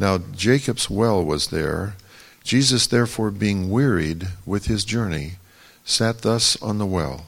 Now 0.00 0.16
Jacob's 0.16 0.88
well 0.88 1.22
was 1.22 1.48
there. 1.48 1.94
Jesus, 2.42 2.86
therefore, 2.86 3.30
being 3.30 3.68
wearied 3.68 4.28
with 4.46 4.64
his 4.64 4.86
journey, 4.86 5.32
sat 5.84 6.22
thus 6.22 6.60
on 6.62 6.78
the 6.78 6.86
well, 6.86 7.26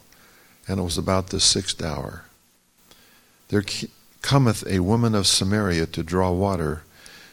and 0.67 0.81
it 0.81 0.83
was 0.83 0.97
about 0.97 1.27
the 1.29 1.39
sixth 1.39 1.83
hour. 1.83 2.25
There 3.49 3.63
cometh 4.23 4.67
a 4.67 4.81
woman 4.81 5.15
of 5.15 5.27
Samaria 5.27 5.85
to 5.89 6.03
draw 6.03 6.31
water. 6.33 6.83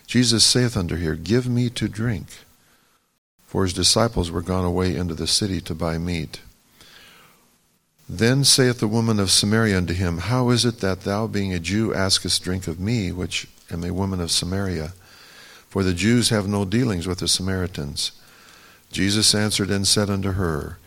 Jesus 0.06 0.44
saith 0.44 0.76
unto 0.76 0.98
her, 0.98 1.16
Give 1.16 1.48
me 1.48 1.70
to 1.70 1.88
drink. 1.88 2.28
For 3.48 3.64
his 3.64 3.74
disciples 3.74 4.30
were 4.30 4.42
gone 4.42 4.66
away 4.66 4.94
into 4.94 5.14
the 5.14 5.26
city 5.26 5.62
to 5.62 5.74
buy 5.74 5.98
meat. 5.98 6.42
Then 8.10 8.44
saith 8.44 8.80
the 8.80 8.90
woman 8.90 9.22
of 9.22 9.32
Samaria 9.32 9.78
unto 9.78 9.94
him, 9.94 10.18
How 10.18 10.50
is 10.50 10.66
it 10.66 10.82
that 10.82 11.02
thou, 11.02 11.28
being 11.28 11.54
a 11.54 11.60
Jew, 11.60 11.94
askest 11.94 12.44
drink 12.44 12.68
of 12.68 12.78
me, 12.78 13.14
which 13.14 13.48
am 13.72 13.86
a 13.86 13.94
woman 13.94 14.20
of 14.20 14.32
Samaria? 14.32 14.92
For 15.70 15.84
the 15.84 15.94
Jews 15.94 16.30
have 16.30 16.48
no 16.48 16.66
dealings 16.66 17.08
with 17.08 17.20
the 17.20 17.28
Samaritans. 17.28 18.12
Jesus 18.92 19.36
answered 19.36 19.70
and 19.70 19.88
said 19.88 20.10
unto 20.10 20.32
her, 20.32 20.78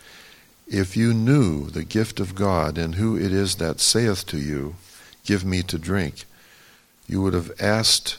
If 0.66 0.96
you 0.96 1.14
knew 1.14 1.70
the 1.70 1.84
gift 1.84 2.18
of 2.18 2.34
God, 2.34 2.76
and 2.76 2.96
who 2.96 3.16
it 3.16 3.32
is 3.32 3.56
that 3.56 3.80
saith 3.80 4.26
to 4.26 4.38
you, 4.38 4.74
Give 5.24 5.44
me 5.44 5.62
to 5.62 5.78
drink, 5.78 6.24
you 7.06 7.22
would 7.22 7.32
have 7.32 7.52
asked 7.60 8.18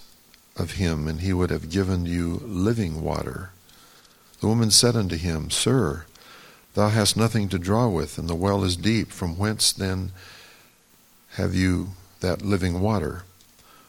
of 0.55 0.73
him, 0.73 1.07
and 1.07 1.19
he 1.19 1.33
would 1.33 1.49
have 1.49 1.69
given 1.69 2.05
you 2.05 2.41
living 2.45 3.01
water. 3.01 3.49
The 4.39 4.47
woman 4.47 4.71
said 4.71 4.95
unto 4.95 5.17
him, 5.17 5.49
Sir, 5.49 6.05
thou 6.75 6.89
hast 6.89 7.17
nothing 7.17 7.49
to 7.49 7.59
draw 7.59 7.89
with, 7.89 8.17
and 8.17 8.29
the 8.29 8.35
well 8.35 8.63
is 8.63 8.77
deep. 8.77 9.11
From 9.11 9.37
whence 9.37 9.73
then 9.73 10.11
have 11.31 11.53
you 11.53 11.89
that 12.21 12.41
living 12.41 12.79
water? 12.79 13.23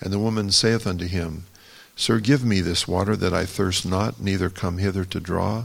And 0.00 0.12
the 0.12 0.18
woman 0.18 0.50
saith 0.50 0.86
unto 0.86 1.06
him, 1.06 1.46
Sir, 1.96 2.20
give 2.20 2.44
me 2.44 2.60
this 2.60 2.86
water 2.86 3.16
that 3.16 3.34
I 3.34 3.44
thirst 3.44 3.84
not, 3.84 4.20
neither 4.20 4.50
come 4.50 4.78
hither 4.78 5.04
to 5.04 5.18
draw. 5.18 5.64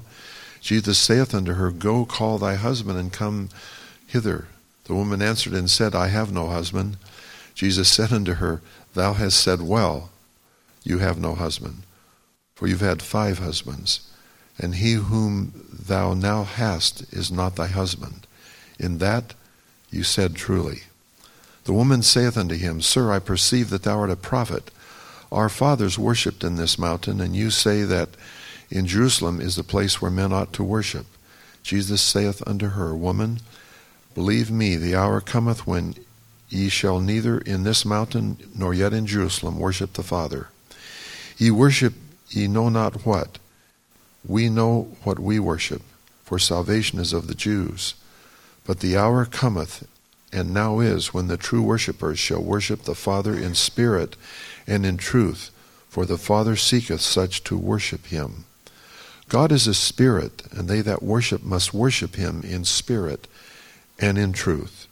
Jesus 0.62 0.98
saith 0.98 1.36
unto 1.36 1.54
her, 1.54 1.70
Go 1.70 2.06
call 2.06 2.38
thy 2.38 2.56
husband 2.56 2.98
and 2.98 3.14
come 3.14 3.50
hither. 4.08 4.48
The 4.86 4.96
woman 4.96 5.22
answered 5.22 5.54
and 5.54 5.70
said, 5.70 5.94
I 5.94 6.08
have 6.08 6.32
no 6.32 6.48
husband. 6.48 6.98
Jesus 7.54 7.92
said 7.92 8.12
unto 8.12 8.34
her, 8.36 8.62
Thou 8.94 9.14
hast 9.14 9.40
said 9.40 9.62
well, 9.62 10.10
You 10.84 10.98
have 11.00 11.20
no 11.20 11.36
husband, 11.36 11.84
for 12.56 12.68
you've 12.68 12.82
had 12.82 13.02
five 13.02 13.40
husbands, 13.40 14.10
and 14.58 14.76
he 14.76 14.94
whom 14.94 15.54
thou 15.72 16.14
now 16.14 16.44
hast 16.44 17.14
is 17.14 17.32
not 17.32 17.56
thy 17.56 17.68
husband. 17.68 18.26
In 18.80 18.98
that 18.98 19.34
you 19.92 20.04
said 20.04 20.36
truly. 20.36 20.84
The 21.66 21.74
woman 21.74 22.04
saith 22.04 22.38
unto 22.38 22.56
him, 22.56 22.82
Sir, 22.82 23.12
I 23.12 23.20
perceive 23.20 23.70
that 23.70 23.84
thou 23.84 24.00
art 24.00 24.10
a 24.10 24.16
prophet. 24.16 24.70
Our 25.32 25.50
fathers 25.50 25.98
worshipped 25.98 26.44
in 26.44 26.58
this 26.58 26.78
mountain, 26.78 27.22
and 27.22 27.36
you 27.36 27.50
say 27.50 27.84
that 27.84 28.10
in 28.70 28.86
Jerusalem 28.86 29.40
is 29.40 29.56
the 29.56 29.64
place 29.64 30.02
where 30.02 30.12
men 30.12 30.34
ought 30.34 30.52
to 30.54 30.64
worship. 30.64 31.06
Jesus 31.64 32.02
saith 32.02 32.42
unto 32.46 32.70
her, 32.70 32.96
Woman, 32.96 33.40
believe 34.14 34.52
me, 34.52 34.76
the 34.76 34.96
hour 34.96 35.22
cometh 35.22 35.66
when 35.66 35.96
ye 36.50 36.70
shall 36.70 37.00
neither 37.00 37.40
in 37.40 37.64
this 37.64 37.86
mountain 37.86 38.38
nor 38.56 38.74
yet 38.74 38.94
in 38.94 39.08
Jerusalem 39.08 39.58
worship 39.58 39.94
the 39.94 40.04
Father. 40.04 40.50
Ye 41.38 41.50
worship 41.50 41.94
ye 42.30 42.48
know 42.48 42.70
not 42.70 43.06
what. 43.06 43.40
We 44.26 44.50
know 44.50 44.96
what 45.04 45.20
we 45.20 45.40
worship, 45.40 45.82
for 46.24 46.38
salvation 46.38 47.00
is 47.00 47.14
of 47.14 47.28
the 47.28 47.36
Jews. 47.36 47.96
But 48.66 48.80
the 48.80 48.98
hour 48.98 49.26
cometh, 49.26 49.88
and 50.34 50.54
now 50.54 50.80
is 50.80 51.14
when 51.14 51.28
the 51.28 51.38
true 51.38 51.62
worshippers 51.62 52.18
shall 52.18 52.42
worship 52.42 52.84
the 52.84 52.96
Father 52.96 53.38
in 53.38 53.54
spirit 53.56 54.16
and 54.66 54.86
in 54.86 54.98
truth, 54.98 55.52
for 55.88 56.06
the 56.06 56.18
Father 56.18 56.56
seeketh 56.56 57.02
such 57.02 57.44
to 57.44 57.58
worship 57.58 58.08
him. 58.08 58.46
God 59.30 59.52
is 59.52 59.68
a 59.68 59.74
spirit, 59.74 60.44
and 60.52 60.68
they 60.68 60.82
that 60.82 61.04
worship 61.04 61.44
must 61.44 61.74
worship 61.74 62.16
him 62.16 62.42
in 62.44 62.66
spirit 62.66 63.28
and 64.00 64.18
in 64.18 64.34
truth. 64.34 64.88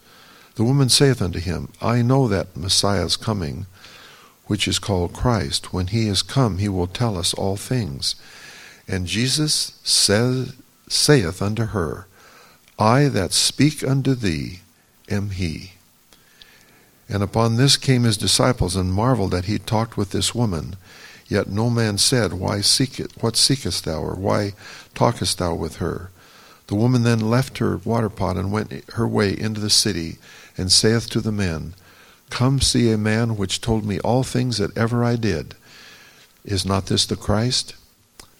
The 0.54 0.64
woman 0.64 0.88
saith 0.88 1.20
unto 1.20 1.38
him, 1.38 1.68
I 1.80 2.02
know 2.02 2.28
that 2.28 2.56
Messiah 2.56 3.04
is 3.04 3.16
coming, 3.16 3.66
which 4.46 4.68
is 4.68 4.78
called 4.78 5.12
Christ. 5.12 5.72
When 5.72 5.88
he 5.88 6.08
is 6.08 6.22
come, 6.22 6.58
he 6.58 6.68
will 6.68 6.86
tell 6.86 7.18
us 7.18 7.34
all 7.34 7.56
things. 7.56 8.14
And 8.86 9.06
Jesus 9.06 9.78
saith, 9.82 10.60
saith 10.88 11.40
unto 11.42 11.66
her, 11.66 12.06
I 12.78 13.08
that 13.08 13.32
speak 13.32 13.84
unto 13.84 14.14
thee 14.14 14.61
am 15.12 15.30
he. 15.30 15.72
And 17.08 17.22
upon 17.22 17.56
this 17.56 17.76
came 17.76 18.04
his 18.04 18.16
disciples, 18.16 18.74
and 18.74 18.92
marveled 18.92 19.32
that 19.32 19.44
he 19.44 19.58
talked 19.58 19.96
with 19.96 20.10
this 20.10 20.34
woman. 20.34 20.76
Yet 21.28 21.48
no 21.48 21.70
man 21.70 21.98
said, 21.98 22.32
Why 22.32 22.60
seek 22.60 22.98
it? 22.98 23.12
What 23.22 23.36
seekest 23.36 23.84
thou? 23.84 24.00
Or 24.00 24.14
why 24.14 24.54
talkest 24.94 25.38
thou 25.38 25.54
with 25.54 25.76
her? 25.76 26.10
The 26.68 26.74
woman 26.74 27.02
then 27.02 27.20
left 27.20 27.58
her 27.58 27.76
water 27.78 28.08
pot 28.08 28.36
and 28.36 28.50
went 28.50 28.72
her 28.92 29.06
way 29.06 29.38
into 29.38 29.60
the 29.60 29.70
city, 29.70 30.18
and 30.56 30.72
saith 30.72 31.10
to 31.10 31.20
the 31.20 31.32
men, 31.32 31.74
Come 32.30 32.60
see 32.60 32.90
a 32.90 32.96
man 32.96 33.36
which 33.36 33.60
told 33.60 33.84
me 33.84 33.98
all 34.00 34.22
things 34.22 34.58
that 34.58 34.76
ever 34.76 35.04
I 35.04 35.16
did. 35.16 35.54
Is 36.44 36.64
not 36.64 36.86
this 36.86 37.04
the 37.04 37.16
Christ? 37.16 37.74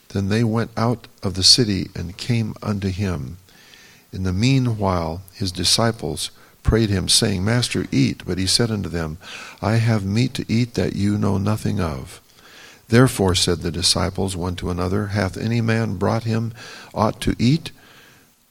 Then 0.08 0.28
they 0.28 0.44
went 0.44 0.70
out 0.76 1.08
of 1.22 1.34
the 1.34 1.42
city 1.42 1.90
and 1.94 2.16
came 2.16 2.54
unto 2.62 2.88
him. 2.88 3.36
In 4.12 4.22
the 4.22 4.32
meanwhile 4.32 5.22
his 5.32 5.52
disciples 5.52 6.30
prayed 6.62 6.90
him, 6.90 7.08
saying, 7.08 7.44
Master, 7.44 7.86
eat. 7.90 8.22
But 8.26 8.38
he 8.38 8.46
said 8.46 8.70
unto 8.70 8.88
them, 8.88 9.18
I 9.60 9.76
have 9.76 10.04
meat 10.04 10.34
to 10.34 10.44
eat 10.48 10.74
that 10.74 10.94
you 10.96 11.18
know 11.18 11.38
nothing 11.38 11.80
of. 11.80 12.20
Therefore 12.88 13.34
said 13.34 13.60
the 13.60 13.70
disciples 13.70 14.36
one 14.36 14.54
to 14.56 14.70
another, 14.70 15.08
Hath 15.08 15.36
any 15.36 15.60
man 15.60 15.96
brought 15.96 16.24
him 16.24 16.52
aught 16.94 17.20
to 17.22 17.34
eat? 17.38 17.70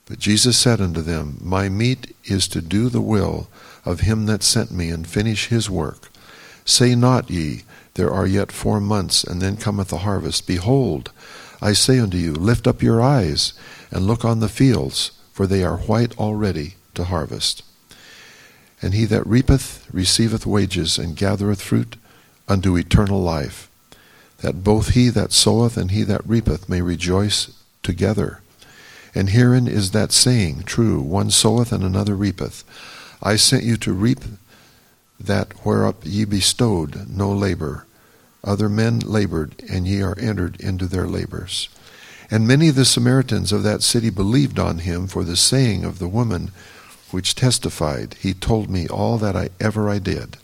But 0.06 0.20
Jesus 0.20 0.58
said 0.58 0.82
unto 0.82 1.02
them, 1.02 1.38
My 1.42 1.70
meat 1.70 2.16
is 2.26 2.48
to 2.50 2.62
do 2.62 2.90
the 2.90 3.02
will 3.02 3.50
of 3.86 4.02
him 4.02 4.26
that 4.26 4.44
sent 4.44 4.72
me, 4.72 4.90
and 4.90 5.08
finish 5.08 5.48
his 5.48 5.70
work. 5.70 6.12
Say 6.66 6.96
not 6.96 7.30
ye, 7.30 7.64
There 7.94 8.12
are 8.12 8.28
yet 8.28 8.52
four 8.52 8.80
months, 8.80 9.24
and 9.24 9.42
then 9.42 9.58
cometh 9.58 9.90
the 9.90 10.00
harvest. 10.00 10.48
Behold, 10.48 11.12
I 11.62 11.74
say 11.74 12.00
unto 12.00 12.18
you, 12.18 12.34
Lift 12.34 12.68
up 12.68 12.82
your 12.82 13.02
eyes, 13.02 13.54
and 13.92 14.08
look 14.08 14.26
on 14.26 14.40
the 14.40 14.50
fields, 14.50 15.12
for 15.32 15.46
they 15.46 15.64
are 15.64 15.78
white 15.78 16.18
already 16.18 16.76
to 16.96 17.06
harvest. 17.06 17.64
And 18.82 18.94
he 18.94 19.06
that 19.06 19.26
reapeth 19.28 19.88
receiveth 19.92 20.46
wages, 20.46 20.98
and 20.98 21.16
gathereth 21.16 21.62
fruit 21.62 21.96
unto 22.48 22.76
eternal 22.76 23.22
life, 23.22 23.70
that 24.40 24.64
both 24.64 24.90
he 24.90 25.10
that 25.10 25.32
soweth 25.32 25.78
and 25.78 25.92
he 25.92 26.04
that 26.04 26.28
reapeth 26.28 26.68
may 26.68 26.82
rejoice 26.82 27.52
together. 27.84 28.42
And 29.14 29.30
herein 29.30 29.68
is 29.68 29.92
that 29.92 30.12
saying 30.12 30.64
true, 30.64 31.02
one 31.02 31.32
soweth 31.32 31.72
and 31.72 31.84
another 31.84 32.16
reapeth. 32.16 32.64
I 33.22 33.36
sent 33.36 33.64
you 33.64 33.78
to 33.78 33.94
reap 33.94 34.20
that 35.20 35.66
whereup 35.66 36.02
ye 36.04 36.26
bestowed 36.26 37.08
no 37.10 37.32
labor. 37.32 37.86
Other 38.44 38.70
men 38.70 39.00
labored, 39.00 39.62
and 39.70 39.88
ye 39.88 40.02
are 40.02 40.18
entered 40.18 40.60
into 40.60 40.88
their 40.88 41.08
labors. 41.08 41.70
And 42.32 42.48
many 42.48 42.70
of 42.70 42.76
the 42.76 42.86
Samaritans 42.86 43.52
of 43.52 43.62
that 43.64 43.84
city 43.84 44.10
believed 44.10 44.58
on 44.58 44.80
him 44.80 45.06
for 45.06 45.24
the 45.24 45.36
saying 45.36 45.84
of 45.84 46.00
the 46.00 46.08
woman 46.08 46.52
which 47.12 47.36
testified, 47.36 48.16
He 48.20 48.34
told 48.34 48.70
me 48.70 48.88
all 48.88 49.18
that 49.18 49.36
I 49.36 49.50
ever 49.60 49.90
I 49.90 50.00
did. 50.00 50.38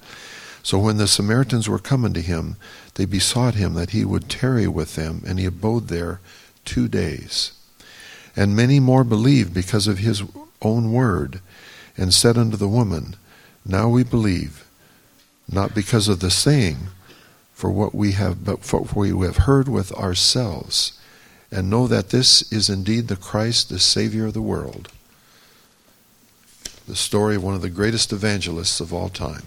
So 0.68 0.78
when 0.78 0.98
the 0.98 1.08
Samaritans 1.08 1.70
were 1.70 1.80
come 1.80 2.04
unto 2.04 2.20
him, 2.22 2.58
they 2.96 3.06
besought 3.06 3.56
him 3.56 3.74
that 3.76 3.92
he 3.92 4.04
would 4.04 4.30
tarry 4.30 4.68
with 4.68 4.96
them, 4.96 5.24
and 5.26 5.40
he 5.40 5.46
abode 5.46 5.88
there 5.88 6.20
two 6.66 6.90
days. 6.90 7.54
And 8.36 8.56
many 8.56 8.80
more 8.80 9.06
believed 9.06 9.54
because 9.54 9.88
of 9.88 10.00
his 10.00 10.24
own 10.62 10.92
word, 10.92 11.40
and 11.96 12.14
said 12.14 12.38
unto 12.38 12.58
the 12.58 12.68
woman, 12.68 13.16
Now 13.66 13.88
we 13.88 14.04
believe, 14.04 14.68
not 15.50 15.74
because 15.74 16.10
of 16.10 16.20
the 16.20 16.30
saying, 16.30 16.90
for 17.54 17.72
what 17.72 17.96
we 17.96 18.12
have, 18.12 18.44
but 18.44 18.64
for 18.64 18.82
we 18.94 19.10
have 19.26 19.38
heard 19.38 19.70
with 19.70 19.94
ourselves, 19.94 21.00
and 21.50 21.70
know 21.70 21.88
that 21.88 22.10
this 22.10 22.52
is 22.52 22.70
indeed 22.70 23.08
the 23.08 23.16
Christ, 23.16 23.70
the 23.70 23.80
Savior 23.80 24.26
of 24.26 24.34
the 24.34 24.42
world 24.42 24.90
the 26.88 26.96
story 26.96 27.36
of 27.36 27.44
one 27.44 27.54
of 27.54 27.62
the 27.62 27.70
greatest 27.70 28.14
evangelists 28.14 28.80
of 28.80 28.94
all 28.94 29.10
time. 29.10 29.44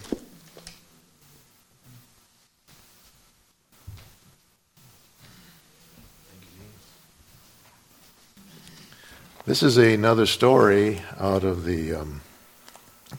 This 9.46 9.62
is 9.62 9.78
another 9.78 10.26
story 10.26 11.00
out 11.18 11.42
of 11.42 11.64
the 11.64 11.94
um, 11.94 12.20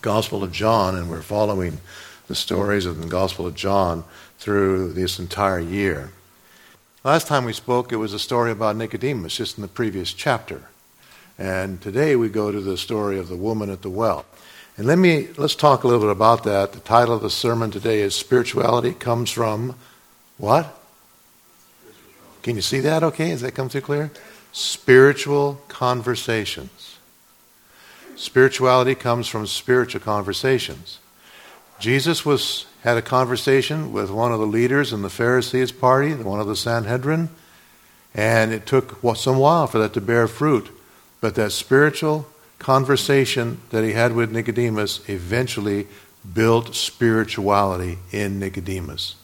Gospel 0.01 0.43
of 0.43 0.51
John, 0.51 0.95
and 0.95 1.09
we're 1.09 1.23
following 1.23 1.79
the 2.27 2.35
stories 2.35 2.85
of 2.85 3.01
the 3.01 3.07
Gospel 3.07 3.47
of 3.47 3.55
John 3.55 4.03
through 4.37 4.93
this 4.93 5.17
entire 5.17 5.59
year. 5.59 6.11
Last 7.03 7.27
time 7.27 7.43
we 7.43 7.53
spoke, 7.53 7.91
it 7.91 7.97
was 7.97 8.13
a 8.13 8.19
story 8.19 8.51
about 8.51 8.75
Nicodemus, 8.75 9.35
just 9.35 9.57
in 9.57 9.63
the 9.63 9.67
previous 9.67 10.13
chapter. 10.13 10.67
And 11.41 11.81
today 11.81 12.15
we 12.15 12.29
go 12.29 12.51
to 12.51 12.61
the 12.61 12.77
story 12.77 13.17
of 13.17 13.27
the 13.27 13.35
woman 13.35 13.71
at 13.71 13.81
the 13.81 13.89
well. 13.89 14.27
And 14.77 14.85
let 14.85 14.99
me 14.99 15.29
let's 15.37 15.55
talk 15.55 15.83
a 15.83 15.87
little 15.87 16.03
bit 16.03 16.11
about 16.11 16.43
that. 16.43 16.71
The 16.71 16.79
title 16.81 17.15
of 17.15 17.23
the 17.23 17.31
sermon 17.31 17.71
today 17.71 18.01
is 18.01 18.13
Spirituality 18.13 18.93
comes 18.93 19.31
from 19.31 19.75
what? 20.37 20.79
Can 22.43 22.55
you 22.55 22.61
see 22.61 22.79
that 22.81 23.01
okay? 23.01 23.29
Does 23.29 23.41
that 23.41 23.55
come 23.55 23.69
through 23.69 23.81
clear? 23.81 24.11
Spiritual 24.51 25.59
conversations. 25.67 26.97
Spirituality 28.15 28.93
comes 28.93 29.27
from 29.27 29.47
spiritual 29.47 30.01
conversations. 30.01 30.99
Jesus 31.79 32.23
was 32.23 32.67
had 32.83 32.97
a 32.97 33.01
conversation 33.01 33.91
with 33.91 34.11
one 34.11 34.31
of 34.31 34.39
the 34.39 34.45
leaders 34.45 34.93
in 34.93 35.01
the 35.01 35.09
Pharisees 35.09 35.71
party, 35.71 36.13
one 36.13 36.39
of 36.39 36.45
the 36.45 36.55
Sanhedrin, 36.55 37.29
and 38.13 38.53
it 38.53 38.67
took 38.67 38.99
some 39.15 39.39
while 39.39 39.65
for 39.65 39.79
that 39.79 39.93
to 39.93 40.01
bear 40.01 40.27
fruit. 40.27 40.69
But 41.21 41.35
that 41.35 41.51
spiritual 41.51 42.27
conversation 42.59 43.61
that 43.69 43.83
he 43.83 43.93
had 43.93 44.13
with 44.13 44.31
Nicodemus 44.31 45.07
eventually 45.07 45.87
built 46.33 46.75
spirituality 46.75 47.97
in 48.11 48.39
Nicodemus. 48.39 49.15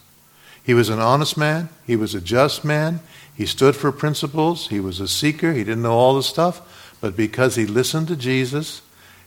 He 0.62 0.74
was 0.74 0.88
an 0.88 0.98
honest 0.98 1.36
man, 1.36 1.68
he 1.86 1.96
was 1.96 2.14
a 2.14 2.20
just 2.20 2.64
man, 2.64 3.00
he 3.34 3.46
stood 3.46 3.76
for 3.76 3.92
principles, 3.92 4.68
he 4.68 4.80
was 4.80 5.00
a 5.00 5.08
seeker, 5.08 5.52
he 5.52 5.64
didn't 5.64 5.82
know 5.82 5.92
all 5.92 6.14
the 6.14 6.22
stuff, 6.22 6.96
but 7.00 7.16
because 7.16 7.54
he 7.54 7.66
listened 7.66 8.08
to 8.08 8.16
Jesus 8.16 8.82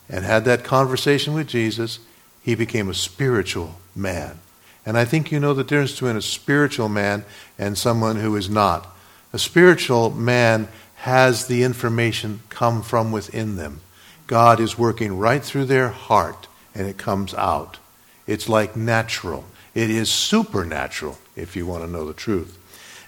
and 0.10 0.26
had 0.26 0.46
that 0.46 0.64
conversation 0.64 1.34
with 1.34 1.48
Jesus, 1.48 2.00
he 2.42 2.54
became 2.54 2.90
a 2.90 2.94
spiritual 2.94 3.76
man. 3.96 4.40
And 4.86 4.98
I 4.98 5.06
think 5.06 5.32
you 5.32 5.40
know 5.40 5.54
the 5.54 5.64
difference 5.64 5.94
between 5.94 6.18
a 6.18 6.22
spiritual 6.22 6.90
man 6.90 7.24
and 7.58 7.78
someone 7.78 8.18
who 8.18 8.36
is 8.36 8.50
not. 8.50 8.88
A 9.34 9.40
spiritual 9.40 10.10
man 10.12 10.68
has 11.02 11.48
the 11.48 11.64
information 11.64 12.42
come 12.50 12.84
from 12.84 13.12
within 13.12 13.56
them. 13.56 13.82
God 14.28 14.60
is 14.60 14.78
working 14.78 15.18
right 15.18 15.44
through 15.44 15.66
their 15.66 15.90
heart 15.90 16.48
and 16.76 16.88
it 16.88 17.00
comes 17.00 17.34
out. 17.34 17.80
It's 18.28 18.48
like 18.48 18.76
natural. 18.76 19.46
It 19.74 19.90
is 19.90 20.12
supernatural, 20.12 21.18
if 21.36 21.56
you 21.56 21.66
want 21.66 21.84
to 21.84 21.90
know 21.90 22.06
the 22.06 22.14
truth. 22.14 22.56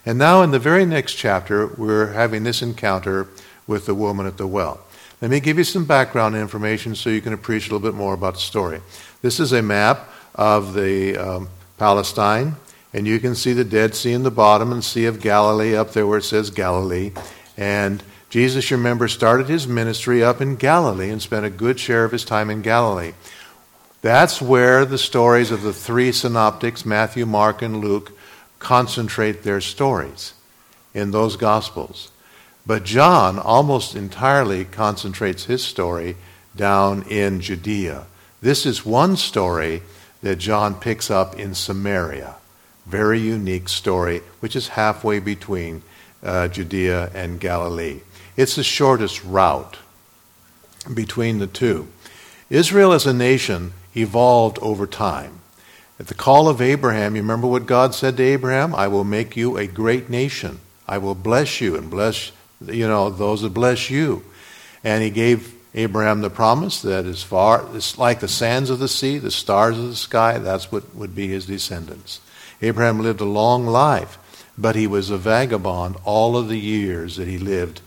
And 0.04 0.18
now, 0.18 0.42
in 0.42 0.50
the 0.50 0.58
very 0.58 0.84
next 0.84 1.14
chapter, 1.14 1.68
we're 1.68 2.12
having 2.12 2.42
this 2.42 2.62
encounter 2.62 3.28
with 3.66 3.86
the 3.86 3.94
woman 3.94 4.26
at 4.26 4.38
the 4.38 4.46
well. 4.46 4.80
Let 5.22 5.30
me 5.30 5.38
give 5.38 5.56
you 5.56 5.64
some 5.64 5.84
background 5.84 6.34
information 6.34 6.96
so 6.96 7.10
you 7.10 7.20
can 7.20 7.32
appreciate 7.32 7.70
a 7.70 7.74
little 7.76 7.88
bit 7.88 7.96
more 7.96 8.12
about 8.12 8.34
the 8.34 8.40
story. 8.40 8.80
This 9.22 9.38
is 9.38 9.52
a 9.52 9.62
map 9.62 10.10
of 10.34 10.74
the 10.74 11.16
um, 11.16 11.48
Palestine, 11.78 12.56
and 12.92 13.06
you 13.06 13.20
can 13.20 13.36
see 13.36 13.52
the 13.52 13.64
Dead 13.64 13.94
Sea 13.94 14.12
in 14.12 14.24
the 14.24 14.32
bottom 14.32 14.72
and 14.72 14.82
Sea 14.82 15.06
of 15.06 15.20
Galilee 15.20 15.76
up 15.76 15.92
there 15.92 16.08
where 16.08 16.18
it 16.18 16.24
says 16.24 16.50
Galilee. 16.50 17.12
And 17.56 18.02
Jesus, 18.30 18.70
you 18.70 18.76
remember, 18.76 19.06
started 19.06 19.48
his 19.48 19.68
ministry 19.68 20.22
up 20.22 20.40
in 20.40 20.56
Galilee 20.56 21.10
and 21.10 21.22
spent 21.22 21.46
a 21.46 21.50
good 21.50 21.78
share 21.78 22.04
of 22.04 22.12
his 22.12 22.24
time 22.24 22.50
in 22.50 22.62
Galilee. 22.62 23.12
That's 24.02 24.42
where 24.42 24.84
the 24.84 24.98
stories 24.98 25.50
of 25.50 25.62
the 25.62 25.72
three 25.72 26.12
synoptics, 26.12 26.84
Matthew, 26.84 27.26
Mark, 27.26 27.62
and 27.62 27.78
Luke, 27.80 28.12
concentrate 28.58 29.42
their 29.42 29.60
stories 29.60 30.34
in 30.92 31.10
those 31.10 31.36
Gospels. 31.36 32.10
But 32.66 32.84
John 32.84 33.38
almost 33.38 33.94
entirely 33.94 34.64
concentrates 34.64 35.44
his 35.44 35.62
story 35.62 36.16
down 36.56 37.02
in 37.08 37.40
Judea. 37.40 38.06
This 38.40 38.66
is 38.66 38.84
one 38.84 39.16
story 39.16 39.82
that 40.22 40.36
John 40.36 40.74
picks 40.74 41.10
up 41.10 41.38
in 41.38 41.54
Samaria. 41.54 42.36
Very 42.86 43.20
unique 43.20 43.68
story, 43.68 44.22
which 44.40 44.56
is 44.56 44.68
halfway 44.68 45.18
between 45.18 45.82
uh, 46.24 46.48
Judea 46.48 47.10
and 47.14 47.38
Galilee. 47.38 48.00
It's 48.36 48.56
the 48.56 48.64
shortest 48.64 49.22
route 49.24 49.78
between 50.92 51.38
the 51.38 51.46
two. 51.46 51.88
Israel 52.50 52.92
as 52.92 53.06
a 53.06 53.12
nation 53.12 53.72
evolved 53.94 54.58
over 54.60 54.86
time. 54.86 55.40
At 56.00 56.08
the 56.08 56.14
call 56.14 56.48
of 56.48 56.60
Abraham, 56.60 57.14
you 57.14 57.22
remember 57.22 57.46
what 57.46 57.66
God 57.66 57.94
said 57.94 58.16
to 58.16 58.22
Abraham? 58.22 58.74
I 58.74 58.88
will 58.88 59.04
make 59.04 59.36
you 59.36 59.56
a 59.56 59.66
great 59.66 60.10
nation. 60.10 60.58
I 60.88 60.98
will 60.98 61.14
bless 61.14 61.60
you 61.60 61.76
and 61.76 61.88
bless 61.88 62.32
you 62.66 62.88
know 62.88 63.10
those 63.10 63.42
that 63.42 63.54
bless 63.54 63.90
you. 63.90 64.24
And 64.82 65.02
he 65.02 65.10
gave 65.10 65.54
Abraham 65.74 66.20
the 66.20 66.30
promise 66.30 66.82
that 66.82 67.04
as 67.06 67.22
far 67.22 67.66
as 67.74 67.98
like 67.98 68.20
the 68.20 68.28
sands 68.28 68.70
of 68.70 68.78
the 68.78 68.88
sea, 68.88 69.18
the 69.18 69.30
stars 69.30 69.78
of 69.78 69.88
the 69.88 69.96
sky, 69.96 70.38
that's 70.38 70.70
what 70.70 70.94
would 70.94 71.14
be 71.14 71.28
his 71.28 71.46
descendants. 71.46 72.20
Abraham 72.62 73.00
lived 73.00 73.20
a 73.20 73.24
long 73.24 73.66
life, 73.66 74.18
but 74.56 74.76
he 74.76 74.86
was 74.86 75.10
a 75.10 75.18
vagabond 75.18 75.96
all 76.04 76.36
of 76.36 76.48
the 76.48 76.58
years 76.58 77.16
that 77.16 77.28
he 77.28 77.38
lived. 77.38 77.80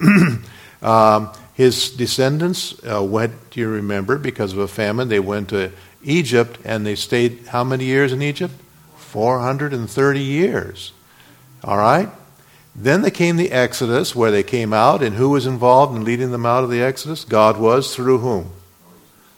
um, 0.82 1.30
his 1.54 1.90
descendants 1.90 2.74
uh, 2.84 3.02
went, 3.02 3.50
do 3.50 3.60
you 3.60 3.68
remember, 3.68 4.18
because 4.18 4.52
of 4.52 4.58
a 4.58 4.68
famine, 4.68 5.08
they 5.08 5.20
went 5.20 5.50
to 5.50 5.72
Egypt 6.02 6.58
and 6.64 6.84
they 6.84 6.94
stayed 6.94 7.46
how 7.48 7.64
many 7.64 7.84
years 7.84 8.12
in 8.12 8.22
Egypt? 8.22 8.54
430 8.96 10.20
years. 10.20 10.92
All 11.62 11.78
right? 11.78 12.08
Then 12.74 13.02
there 13.02 13.10
came 13.10 13.36
the 13.36 13.52
Exodus, 13.52 14.16
where 14.16 14.32
they 14.32 14.42
came 14.42 14.72
out, 14.72 15.02
and 15.02 15.14
who 15.14 15.30
was 15.30 15.46
involved 15.46 15.96
in 15.96 16.04
leading 16.04 16.32
them 16.32 16.44
out 16.44 16.64
of 16.64 16.70
the 16.70 16.82
Exodus? 16.82 17.24
God 17.24 17.56
was 17.56 17.94
through 17.94 18.18
whom? 18.18 18.50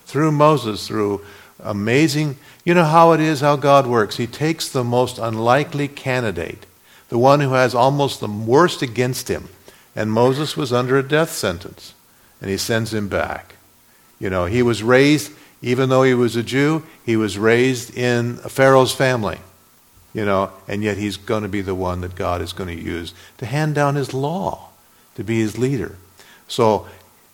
Through 0.07 0.33
Moses, 0.33 0.87
through 0.87 1.25
amazing. 1.61 2.39
You 2.65 2.75
know 2.75 2.85
how 2.85 3.13
it 3.13 3.21
is, 3.21 3.41
how 3.41 3.57
God 3.57 3.87
works. 3.87 4.17
He 4.17 4.27
takes 4.27 4.69
the 4.69 4.85
most 4.85 5.19
unlikely 5.19 5.89
candidate, 5.89 6.66
the 7.09 7.19
one 7.19 7.41
who 7.41 7.53
has 7.53 7.75
almost 7.75 8.21
the 8.21 8.29
worst 8.29 8.83
against 8.83 9.29
him. 9.29 9.49
And 9.95 10.13
Moses 10.13 10.57
was 10.57 10.73
under 10.73 10.99
a 10.99 11.07
death 11.07 11.33
sentence, 11.33 11.95
and 12.41 12.51
he 12.51 12.57
sends 12.57 12.93
him 12.93 13.09
back. 13.09 13.55
You 14.19 14.31
know, 14.31 14.47
he 14.47 14.63
was 14.63 14.83
raised, 14.83 15.33
even 15.63 15.89
though 15.89 16.03
he 16.03 16.15
was 16.15 16.37
a 16.37 16.43
Jew, 16.43 16.85
he 17.05 17.17
was 17.17 17.39
raised 17.39 17.97
in 17.97 18.37
Pharaoh's 18.37 18.95
family 18.95 19.39
you 20.17 20.25
know, 20.25 20.51
and 20.67 20.83
yet 20.83 20.97
he's 20.97 21.19
going 21.19 21.43
to 21.43 21.49
be 21.49 21.61
the 21.61 21.75
one 21.75 22.01
that 22.01 22.15
God 22.15 22.41
is 22.41 22.55
going 22.55 22.75
to 22.75 22.83
use 22.83 23.13
to 23.37 23.45
hand 23.45 23.75
down 23.75 23.97
his 23.97 24.15
law, 24.15 24.71
to 25.15 25.23
be 25.23 25.41
his 25.41 25.59
leader. 25.59 25.97
So 26.49 26.87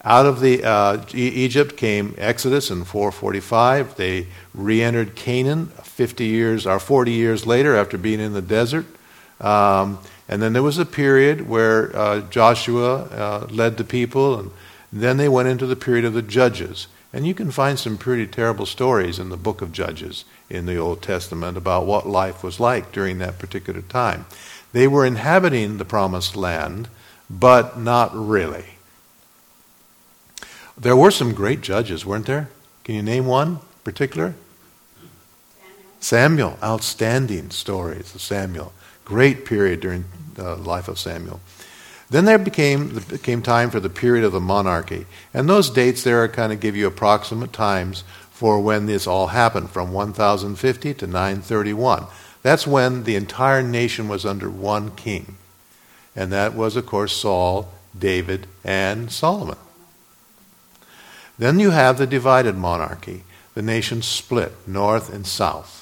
out 0.03 0.27
of 0.27 0.41
the 0.41 0.65
uh, 0.65 1.05
Egypt 1.15 1.77
came 1.77 2.17
Exodus 2.19 2.73
in 2.73 2.83
445. 2.83 3.95
They 3.95 4.27
re-entered 4.53 5.15
Canaan 5.15 5.67
50 5.67 6.27
years 6.27 6.67
or 6.67 6.81
40 6.81 7.13
years 7.13 7.47
later 7.47 7.77
after 7.77 7.97
being 7.97 8.19
in 8.19 8.33
the 8.33 8.43
desert. 8.43 8.87
Um, 9.43 9.99
and 10.29 10.41
then 10.41 10.53
there 10.53 10.63
was 10.63 10.79
a 10.79 10.87
period 10.87 11.49
where 11.49 11.95
uh, 11.95 12.21
Joshua 12.31 13.03
uh, 13.03 13.47
led 13.51 13.77
the 13.77 13.85
people, 13.85 14.39
and 14.39 14.51
then 14.93 15.17
they 15.17 15.29
went 15.29 15.49
into 15.49 15.67
the 15.67 15.77
period 15.77 16.05
of 16.05 16.15
the 16.15 16.23
judges. 16.23 16.87
And 17.13 17.27
you 17.27 17.35
can 17.35 17.51
find 17.51 17.79
some 17.79 17.99
pretty 17.99 18.27
terrible 18.27 18.65
stories 18.65 19.19
in 19.19 19.29
the 19.29 19.37
book 19.37 19.61
of 19.61 19.73
Judges 19.73 20.25
in 20.49 20.65
the 20.65 20.79
Old 20.79 21.03
Testament 21.03 21.59
about 21.59 21.85
what 21.85 22.07
life 22.07 22.43
was 22.43 22.59
like 22.59 22.93
during 22.93 23.19
that 23.19 23.39
particular 23.39 23.83
time. 23.83 24.25
They 24.73 24.89
were 24.89 25.05
inhabiting 25.05 25.77
the 25.77 25.85
promised 25.85 26.37
land, 26.37 26.89
but 27.29 27.79
not 27.79 28.15
really. 28.15 28.65
There 30.79 30.97
were 30.97 31.11
some 31.11 31.35
great 31.35 31.61
judges, 31.61 32.07
weren't 32.07 32.27
there? 32.27 32.49
Can 32.85 32.95
you 32.95 33.03
name 33.03 33.27
one 33.27 33.59
particular? 33.85 34.35
Samuel. 36.01 36.57
Samuel. 36.57 36.59
Outstanding 36.63 37.51
stories 37.51 38.15
of 38.15 38.23
Samuel. 38.23 38.73
Great 39.05 39.45
period 39.45 39.81
during 39.81 40.05
the 40.35 40.57
life 40.57 40.89
of 40.89 40.99
Samuel. 40.99 41.41
Then 42.11 42.27
there 42.27 42.39
became, 42.39 42.99
became 43.09 43.41
time 43.41 43.71
for 43.71 43.81
the 43.81 43.89
period 43.89 44.25
of 44.25 44.33
the 44.33 44.41
monarchy. 44.41 45.07
And 45.33 45.49
those 45.49 45.71
dates 45.71 46.03
there 46.03 46.27
kind 46.29 46.53
of 46.53 46.61
give 46.61 46.77
you 46.77 46.87
approximate 46.87 47.53
times 47.53 48.05
for 48.31 48.61
when 48.61 48.87
this 48.87 49.07
all 49.07 49.29
happened, 49.29 49.71
from 49.71 49.93
1050 49.93 50.95
to 50.95 51.07
931. 51.07 52.07
That's 52.43 52.67
when 52.67 53.05
the 53.05 53.17
entire 53.17 53.63
nation 53.63 54.09
was 54.09 54.27
under 54.27 54.51
one 54.51 54.91
king. 54.91 55.37
And 56.15 56.31
that 56.33 56.55
was, 56.55 56.77
of 56.77 56.85
course, 56.85 57.17
Saul, 57.17 57.73
David, 57.99 58.47
and 58.65 59.11
Solomon. 59.11 59.59
Then 61.39 61.59
you 61.59 61.71
have 61.71 61.99
the 61.99 62.07
divided 62.07 62.57
monarchy. 62.57 63.25
The 63.55 63.63
nation 63.63 64.03
split, 64.03 64.53
north 64.67 65.13
and 65.13 65.27
south. 65.27 65.82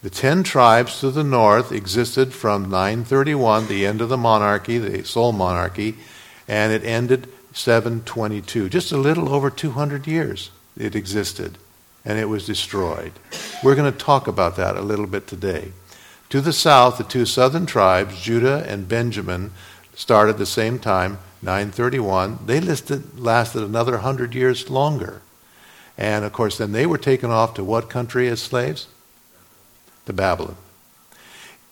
The 0.00 0.10
ten 0.10 0.44
tribes 0.44 1.00
to 1.00 1.10
the 1.10 1.24
north 1.24 1.72
existed 1.72 2.32
from 2.32 2.70
931, 2.70 3.66
the 3.66 3.84
end 3.84 4.00
of 4.00 4.08
the 4.08 4.16
monarchy, 4.16 4.78
the 4.78 5.04
sole 5.04 5.32
monarchy, 5.32 5.96
and 6.46 6.72
it 6.72 6.84
ended 6.84 7.28
722. 7.52 8.68
Just 8.68 8.92
a 8.92 8.96
little 8.96 9.34
over 9.34 9.50
200 9.50 10.06
years 10.06 10.50
it 10.76 10.94
existed, 10.94 11.58
and 12.04 12.16
it 12.16 12.26
was 12.26 12.46
destroyed. 12.46 13.12
We're 13.64 13.74
going 13.74 13.92
to 13.92 13.98
talk 13.98 14.28
about 14.28 14.54
that 14.56 14.76
a 14.76 14.82
little 14.82 15.08
bit 15.08 15.26
today. 15.26 15.72
To 16.30 16.40
the 16.40 16.52
south, 16.52 16.98
the 16.98 17.04
two 17.04 17.26
southern 17.26 17.66
tribes, 17.66 18.20
Judah 18.20 18.64
and 18.68 18.88
Benjamin, 18.88 19.50
started 19.96 20.32
at 20.32 20.38
the 20.38 20.46
same 20.46 20.78
time 20.78 21.18
931. 21.42 22.40
They 22.46 22.60
listed, 22.60 23.18
lasted 23.18 23.64
another 23.64 23.92
100 23.92 24.32
years 24.32 24.70
longer. 24.70 25.22
And 25.96 26.24
of 26.24 26.32
course, 26.32 26.58
then 26.58 26.70
they 26.70 26.86
were 26.86 26.98
taken 26.98 27.32
off 27.32 27.54
to 27.54 27.64
what 27.64 27.90
country 27.90 28.28
as 28.28 28.40
slaves? 28.40 28.86
To 30.08 30.14
Babylon. 30.14 30.56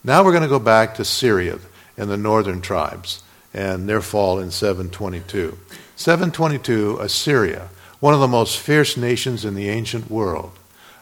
Now 0.05 0.23
we're 0.23 0.33
going 0.33 0.43
to 0.43 0.49
go 0.49 0.59
back 0.59 0.95
to 0.97 1.07
Syria 1.07 1.59
and 1.97 2.11
the 2.11 2.19
northern 2.19 2.61
tribes 2.61 3.23
and 3.55 3.89
their 3.89 4.03
fall 4.03 4.39
in 4.39 4.51
722. 4.51 5.57
722, 5.97 6.99
Assyria, 7.01 7.71
one 7.99 8.13
of 8.13 8.21
the 8.21 8.29
most 8.29 8.59
fierce 8.59 8.95
nations 8.99 9.47
in 9.47 9.55
the 9.55 9.71
ancient 9.71 10.11
world, 10.11 10.53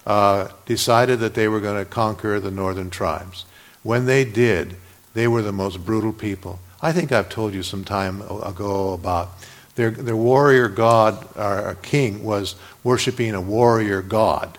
uh, 0.06 0.46
decided 0.64 1.18
that 1.18 1.34
they 1.34 1.48
were 1.48 1.58
going 1.58 1.76
to 1.76 1.84
conquer 1.84 2.38
the 2.38 2.52
northern 2.52 2.88
tribes. 2.88 3.46
When 3.82 4.06
they 4.06 4.24
did, 4.24 4.76
they 5.14 5.26
were 5.26 5.42
the 5.42 5.50
most 5.50 5.84
brutal 5.84 6.12
people. 6.12 6.60
I 6.80 6.92
think 6.92 7.10
I've 7.10 7.28
told 7.28 7.52
you 7.52 7.64
some 7.64 7.82
time 7.82 8.22
ago 8.22 8.92
about 8.92 9.30
their, 9.74 9.90
their 9.90 10.14
warrior 10.14 10.68
god, 10.68 11.26
or 11.36 11.76
king, 11.82 12.22
was 12.22 12.54
worshiping 12.84 13.34
a 13.34 13.40
warrior 13.40 14.02
god. 14.02 14.56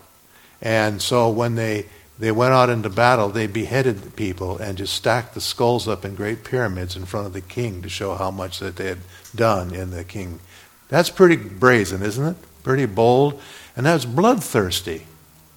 And 0.61 1.01
so 1.01 1.29
when 1.29 1.55
they, 1.55 1.85
they 2.17 2.31
went 2.31 2.53
out 2.53 2.69
into 2.69 2.89
battle, 2.89 3.29
they 3.29 3.47
beheaded 3.47 4.15
people 4.15 4.57
and 4.57 4.77
just 4.77 4.93
stacked 4.93 5.33
the 5.33 5.41
skulls 5.41 5.87
up 5.87 6.05
in 6.05 6.15
great 6.15 6.43
pyramids 6.43 6.95
in 6.95 7.05
front 7.05 7.27
of 7.27 7.33
the 7.33 7.41
king 7.41 7.81
to 7.81 7.89
show 7.89 8.15
how 8.15 8.31
much 8.31 8.59
that 8.59 8.77
they 8.77 8.87
had 8.87 8.99
done 9.35 9.75
in 9.75 9.91
the 9.91 10.03
king. 10.03 10.39
That's 10.87 11.09
pretty 11.09 11.35
brazen, 11.35 12.01
isn't 12.01 12.25
it? 12.25 12.37
Pretty 12.63 12.85
bold. 12.85 13.41
And 13.75 13.85
that's 13.85 14.05
bloodthirsty. 14.05 15.07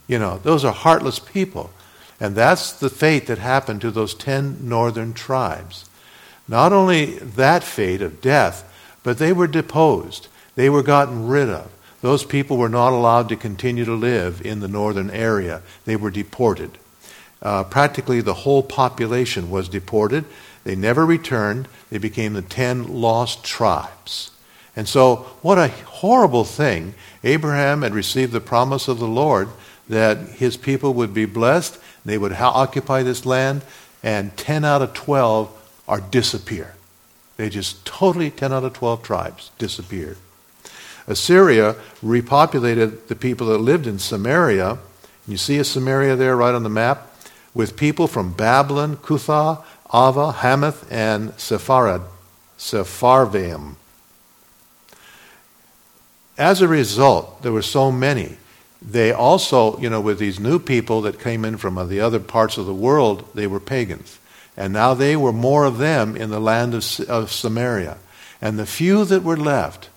You 0.08 0.18
know, 0.18 0.38
those 0.38 0.64
are 0.64 0.72
heartless 0.72 1.18
people. 1.18 1.70
And 2.18 2.34
that's 2.34 2.72
the 2.72 2.90
fate 2.90 3.28
that 3.28 3.38
happened 3.38 3.80
to 3.82 3.92
those 3.92 4.14
ten 4.14 4.68
northern 4.68 5.14
tribes. 5.14 5.88
Not 6.48 6.72
only 6.72 7.18
that 7.18 7.62
fate 7.62 8.02
of 8.02 8.20
death, 8.20 8.64
but 9.04 9.18
they 9.18 9.32
were 9.32 9.46
deposed. 9.46 10.26
They 10.56 10.68
were 10.68 10.82
gotten 10.82 11.28
rid 11.28 11.48
of. 11.48 11.70
Those 12.00 12.24
people 12.24 12.56
were 12.56 12.68
not 12.68 12.92
allowed 12.92 13.28
to 13.28 13.36
continue 13.36 13.84
to 13.84 13.94
live 13.94 14.44
in 14.44 14.60
the 14.60 14.68
northern 14.68 15.10
area. 15.10 15.62
They 15.84 15.96
were 15.96 16.10
deported. 16.10 16.78
Uh, 17.42 17.64
practically 17.64 18.20
the 18.20 18.34
whole 18.34 18.62
population 18.62 19.50
was 19.50 19.68
deported. 19.68 20.24
They 20.64 20.76
never 20.76 21.04
returned. 21.04 21.68
They 21.90 21.98
became 21.98 22.34
the 22.34 22.42
ten 22.42 23.00
lost 23.00 23.44
tribes. 23.44 24.30
And 24.76 24.88
so, 24.88 25.26
what 25.42 25.58
a 25.58 25.68
horrible 25.68 26.44
thing. 26.44 26.94
Abraham 27.24 27.82
had 27.82 27.94
received 27.94 28.32
the 28.32 28.40
promise 28.40 28.86
of 28.86 29.00
the 29.00 29.08
Lord 29.08 29.48
that 29.88 30.18
his 30.18 30.56
people 30.56 30.94
would 30.94 31.12
be 31.12 31.24
blessed, 31.24 31.78
they 32.04 32.18
would 32.18 32.32
ha- 32.32 32.52
occupy 32.54 33.02
this 33.02 33.26
land, 33.26 33.62
and 34.02 34.36
10 34.36 34.64
out 34.64 34.82
of 34.82 34.94
12 34.94 35.82
are 35.88 36.00
disappear. 36.00 36.74
They 37.36 37.48
just 37.48 37.84
totally, 37.84 38.30
10 38.30 38.52
out 38.52 38.64
of 38.64 38.72
12 38.74 39.02
tribes 39.02 39.50
disappeared. 39.58 40.18
Assyria 41.08 41.74
repopulated 42.04 43.06
the 43.06 43.16
people 43.16 43.48
that 43.48 43.58
lived 43.58 43.86
in 43.86 43.98
Samaria. 43.98 44.78
You 45.26 45.38
see 45.38 45.58
a 45.58 45.64
Samaria 45.64 46.16
there 46.16 46.36
right 46.36 46.54
on 46.54 46.62
the 46.62 46.68
map? 46.68 47.06
With 47.54 47.76
people 47.76 48.06
from 48.06 48.34
Babylon, 48.34 48.98
Cuthah, 48.98 49.64
Ava, 49.92 50.32
Hamath, 50.32 50.86
and 50.92 51.30
Sepharad, 51.32 52.02
Sepharvaim. 52.58 53.76
As 56.36 56.60
a 56.60 56.68
result, 56.68 57.42
there 57.42 57.52
were 57.52 57.62
so 57.62 57.90
many. 57.90 58.36
They 58.80 59.10
also, 59.10 59.78
you 59.78 59.90
know, 59.90 60.00
with 60.00 60.18
these 60.18 60.38
new 60.38 60.58
people 60.58 61.00
that 61.02 61.18
came 61.18 61.44
in 61.44 61.56
from 61.56 61.88
the 61.88 62.00
other 62.00 62.20
parts 62.20 62.58
of 62.58 62.66
the 62.66 62.74
world, 62.74 63.28
they 63.34 63.46
were 63.46 63.58
pagans. 63.58 64.18
And 64.56 64.72
now 64.72 64.94
they 64.94 65.16
were 65.16 65.32
more 65.32 65.64
of 65.64 65.78
them 65.78 66.16
in 66.16 66.30
the 66.30 66.40
land 66.40 66.74
of, 66.74 67.00
of 67.08 67.32
Samaria. 67.32 67.98
And 68.42 68.58
the 68.58 68.66
few 68.66 69.04
that 69.06 69.24
were 69.24 69.36
left 69.36 69.88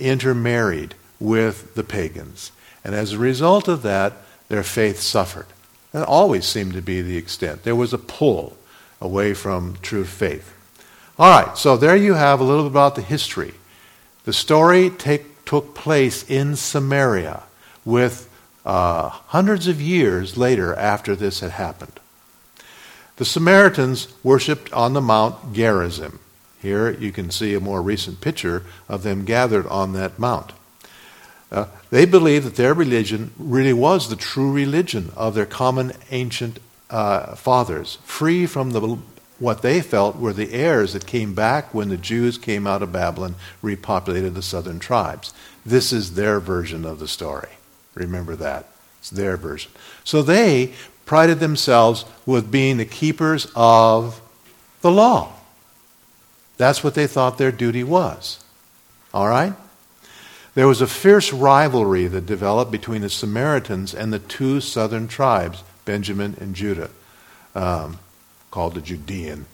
intermarried 0.00 0.94
with 1.18 1.74
the 1.74 1.84
pagans. 1.84 2.52
And 2.84 2.94
as 2.94 3.12
a 3.12 3.18
result 3.18 3.68
of 3.68 3.82
that, 3.82 4.14
their 4.48 4.62
faith 4.62 5.00
suffered. 5.00 5.46
That 5.92 6.06
always 6.06 6.46
seemed 6.46 6.72
to 6.74 6.82
be 6.82 7.02
the 7.02 7.16
extent. 7.16 7.62
There 7.62 7.76
was 7.76 7.92
a 7.92 7.98
pull 7.98 8.56
away 9.00 9.34
from 9.34 9.76
true 9.82 10.04
faith. 10.04 10.54
All 11.18 11.44
right, 11.44 11.58
so 11.58 11.76
there 11.76 11.96
you 11.96 12.14
have 12.14 12.40
a 12.40 12.44
little 12.44 12.64
bit 12.64 12.72
about 12.72 12.94
the 12.94 13.02
history. 13.02 13.52
The 14.24 14.32
story 14.32 14.90
take, 14.90 15.44
took 15.44 15.74
place 15.74 16.28
in 16.28 16.56
Samaria 16.56 17.42
with 17.84 18.28
uh, 18.64 19.08
hundreds 19.08 19.66
of 19.66 19.80
years 19.80 20.36
later 20.36 20.74
after 20.74 21.16
this 21.16 21.40
had 21.40 21.50
happened. 21.52 21.98
The 23.16 23.24
Samaritans 23.24 24.08
worshipped 24.22 24.72
on 24.72 24.92
the 24.92 25.00
Mount 25.00 25.52
Gerizim. 25.52 26.20
Here 26.60 26.90
you 26.90 27.10
can 27.10 27.30
see 27.30 27.54
a 27.54 27.60
more 27.60 27.82
recent 27.82 28.20
picture 28.20 28.64
of 28.88 29.02
them 29.02 29.24
gathered 29.24 29.66
on 29.66 29.92
that 29.94 30.18
mount. 30.18 30.52
Uh, 31.50 31.66
they 31.90 32.04
believed 32.04 32.46
that 32.46 32.56
their 32.56 32.74
religion 32.74 33.32
really 33.38 33.72
was 33.72 34.08
the 34.08 34.16
true 34.16 34.52
religion 34.52 35.10
of 35.16 35.34
their 35.34 35.46
common 35.46 35.92
ancient 36.10 36.58
uh, 36.90 37.34
fathers, 37.34 37.98
free 38.04 38.46
from 38.46 38.70
the, 38.70 38.98
what 39.38 39.62
they 39.62 39.80
felt 39.80 40.16
were 40.16 40.32
the 40.32 40.52
errors 40.52 40.92
that 40.92 41.06
came 41.06 41.34
back 41.34 41.72
when 41.72 41.88
the 41.88 41.96
Jews 41.96 42.36
came 42.36 42.66
out 42.66 42.82
of 42.82 42.92
Babylon, 42.92 43.36
repopulated 43.62 44.34
the 44.34 44.42
southern 44.42 44.78
tribes. 44.78 45.32
This 45.64 45.92
is 45.92 46.14
their 46.14 46.40
version 46.40 46.84
of 46.84 46.98
the 46.98 47.08
story. 47.08 47.48
Remember 47.94 48.36
that. 48.36 48.66
It's 48.98 49.10
their 49.10 49.36
version. 49.36 49.72
So 50.04 50.22
they 50.22 50.74
prided 51.06 51.40
themselves 51.40 52.04
with 52.26 52.50
being 52.50 52.76
the 52.76 52.84
keepers 52.84 53.50
of 53.56 54.20
the 54.82 54.90
law. 54.90 55.32
That's 56.60 56.84
what 56.84 56.94
they 56.94 57.06
thought 57.06 57.38
their 57.38 57.52
duty 57.52 57.82
was. 57.82 58.38
All 59.14 59.26
right? 59.26 59.54
There 60.52 60.68
was 60.68 60.82
a 60.82 60.86
fierce 60.86 61.32
rivalry 61.32 62.06
that 62.06 62.26
developed 62.26 62.70
between 62.70 63.00
the 63.00 63.08
Samaritans 63.08 63.94
and 63.94 64.12
the 64.12 64.18
two 64.18 64.60
southern 64.60 65.08
tribes, 65.08 65.64
Benjamin 65.86 66.36
and 66.38 66.54
Judah, 66.54 66.90
um, 67.54 67.98
called 68.50 68.74
the 68.74 68.82
Judean. 68.82 69.46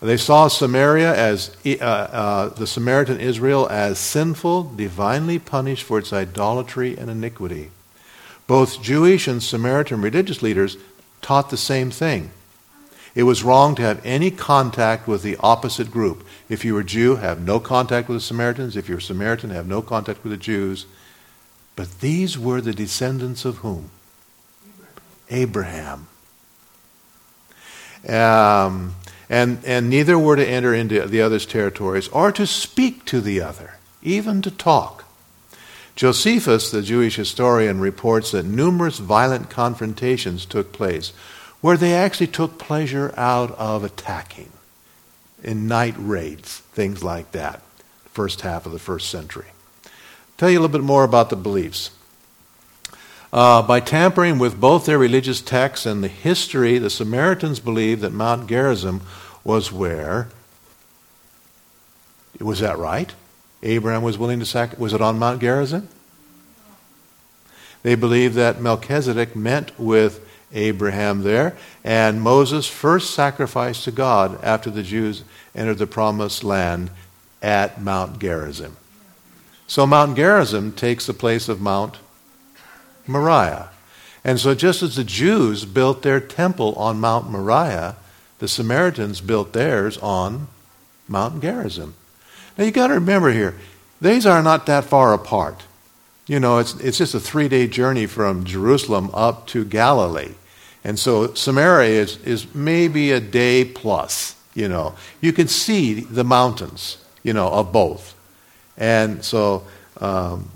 They 0.00 0.16
saw 0.16 0.48
Samaria 0.48 1.14
as 1.14 1.54
uh, 1.66 1.84
uh, 1.84 2.48
the 2.48 2.66
Samaritan 2.66 3.20
Israel 3.20 3.68
as 3.68 3.98
sinful, 3.98 4.74
divinely 4.76 5.38
punished 5.38 5.82
for 5.82 5.98
its 5.98 6.14
idolatry 6.14 6.96
and 6.96 7.10
iniquity. 7.10 7.72
Both 8.46 8.80
Jewish 8.80 9.28
and 9.28 9.42
Samaritan 9.42 10.00
religious 10.00 10.40
leaders 10.40 10.78
taught 11.20 11.50
the 11.50 11.58
same 11.58 11.90
thing. 11.90 12.30
It 13.14 13.22
was 13.22 13.44
wrong 13.44 13.76
to 13.76 13.82
have 13.82 14.04
any 14.04 14.30
contact 14.30 15.06
with 15.06 15.22
the 15.22 15.36
opposite 15.38 15.90
group. 15.90 16.26
If 16.48 16.64
you 16.64 16.74
were 16.74 16.82
Jew, 16.82 17.16
have 17.16 17.40
no 17.40 17.60
contact 17.60 18.08
with 18.08 18.16
the 18.16 18.20
Samaritans. 18.20 18.76
If 18.76 18.88
you're 18.88 19.00
Samaritan, 19.00 19.50
have 19.50 19.68
no 19.68 19.82
contact 19.82 20.24
with 20.24 20.32
the 20.32 20.36
Jews. 20.36 20.86
But 21.76 22.00
these 22.00 22.38
were 22.38 22.60
the 22.60 22.72
descendants 22.72 23.44
of 23.44 23.58
whom? 23.58 23.90
Abraham. 25.30 26.08
Um, 28.08 28.96
and, 29.30 29.64
and 29.64 29.88
neither 29.88 30.18
were 30.18 30.36
to 30.36 30.46
enter 30.46 30.74
into 30.74 31.06
the 31.06 31.22
other's 31.22 31.46
territories 31.46 32.08
or 32.08 32.32
to 32.32 32.46
speak 32.46 33.04
to 33.06 33.20
the 33.20 33.40
other, 33.40 33.76
even 34.02 34.42
to 34.42 34.50
talk. 34.50 35.04
Josephus, 35.96 36.70
the 36.70 36.82
Jewish 36.82 37.16
historian, 37.16 37.80
reports 37.80 38.32
that 38.32 38.44
numerous 38.44 38.98
violent 38.98 39.48
confrontations 39.48 40.44
took 40.44 40.72
place 40.72 41.12
where 41.64 41.78
they 41.78 41.94
actually 41.94 42.26
took 42.26 42.58
pleasure 42.58 43.14
out 43.16 43.50
of 43.52 43.82
attacking 43.82 44.52
in 45.42 45.66
night 45.66 45.94
raids, 45.96 46.58
things 46.58 47.02
like 47.02 47.32
that, 47.32 47.62
first 48.04 48.42
half 48.42 48.66
of 48.66 48.72
the 48.72 48.78
first 48.78 49.08
century. 49.08 49.46
Tell 50.36 50.50
you 50.50 50.58
a 50.58 50.60
little 50.60 50.78
bit 50.78 50.84
more 50.84 51.04
about 51.04 51.30
the 51.30 51.36
beliefs. 51.36 51.90
Uh, 53.32 53.62
by 53.62 53.80
tampering 53.80 54.38
with 54.38 54.60
both 54.60 54.84
their 54.84 54.98
religious 54.98 55.40
texts 55.40 55.86
and 55.86 56.04
the 56.04 56.08
history, 56.08 56.76
the 56.76 56.90
Samaritans 56.90 57.60
believed 57.60 58.02
that 58.02 58.12
Mount 58.12 58.46
Gerizim 58.46 59.00
was 59.42 59.72
where. 59.72 60.28
Was 62.40 62.60
that 62.60 62.76
right? 62.76 63.10
Abraham 63.62 64.02
was 64.02 64.18
willing 64.18 64.40
to 64.40 64.44
sacrifice. 64.44 64.80
Was 64.80 64.92
it 64.92 65.00
on 65.00 65.18
Mount 65.18 65.40
Gerizim? 65.40 65.88
They 67.82 67.94
believed 67.94 68.34
that 68.34 68.60
Melchizedek 68.60 69.34
met 69.34 69.70
with 69.80 70.20
Abraham 70.54 71.22
there, 71.22 71.56
and 71.82 72.22
Moses 72.22 72.66
first 72.66 73.14
sacrificed 73.14 73.84
to 73.84 73.90
God 73.90 74.42
after 74.42 74.70
the 74.70 74.82
Jews 74.82 75.24
entered 75.54 75.78
the 75.78 75.86
promised 75.86 76.44
land 76.44 76.90
at 77.42 77.80
Mount 77.80 78.18
Gerizim. 78.18 78.76
So 79.66 79.86
Mount 79.86 80.16
Gerizim 80.16 80.72
takes 80.72 81.06
the 81.06 81.12
place 81.12 81.48
of 81.48 81.60
Mount 81.60 81.98
Moriah. 83.06 83.70
And 84.24 84.40
so, 84.40 84.54
just 84.54 84.82
as 84.82 84.96
the 84.96 85.04
Jews 85.04 85.66
built 85.66 86.02
their 86.02 86.20
temple 86.20 86.74
on 86.76 86.98
Mount 86.98 87.30
Moriah, 87.30 87.96
the 88.38 88.48
Samaritans 88.48 89.20
built 89.20 89.52
theirs 89.52 89.98
on 89.98 90.48
Mount 91.08 91.42
Gerizim. 91.42 91.94
Now 92.56 92.64
you 92.64 92.70
got 92.70 92.86
to 92.86 92.94
remember 92.94 93.30
here, 93.32 93.54
these 94.00 94.24
are 94.24 94.42
not 94.42 94.66
that 94.66 94.84
far 94.84 95.12
apart. 95.12 95.62
You 96.26 96.40
know, 96.40 96.58
it's, 96.58 96.74
it's 96.76 96.98
just 96.98 97.14
a 97.14 97.20
three 97.20 97.48
day 97.48 97.66
journey 97.66 98.06
from 98.06 98.44
Jerusalem 98.44 99.10
up 99.12 99.46
to 99.48 99.64
Galilee. 99.64 100.34
And 100.84 100.98
so 100.98 101.32
Samaria 101.34 102.02
is, 102.02 102.18
is 102.18 102.54
maybe 102.54 103.10
a 103.10 103.20
day 103.20 103.64
plus, 103.64 104.36
you 104.54 104.68
know. 104.68 104.94
You 105.20 105.32
can 105.32 105.48
see 105.48 106.00
the 106.00 106.24
mountains. 106.24 106.98
you 107.24 107.32
know, 107.32 107.48
of 107.48 107.72
both. 107.72 108.14
And 108.76 109.24
so, 109.24 109.64
um, 110.00 110.50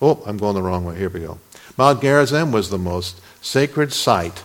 oh, 0.00 0.20
I'm 0.26 0.38
going 0.38 0.54
the 0.54 0.62
wrong 0.62 0.84
way. 0.84 0.96
Here 0.96 1.10
we 1.10 1.20
go. 1.20 1.38
Mount 1.76 2.00
Gerizim 2.00 2.50
was 2.50 2.70
the 2.70 2.78
most 2.78 3.20
sacred 3.42 3.92
site 3.92 4.42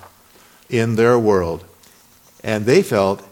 in 0.69 0.95
their 0.95 1.17
world. 1.17 1.63
And 2.43 2.65
they 2.65 2.83
felt 2.83 3.25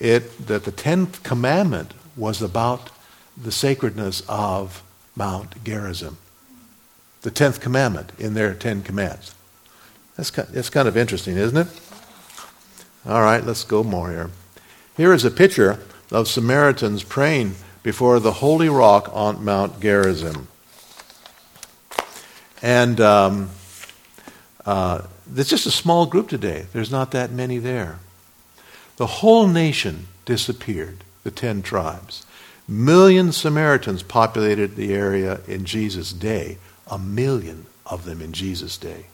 it, 0.00 0.46
that 0.46 0.64
the 0.64 0.72
tenth 0.72 1.22
commandment 1.22 1.94
was 2.16 2.42
about 2.42 2.90
the 3.36 3.52
sacredness 3.52 4.22
of 4.28 4.82
Mount 5.14 5.62
Gerizim. 5.62 6.16
The 7.22 7.30
tenth 7.30 7.60
commandment 7.60 8.12
in 8.18 8.34
their 8.34 8.54
Ten 8.54 8.82
Commands. 8.82 9.34
That's 10.16 10.30
kind, 10.30 10.48
that's 10.48 10.70
kind 10.70 10.86
of 10.86 10.96
interesting, 10.96 11.36
isn't 11.36 11.56
it? 11.56 11.68
All 13.06 13.20
right, 13.20 13.44
let's 13.44 13.64
go 13.64 13.82
more 13.82 14.10
here. 14.10 14.30
Here 14.96 15.12
is 15.12 15.24
a 15.24 15.30
picture 15.30 15.80
of 16.10 16.28
Samaritans 16.28 17.02
praying 17.02 17.56
before 17.82 18.20
the 18.20 18.32
holy 18.32 18.68
rock 18.68 19.10
on 19.12 19.44
Mount 19.44 19.80
Gerizim. 19.80 20.48
And 22.62 23.00
um, 23.00 23.50
uh, 24.64 25.02
it's 25.36 25.50
just 25.50 25.66
a 25.66 25.70
small 25.70 26.06
group 26.06 26.28
today. 26.28 26.66
There's 26.72 26.90
not 26.90 27.10
that 27.10 27.30
many 27.30 27.58
there. 27.58 27.98
The 28.96 29.06
whole 29.06 29.48
nation 29.48 30.06
disappeared, 30.24 31.04
the 31.24 31.30
ten 31.30 31.60
tribes. 31.60 32.24
Million 32.66 33.32
Samaritans 33.32 34.02
populated 34.02 34.76
the 34.76 34.94
area 34.94 35.40
in 35.46 35.64
Jesus' 35.64 36.12
day, 36.12 36.56
a 36.86 36.98
million 36.98 37.66
of 37.84 38.04
them 38.04 38.22
in 38.22 38.32
Jesus' 38.32 38.78
day. 38.78 39.06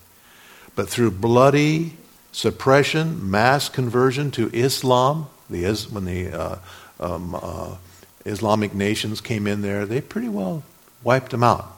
But 0.77 0.89
through 0.89 1.13
bloody 1.13 1.95
suppression, 2.33 3.31
mass 3.31 3.69
conversion 3.69 4.31
to 4.33 4.51
Islam, 4.53 5.29
the, 5.49 5.65
when 5.91 6.05
the 6.05 6.29
uh, 6.33 6.59
um, 7.01 7.35
uh, 7.35 7.77
Islamic 8.25 8.75
nations 8.75 9.21
came 9.21 9.47
in 9.47 9.63
there, 9.63 9.87
they 9.87 10.01
pretty 10.01 10.29
well 10.29 10.63
wiped 11.03 11.31
them 11.31 11.43
out. 11.43 11.77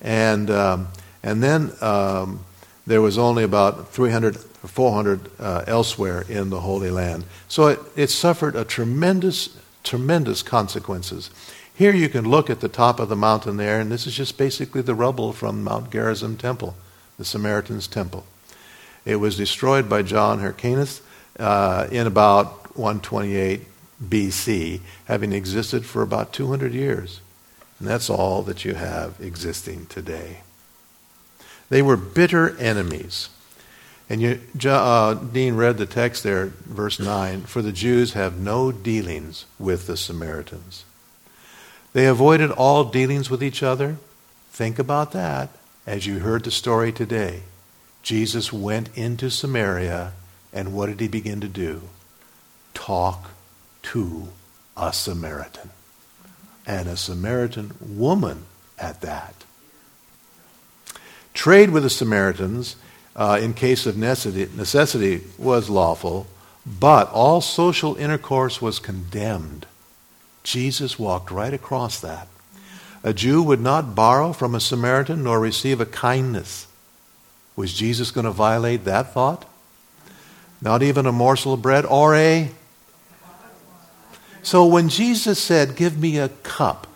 And, 0.00 0.50
um, 0.50 0.88
and 1.22 1.42
then 1.42 1.72
um, 1.80 2.44
there 2.86 3.00
was 3.00 3.18
only 3.18 3.44
about 3.44 3.88
300 3.88 4.36
or 4.36 4.68
400 4.68 5.30
uh, 5.38 5.64
elsewhere 5.66 6.24
in 6.28 6.50
the 6.50 6.60
Holy 6.60 6.90
Land. 6.90 7.24
So 7.48 7.68
it, 7.68 7.80
it 7.96 8.10
suffered 8.10 8.56
a 8.56 8.64
tremendous, 8.64 9.56
tremendous 9.84 10.42
consequences. 10.42 11.30
Here 11.74 11.94
you 11.94 12.08
can 12.08 12.28
look 12.28 12.50
at 12.50 12.60
the 12.60 12.68
top 12.68 12.98
of 12.98 13.08
the 13.08 13.16
mountain 13.16 13.56
there, 13.56 13.78
and 13.80 13.90
this 13.90 14.06
is 14.06 14.14
just 14.14 14.36
basically 14.36 14.82
the 14.82 14.96
rubble 14.96 15.32
from 15.32 15.62
Mount 15.62 15.92
Gerizim 15.92 16.36
Temple, 16.36 16.74
the 17.18 17.24
Samaritans' 17.24 17.86
temple. 17.86 18.24
It 19.04 19.16
was 19.16 19.36
destroyed 19.36 19.88
by 19.88 20.02
John 20.02 20.38
Hyrcanus 20.38 21.02
uh, 21.38 21.88
in 21.90 22.06
about 22.06 22.76
128 22.76 23.62
BC, 24.02 24.80
having 25.06 25.32
existed 25.32 25.84
for 25.84 26.02
about 26.02 26.32
200 26.32 26.72
years. 26.72 27.20
And 27.78 27.88
that's 27.88 28.08
all 28.08 28.42
that 28.42 28.64
you 28.64 28.74
have 28.74 29.20
existing 29.20 29.86
today. 29.86 30.38
They 31.68 31.82
were 31.82 31.96
bitter 31.96 32.56
enemies. 32.58 33.28
And 34.10 34.22
you, 34.22 34.40
uh, 34.64 35.14
Dean 35.14 35.56
read 35.56 35.76
the 35.76 35.86
text 35.86 36.22
there, 36.22 36.46
verse 36.46 36.98
9 36.98 37.42
For 37.42 37.60
the 37.60 37.72
Jews 37.72 38.14
have 38.14 38.38
no 38.38 38.72
dealings 38.72 39.44
with 39.58 39.86
the 39.86 39.96
Samaritans. 39.96 40.84
They 41.92 42.06
avoided 42.06 42.50
all 42.50 42.84
dealings 42.84 43.28
with 43.28 43.42
each 43.42 43.62
other. 43.62 43.96
Think 44.50 44.78
about 44.78 45.12
that 45.12 45.50
as 45.88 46.06
you 46.06 46.18
heard 46.18 46.44
the 46.44 46.50
story 46.50 46.92
today. 46.92 47.40
Jesus 48.02 48.52
went 48.52 48.90
into 48.94 49.30
Samaria, 49.30 50.12
and 50.52 50.74
what 50.74 50.86
did 50.86 51.00
he 51.00 51.08
begin 51.08 51.40
to 51.40 51.48
do? 51.48 51.80
Talk 52.74 53.30
to 53.84 54.28
a 54.76 54.92
Samaritan. 54.92 55.70
And 56.66 56.90
a 56.90 56.96
Samaritan 56.96 57.74
woman 57.80 58.44
at 58.78 59.00
that. 59.00 59.34
Trade 61.32 61.70
with 61.70 61.84
the 61.84 61.90
Samaritans 61.90 62.76
uh, 63.16 63.38
in 63.40 63.54
case 63.54 63.86
of 63.86 63.96
necessity, 63.96 64.54
necessity 64.54 65.22
was 65.38 65.70
lawful, 65.70 66.26
but 66.66 67.10
all 67.10 67.40
social 67.40 67.96
intercourse 67.96 68.60
was 68.60 68.78
condemned. 68.78 69.64
Jesus 70.42 70.98
walked 70.98 71.30
right 71.30 71.54
across 71.54 71.98
that. 72.00 72.28
A 73.02 73.12
Jew 73.12 73.42
would 73.42 73.60
not 73.60 73.94
borrow 73.94 74.32
from 74.32 74.54
a 74.54 74.60
Samaritan 74.60 75.22
nor 75.24 75.40
receive 75.40 75.80
a 75.80 75.86
kindness. 75.86 76.66
Was 77.56 77.72
Jesus 77.72 78.10
going 78.10 78.24
to 78.24 78.30
violate 78.30 78.84
that 78.84 79.12
thought? 79.12 79.44
Not 80.60 80.82
even 80.82 81.06
a 81.06 81.12
morsel 81.12 81.52
of 81.52 81.62
bread 81.62 81.86
or 81.86 82.14
a 82.14 82.50
so 84.48 84.64
when 84.64 84.88
Jesus 84.88 85.38
said, 85.38 85.76
Give 85.76 85.98
me 85.98 86.18
a 86.18 86.30
cup, 86.30 86.86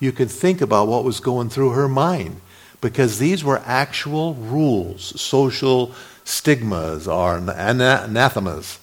you 0.00 0.12
could 0.12 0.30
think 0.30 0.62
about 0.62 0.88
what 0.88 1.04
was 1.04 1.20
going 1.20 1.50
through 1.50 1.72
her 1.72 1.86
mind 1.86 2.40
because 2.80 3.18
these 3.18 3.44
were 3.44 3.62
actual 3.66 4.32
rules, 4.34 5.20
social 5.20 5.94
stigmas 6.24 7.06
or 7.06 7.36
anathemas. 7.36 8.78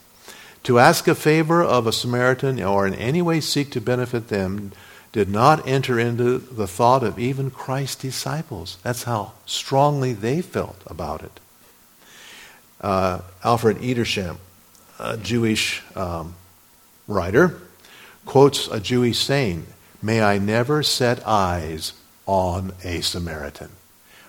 To 0.63 0.77
ask 0.77 1.07
a 1.07 1.15
favor 1.15 1.63
of 1.63 1.87
a 1.87 1.91
Samaritan 1.91 2.61
or 2.61 2.85
in 2.85 2.93
any 2.93 3.21
way 3.21 3.41
seek 3.41 3.71
to 3.71 3.81
benefit 3.81 4.27
them 4.27 4.73
did 5.11 5.29
not 5.29 5.67
enter 5.67 5.99
into 5.99 6.37
the 6.37 6.67
thought 6.67 7.03
of 7.03 7.17
even 7.17 7.49
Christ's 7.49 7.95
disciples. 7.95 8.77
That's 8.83 9.03
how 9.03 9.33
strongly 9.45 10.13
they 10.13 10.41
felt 10.41 10.81
about 10.85 11.23
it. 11.23 11.39
Uh, 12.79 13.21
Alfred 13.43 13.77
Edersheim, 13.77 14.37
a 14.99 15.17
Jewish 15.17 15.81
um, 15.95 16.35
writer, 17.07 17.59
quotes 18.25 18.67
a 18.67 18.79
Jewish 18.79 19.17
saying, 19.17 19.65
May 20.01 20.21
I 20.21 20.37
never 20.37 20.83
set 20.83 21.25
eyes 21.27 21.93
on 22.25 22.73
a 22.83 23.01
Samaritan. 23.01 23.69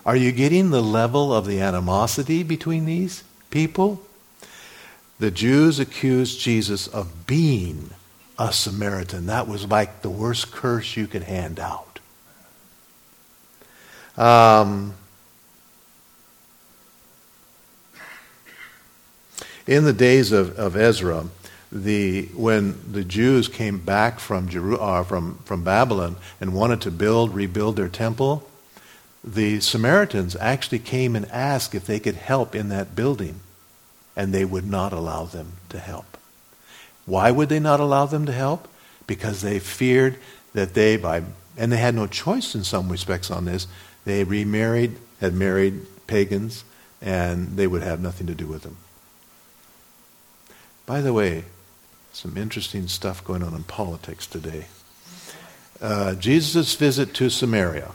Are 0.07 0.17
you 0.17 0.33
getting 0.33 0.71
the 0.71 0.83
level 0.83 1.35
of 1.35 1.47
the 1.47 1.61
animosity 1.61 2.43
between 2.43 2.87
these 2.87 3.23
people? 3.51 4.03
The 5.19 5.31
Jews 5.31 5.79
accused 5.79 6.41
Jesus 6.41 6.87
of 6.89 7.27
being 7.27 7.91
a 8.41 8.55
Samaritan. 8.55 9.27
That 9.27 9.47
was 9.47 9.67
like 9.67 10.01
the 10.01 10.09
worst 10.09 10.51
curse 10.51 10.97
you 10.97 11.07
could 11.07 11.25
hand 11.25 11.61
out. 11.61 12.01
Um, 14.17 14.95
in 19.67 19.85
the 19.85 19.93
days 19.93 20.33
of, 20.33 20.59
of 20.59 20.75
Ezra, 20.75 21.27
the, 21.71 22.27
when 22.35 22.81
the 22.91 23.05
Jews 23.05 23.47
came 23.47 23.79
back 23.79 24.19
from, 24.19 24.49
Jeru- 24.49 24.79
uh, 24.79 25.05
from, 25.05 25.39
from 25.45 25.63
Babylon 25.63 26.17
and 26.41 26.55
wanted 26.55 26.81
to 26.81 26.91
build, 26.91 27.35
rebuild 27.35 27.77
their 27.77 27.89
temple, 27.89 28.49
the 29.23 29.61
Samaritans 29.61 30.35
actually 30.37 30.79
came 30.79 31.15
and 31.15 31.31
asked 31.31 31.75
if 31.75 31.85
they 31.85 32.01
could 32.01 32.17
help 32.17 32.55
in 32.55 32.71
that 32.71 32.97
building, 32.97 33.41
and 34.17 34.33
they 34.33 34.47
would 34.47 34.67
not 34.67 34.95
allow 34.95 35.27
them 35.27 35.53
to 35.69 35.79
help. 35.79 36.10
Why 37.11 37.33
would 37.33 37.49
they 37.49 37.59
not 37.59 37.81
allow 37.81 38.07
them 38.07 38.25
to 38.27 38.33
help? 38.33 38.69
Because 39.09 39.43
they 39.43 39.59
feared 39.59 40.17
that 40.55 40.75
they, 40.75 40.97
by, 40.97 41.25
and 41.57 41.73
they 41.73 41.77
had 41.79 41.97
no 41.97 42.07
choice 42.07 42.55
in 42.55 42.63
some 42.63 42.89
respects 42.89 43.33
on 43.33 43.47
this, 43.47 43.67
they 44.05 44.23
remarried, 44.23 44.97
had 45.21 45.35
married 45.35 45.81
pagans, 46.07 46.63
and 47.03 47.57
they 47.57 47.67
would 47.67 47.83
have 47.83 48.01
nothing 48.01 48.29
to 48.29 48.35
do 48.37 48.47
with 48.47 48.63
them. 48.63 48.77
By 50.87 51.01
the 51.01 51.13
way, 51.13 51.47
some 52.13 52.37
interesting 52.37 52.87
stuff 52.87 53.25
going 53.25 53.43
on 53.43 53.55
in 53.55 53.65
politics 53.65 54.25
today. 54.25 54.67
Uh, 55.81 56.15
Jesus' 56.15 56.77
visit 56.77 57.13
to 57.15 57.29
Samaria. 57.29 57.91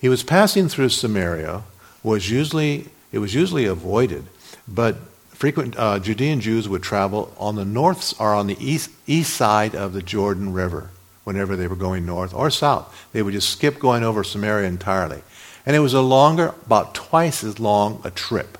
He 0.00 0.08
was 0.08 0.24
passing 0.24 0.68
through 0.68 0.88
Samaria. 0.88 1.62
Was 2.02 2.30
usually 2.30 2.88
it 3.12 3.18
was 3.20 3.32
usually 3.32 3.64
avoided, 3.64 4.24
but 4.66 4.96
frequent 5.44 5.78
uh, 5.78 5.98
Judean 5.98 6.40
Jews 6.40 6.70
would 6.70 6.82
travel 6.82 7.30
on 7.36 7.54
the 7.54 7.66
north 7.66 8.18
or 8.18 8.32
on 8.32 8.46
the 8.46 8.56
east 8.58 8.90
east 9.06 9.34
side 9.34 9.74
of 9.74 9.92
the 9.92 10.00
Jordan 10.00 10.54
River 10.54 10.88
whenever 11.24 11.54
they 11.54 11.66
were 11.66 11.76
going 11.76 12.06
north 12.06 12.32
or 12.32 12.48
south. 12.48 13.06
They 13.12 13.22
would 13.22 13.34
just 13.34 13.50
skip 13.50 13.78
going 13.78 14.02
over 14.02 14.24
Samaria 14.24 14.66
entirely, 14.66 15.20
and 15.66 15.76
it 15.76 15.80
was 15.80 15.92
a 15.92 16.00
longer, 16.00 16.54
about 16.64 16.94
twice 16.94 17.44
as 17.44 17.60
long 17.60 18.00
a 18.04 18.10
trip. 18.10 18.56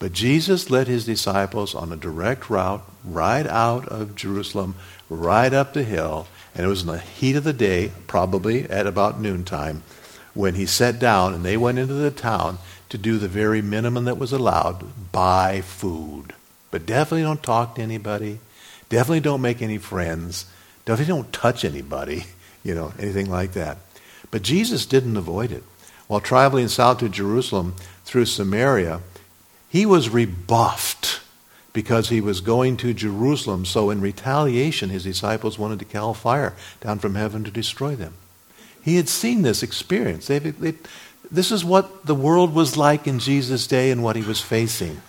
But 0.00 0.12
Jesus 0.12 0.70
led 0.70 0.88
his 0.88 1.06
disciples 1.06 1.72
on 1.72 1.92
a 1.92 1.96
direct 1.96 2.50
route 2.50 2.82
right 3.04 3.46
out 3.46 3.86
of 3.86 4.16
Jerusalem, 4.16 4.74
right 5.08 5.52
up 5.52 5.72
the 5.72 5.84
hill. 5.84 6.26
And 6.56 6.66
it 6.66 6.68
was 6.68 6.82
in 6.82 6.88
the 6.88 6.98
heat 6.98 7.36
of 7.36 7.44
the 7.44 7.52
day, 7.52 7.92
probably 8.08 8.68
at 8.68 8.88
about 8.88 9.20
noontime, 9.20 9.84
when 10.34 10.56
he 10.56 10.66
sat 10.66 10.98
down 10.98 11.32
and 11.32 11.44
they 11.44 11.56
went 11.56 11.78
into 11.78 11.94
the 11.94 12.10
town 12.10 12.58
to 12.88 12.98
do 12.98 13.18
the 13.18 13.28
very 13.28 13.62
minimum 13.62 14.04
that 14.04 14.18
was 14.18 14.32
allowed 14.32 15.12
buy 15.12 15.60
food. 15.60 16.34
But 16.70 16.86
definitely 16.86 17.22
don't 17.22 17.42
talk 17.42 17.74
to 17.76 17.82
anybody. 17.82 18.40
Definitely 18.88 19.20
don't 19.20 19.40
make 19.40 19.62
any 19.62 19.78
friends. 19.78 20.46
Definitely 20.84 21.14
don't 21.14 21.32
touch 21.32 21.64
anybody, 21.64 22.24
you 22.64 22.74
know, 22.74 22.92
anything 22.98 23.30
like 23.30 23.52
that. 23.52 23.78
But 24.30 24.42
Jesus 24.42 24.86
didn't 24.86 25.16
avoid 25.16 25.52
it. 25.52 25.62
While 26.06 26.20
traveling 26.20 26.68
south 26.68 26.98
to 26.98 27.08
Jerusalem 27.08 27.74
through 28.04 28.26
Samaria, 28.26 29.00
he 29.68 29.84
was 29.84 30.08
rebuffed 30.08 31.20
because 31.72 32.08
he 32.08 32.20
was 32.20 32.40
going 32.40 32.76
to 32.78 32.94
Jerusalem. 32.94 33.64
So, 33.64 33.90
in 33.90 34.00
retaliation, 34.00 34.88
his 34.88 35.04
disciples 35.04 35.58
wanted 35.58 35.78
to 35.80 35.84
call 35.84 36.14
fire 36.14 36.54
down 36.80 37.00
from 37.00 37.16
heaven 37.16 37.44
to 37.44 37.50
destroy 37.50 37.96
them. 37.96 38.14
He 38.82 38.96
had 38.96 39.08
seen 39.08 39.42
this 39.42 39.64
experience. 39.64 40.28
They, 40.28 40.38
they, 40.38 40.74
this 41.30 41.50
is 41.50 41.64
what 41.64 42.06
the 42.06 42.14
world 42.14 42.54
was 42.54 42.76
like 42.76 43.06
in 43.06 43.18
Jesus' 43.18 43.66
day 43.66 43.90
and 43.90 44.02
what 44.02 44.16
he 44.16 44.22
was 44.22 44.40
facing. 44.40 45.00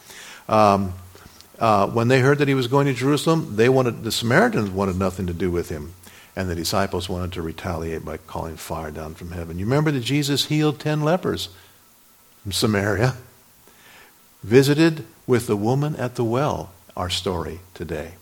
Um, 0.49 0.93
uh, 1.59 1.87
when 1.87 2.07
they 2.07 2.19
heard 2.19 2.37
that 2.37 2.47
he 2.47 2.53
was 2.53 2.67
going 2.67 2.87
to 2.87 2.93
Jerusalem, 2.93 3.55
they 3.55 3.69
wanted 3.69 4.03
the 4.03 4.11
Samaritans 4.11 4.69
wanted 4.69 4.97
nothing 4.97 5.27
to 5.27 5.33
do 5.33 5.51
with 5.51 5.69
him, 5.69 5.93
and 6.35 6.49
the 6.49 6.55
disciples 6.55 7.09
wanted 7.09 7.33
to 7.33 7.41
retaliate 7.41 8.05
by 8.05 8.17
calling 8.17 8.55
fire 8.55 8.91
down 8.91 9.15
from 9.15 9.31
heaven. 9.31 9.59
You 9.59 9.65
remember 9.65 9.91
that 9.91 10.01
Jesus 10.01 10.45
healed 10.45 10.79
ten 10.79 11.01
lepers 11.01 11.49
from 12.43 12.51
Samaria, 12.51 13.15
visited 14.43 15.05
with 15.25 15.47
the 15.47 15.57
woman 15.57 15.95
at 15.95 16.15
the 16.15 16.23
well. 16.23 16.71
Our 16.95 17.11
story 17.11 17.59
today. 17.75 18.13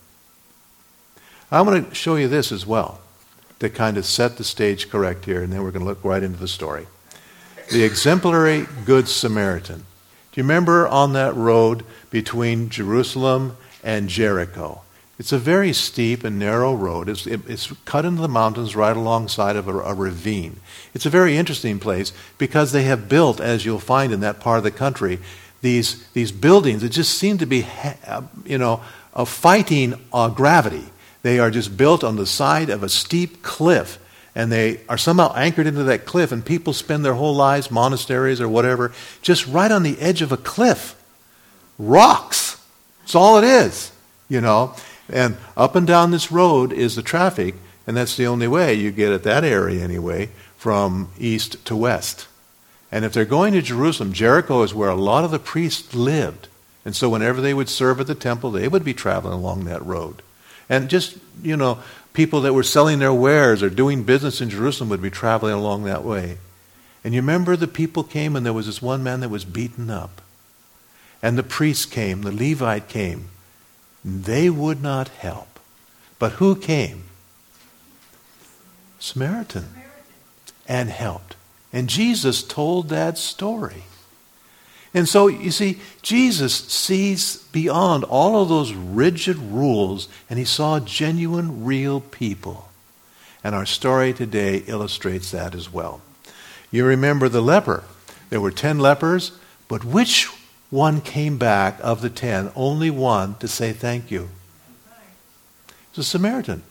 I 1.50 1.62
want 1.62 1.88
to 1.88 1.96
show 1.96 2.18
you 2.18 2.28
this 2.28 2.52
as 2.52 2.66
well 2.66 3.00
to 3.60 3.70
kind 3.70 3.96
of 3.98 4.06
set 4.06 4.36
the 4.36 4.44
stage 4.44 4.90
correct 4.90 5.24
here, 5.24 5.42
and 5.42 5.54
then 5.54 5.64
we're 5.64 5.72
going 5.72 5.86
to 5.86 5.88
look 5.88 6.04
right 6.04 6.22
into 6.22 6.40
the 6.40 6.48
story. 6.50 6.88
The 7.72 7.84
exemplary 7.84 8.68
Good 8.86 9.08
Samaritan. 9.08 9.78
Do 9.80 10.42
you 10.42 10.44
remember 10.44 10.88
on 10.88 11.14
that 11.14 11.36
road 11.36 11.84
between 12.12 12.70
Jerusalem 12.70 13.58
and 13.84 14.08
Jericho? 14.08 14.82
It's 15.18 15.32
a 15.32 15.40
very 15.40 15.74
steep 15.74 16.24
and 16.24 16.38
narrow 16.38 16.76
road. 16.76 17.10
It's, 17.10 17.26
it, 17.26 17.42
it's 17.48 17.72
cut 17.86 18.06
into 18.06 18.22
the 18.22 18.28
mountains 18.28 18.76
right 18.76 18.96
alongside 18.96 19.56
of 19.56 19.68
a, 19.68 19.80
a, 19.80 19.94
ravine. 19.94 20.58
It's 20.94 21.06
a 21.06 21.10
very 21.10 21.38
interesting 21.38 21.80
place 21.80 22.12
because 22.38 22.72
they 22.72 22.84
have 22.84 23.10
built, 23.10 23.40
as 23.40 23.66
you'll 23.66 23.80
find 23.80 24.12
in 24.12 24.20
that 24.20 24.40
part 24.40 24.58
of 24.58 24.64
the 24.64 24.72
country, 24.72 25.20
these, 25.62 26.08
these 26.10 26.32
buildings 26.32 26.82
that 26.82 26.90
just 26.90 27.18
seem 27.18 27.38
to 27.40 27.46
be, 27.46 27.66
you 28.46 28.58
know, 28.58 28.82
fighting 29.26 29.96
uh, 30.12 30.30
gravity. 30.30 30.86
They 31.24 31.40
are 31.40 31.50
just 31.50 31.78
built 31.78 32.04
on 32.04 32.18
the 32.18 32.28
side 32.28 32.70
of 32.70 32.84
a 32.84 32.90
steep 32.90 33.42
cliff 33.42 33.98
and 34.36 34.52
they 34.52 34.82
are 34.90 34.98
somehow 34.98 35.34
anchored 35.34 35.66
into 35.66 35.84
that 35.86 36.06
cliff, 36.06 36.32
and 36.32 36.46
people 36.46 36.74
spend 36.74 37.06
their 37.06 37.14
whole 37.14 37.34
lives, 37.34 37.72
monasteries 37.72 38.42
or 38.42 38.50
whatever, 38.50 38.92
just 39.22 39.48
right 39.48 39.72
on 39.72 39.84
the 39.84 39.98
edge 40.00 40.22
of 40.22 40.32
a 40.32 40.38
cliff. 40.38 41.02
Rocks. 41.80 42.62
That's 43.02 43.16
all 43.16 43.38
it 43.38 43.46
is, 43.46 43.92
you 44.28 44.42
know. 44.42 44.76
And 45.10 45.38
up 45.56 45.76
and 45.76 45.88
down 45.88 46.12
this 46.12 46.32
road 46.32 46.74
is 46.74 46.96
the 46.96 47.02
traffic, 47.02 47.56
and 47.88 47.96
that's 47.96 48.18
the 48.18 48.28
only 48.28 48.48
way 48.48 48.74
you 48.74 48.92
get 48.92 49.14
at 49.14 49.24
that 49.24 49.44
area 49.44 49.84
anyway, 49.84 50.30
from 50.58 51.10
east 51.18 51.64
to 51.66 51.76
west. 51.76 52.28
And 52.92 53.06
if 53.06 53.14
they're 53.14 53.26
going 53.26 53.54
to 53.54 53.62
Jerusalem, 53.62 54.14
Jericho 54.14 54.64
is 54.64 54.74
where 54.74 54.90
a 54.90 54.96
lot 54.96 55.24
of 55.24 55.32
the 55.32 55.40
priests 55.40 55.94
lived. 55.94 56.48
And 56.84 56.96
so 56.96 57.10
whenever 57.10 57.42
they 57.42 57.54
would 57.54 57.70
serve 57.70 58.00
at 58.00 58.08
the 58.08 58.16
temple, 58.16 58.52
they 58.52 58.68
would 58.68 58.84
be 58.84 58.94
traveling 58.94 59.34
along 59.34 59.66
that 59.66 59.86
road. 59.86 60.22
And 60.70 60.90
just, 60.90 61.18
you 61.44 61.58
know, 61.58 61.80
people 62.16 62.42
that 62.42 62.54
were 62.54 62.64
selling 62.64 63.00
their 63.00 63.14
wares 63.14 63.62
or 63.62 63.70
doing 63.70 64.04
business 64.04 64.42
in 64.42 64.50
Jerusalem 64.50 64.90
would 64.90 65.02
be 65.02 65.12
traveling 65.12 65.54
along 65.54 65.84
that 65.84 66.04
way. 66.04 66.38
And 67.04 67.14
you 67.14 67.22
remember 67.22 67.56
the 67.56 67.68
people 67.68 68.04
came, 68.04 68.36
and 68.36 68.46
there 68.46 68.54
was 68.54 68.66
this 68.66 68.82
one 68.82 69.04
man 69.04 69.20
that 69.20 69.30
was 69.30 69.46
beaten 69.46 69.92
up. 69.92 70.22
And 71.22 71.38
the 71.38 71.44
priest 71.44 71.92
came, 71.92 72.24
the 72.24 72.32
Levite 72.32 72.88
came. 72.88 73.26
They 74.04 74.50
would 74.50 74.82
not 74.82 75.10
help. 75.10 75.60
But 76.18 76.34
who 76.34 76.56
came? 76.56 77.04
Samaritan. 79.00 79.68
And 80.68 80.90
helped. 80.90 81.36
And 81.72 81.88
Jesus 81.90 82.42
told 82.42 82.90
that 82.90 83.18
story. 83.18 83.84
And 84.96 85.10
so, 85.10 85.28
you 85.28 85.52
see, 85.52 85.80
Jesus 86.02 86.56
sees 86.56 87.38
beyond 87.52 88.06
all 88.06 88.42
of 88.42 88.48
those 88.48 88.74
rigid 88.74 89.36
rules, 89.36 90.08
and 90.30 90.40
he 90.40 90.46
saw 90.46 90.80
genuine, 90.80 91.66
real 91.66 92.00
people. 92.00 92.70
And 93.44 93.54
our 93.54 93.66
story 93.66 94.14
today 94.14 94.64
illustrates 94.68 95.32
that 95.32 95.54
as 95.54 95.72
well. 95.72 96.00
You 96.72 96.86
remember 96.86 97.28
the 97.28 97.42
leper. 97.42 97.84
There 98.30 98.40
were 98.40 98.52
ten 98.52 98.80
lepers, 98.80 99.34
but 99.68 99.84
which 99.84 100.30
one 100.70 101.02
came 101.02 101.38
back 101.38 101.78
of 101.84 102.02
the 102.02 102.10
ten? 102.10 102.50
Only 102.56 102.90
one 102.90 103.36
to 103.36 103.50
say 103.50 103.74
thank 103.74 104.10
you. 104.10 104.30
It's 105.90 105.98
a 105.98 106.04
Samaritan. 106.06 106.64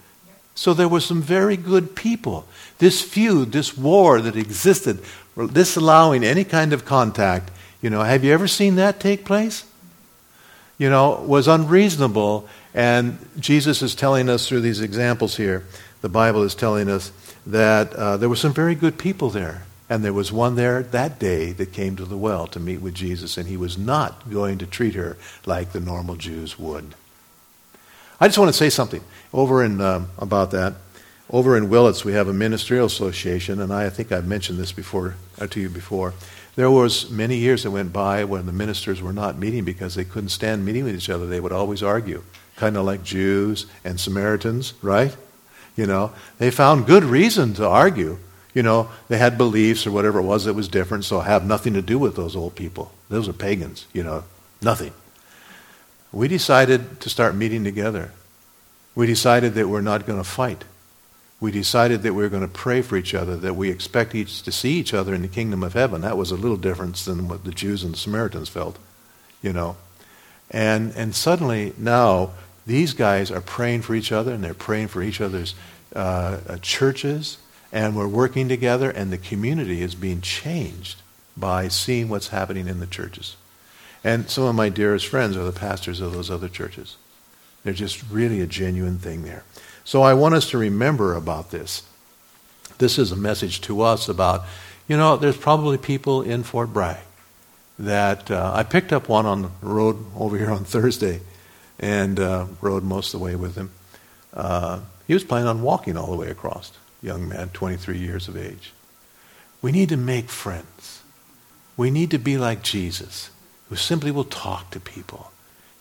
So 0.54 0.72
there 0.72 0.88
were 0.88 1.00
some 1.00 1.20
very 1.20 1.58
good 1.58 1.94
people. 1.94 2.46
This 2.78 3.02
feud, 3.02 3.52
this 3.52 3.76
war 3.76 4.22
that 4.22 4.36
existed, 4.36 5.02
disallowing 5.52 6.24
any 6.24 6.44
kind 6.44 6.72
of 6.72 6.86
contact, 6.86 7.50
you 7.84 7.90
know, 7.90 8.00
have 8.02 8.24
you 8.24 8.32
ever 8.32 8.48
seen 8.48 8.76
that 8.76 8.98
take 8.98 9.26
place? 9.26 9.62
You 10.78 10.88
know, 10.88 11.22
was 11.26 11.46
unreasonable. 11.46 12.48
And 12.72 13.18
Jesus 13.38 13.82
is 13.82 13.94
telling 13.94 14.30
us 14.30 14.48
through 14.48 14.62
these 14.62 14.80
examples 14.80 15.36
here, 15.36 15.66
the 16.00 16.08
Bible 16.08 16.44
is 16.44 16.54
telling 16.54 16.88
us 16.88 17.12
that 17.44 17.92
uh, 17.92 18.16
there 18.16 18.30
were 18.30 18.36
some 18.36 18.54
very 18.54 18.74
good 18.74 18.96
people 18.96 19.28
there. 19.28 19.64
And 19.90 20.02
there 20.02 20.14
was 20.14 20.32
one 20.32 20.56
there 20.56 20.82
that 20.82 21.18
day 21.18 21.52
that 21.52 21.74
came 21.74 21.94
to 21.96 22.06
the 22.06 22.16
well 22.16 22.46
to 22.46 22.58
meet 22.58 22.80
with 22.80 22.94
Jesus, 22.94 23.36
and 23.36 23.46
he 23.46 23.58
was 23.58 23.76
not 23.76 24.30
going 24.32 24.56
to 24.58 24.66
treat 24.66 24.94
her 24.94 25.18
like 25.44 25.72
the 25.72 25.80
normal 25.80 26.16
Jews 26.16 26.58
would. 26.58 26.94
I 28.18 28.28
just 28.28 28.38
want 28.38 28.48
to 28.48 28.56
say 28.56 28.70
something 28.70 29.04
over 29.30 29.62
in 29.62 29.82
um, 29.82 30.08
about 30.16 30.52
that. 30.52 30.72
Over 31.28 31.54
in 31.58 31.68
Willits, 31.68 32.02
we 32.02 32.14
have 32.14 32.28
a 32.28 32.32
ministerial 32.32 32.86
association, 32.86 33.60
and 33.60 33.74
I 33.74 33.90
think 33.90 34.10
I've 34.10 34.26
mentioned 34.26 34.58
this 34.58 34.72
before 34.72 35.16
uh, 35.38 35.46
to 35.48 35.60
you 35.60 35.68
before. 35.68 36.14
There 36.56 36.70
was 36.70 37.10
many 37.10 37.36
years 37.36 37.64
that 37.64 37.72
went 37.72 37.92
by 37.92 38.24
when 38.24 38.46
the 38.46 38.52
ministers 38.52 39.02
were 39.02 39.12
not 39.12 39.38
meeting 39.38 39.64
because 39.64 39.94
they 39.94 40.04
couldn't 40.04 40.28
stand 40.28 40.64
meeting 40.64 40.84
with 40.84 40.94
each 40.94 41.10
other. 41.10 41.26
They 41.26 41.40
would 41.40 41.52
always 41.52 41.82
argue, 41.82 42.22
kind 42.56 42.76
of 42.76 42.84
like 42.84 43.02
Jews 43.02 43.66
and 43.84 43.98
Samaritans, 43.98 44.74
right? 44.80 45.16
You 45.76 45.86
know, 45.86 46.12
they 46.38 46.52
found 46.52 46.86
good 46.86 47.02
reason 47.02 47.54
to 47.54 47.66
argue. 47.66 48.18
You 48.54 48.62
know, 48.62 48.88
they 49.08 49.18
had 49.18 49.36
beliefs 49.36 49.84
or 49.84 49.90
whatever 49.90 50.20
it 50.20 50.24
was 50.24 50.44
that 50.44 50.54
was 50.54 50.68
different, 50.68 51.04
so 51.04 51.20
have 51.20 51.44
nothing 51.44 51.74
to 51.74 51.82
do 51.82 51.98
with 51.98 52.14
those 52.14 52.36
old 52.36 52.54
people. 52.54 52.92
Those 53.08 53.28
are 53.28 53.32
pagans, 53.32 53.86
you 53.92 54.04
know, 54.04 54.22
nothing. 54.62 54.92
We 56.12 56.28
decided 56.28 57.00
to 57.00 57.10
start 57.10 57.34
meeting 57.34 57.64
together. 57.64 58.12
We 58.94 59.08
decided 59.08 59.54
that 59.54 59.68
we're 59.68 59.80
not 59.80 60.06
going 60.06 60.20
to 60.20 60.28
fight 60.28 60.64
we 61.44 61.52
decided 61.52 62.02
that 62.02 62.14
we 62.14 62.22
were 62.22 62.30
going 62.30 62.40
to 62.40 62.48
pray 62.48 62.80
for 62.80 62.96
each 62.96 63.12
other, 63.12 63.36
that 63.36 63.54
we 63.54 63.68
expect 63.68 64.14
each 64.14 64.42
to 64.42 64.50
see 64.50 64.78
each 64.78 64.94
other 64.94 65.14
in 65.14 65.20
the 65.20 65.28
kingdom 65.28 65.62
of 65.62 65.74
heaven. 65.74 66.00
That 66.00 66.16
was 66.16 66.30
a 66.30 66.36
little 66.36 66.56
different 66.56 66.96
than 66.96 67.28
what 67.28 67.44
the 67.44 67.50
Jews 67.50 67.84
and 67.84 67.92
the 67.92 67.98
Samaritans 67.98 68.48
felt, 68.48 68.78
you 69.42 69.52
know. 69.52 69.76
And, 70.50 70.94
and 70.96 71.14
suddenly 71.14 71.74
now 71.76 72.30
these 72.66 72.94
guys 72.94 73.30
are 73.30 73.42
praying 73.42 73.82
for 73.82 73.94
each 73.94 74.10
other 74.10 74.32
and 74.32 74.42
they're 74.42 74.54
praying 74.54 74.88
for 74.88 75.02
each 75.02 75.20
other's 75.20 75.54
uh, 75.94 76.38
uh, 76.48 76.56
churches 76.62 77.36
and 77.70 77.94
we're 77.94 78.08
working 78.08 78.48
together 78.48 78.88
and 78.88 79.12
the 79.12 79.18
community 79.18 79.82
is 79.82 79.94
being 79.94 80.22
changed 80.22 81.02
by 81.36 81.68
seeing 81.68 82.08
what's 82.08 82.28
happening 82.28 82.68
in 82.68 82.80
the 82.80 82.86
churches. 82.86 83.36
And 84.02 84.30
some 84.30 84.44
of 84.44 84.54
my 84.54 84.70
dearest 84.70 85.08
friends 85.08 85.36
are 85.36 85.44
the 85.44 85.52
pastors 85.52 86.00
of 86.00 86.14
those 86.14 86.30
other 86.30 86.48
churches. 86.48 86.96
They're 87.64 87.74
just 87.74 88.02
really 88.10 88.40
a 88.40 88.46
genuine 88.46 88.96
thing 88.96 89.24
there. 89.24 89.44
So 89.84 90.02
I 90.02 90.14
want 90.14 90.34
us 90.34 90.48
to 90.50 90.58
remember 90.58 91.14
about 91.14 91.50
this. 91.50 91.82
This 92.78 92.98
is 92.98 93.12
a 93.12 93.16
message 93.16 93.60
to 93.62 93.82
us 93.82 94.08
about, 94.08 94.44
you 94.88 94.96
know, 94.96 95.16
there's 95.16 95.36
probably 95.36 95.76
people 95.76 96.22
in 96.22 96.42
Fort 96.42 96.72
Bragg 96.72 97.04
that 97.78 98.30
uh, 98.30 98.52
I 98.54 98.62
picked 98.62 98.92
up 98.92 99.08
one 99.08 99.26
on 99.26 99.42
the 99.42 99.50
road 99.60 99.96
over 100.16 100.38
here 100.38 100.50
on 100.50 100.64
Thursday 100.64 101.20
and 101.78 102.18
uh, 102.18 102.46
rode 102.62 102.82
most 102.82 103.12
of 103.12 103.20
the 103.20 103.24
way 103.24 103.36
with 103.36 103.56
him. 103.56 103.70
Uh, 104.32 104.80
he 105.06 105.12
was 105.12 105.22
planning 105.22 105.48
on 105.48 105.62
walking 105.62 105.98
all 105.98 106.10
the 106.10 106.16
way 106.16 106.28
across, 106.28 106.72
young 107.02 107.28
man, 107.28 107.50
23 107.50 107.98
years 107.98 108.26
of 108.26 108.36
age. 108.36 108.72
We 109.60 109.70
need 109.70 109.90
to 109.90 109.96
make 109.98 110.30
friends. 110.30 111.02
We 111.76 111.90
need 111.90 112.10
to 112.12 112.18
be 112.18 112.38
like 112.38 112.62
Jesus, 112.62 113.30
who 113.68 113.76
simply 113.76 114.10
will 114.10 114.24
talk 114.24 114.70
to 114.70 114.80
people 114.80 115.30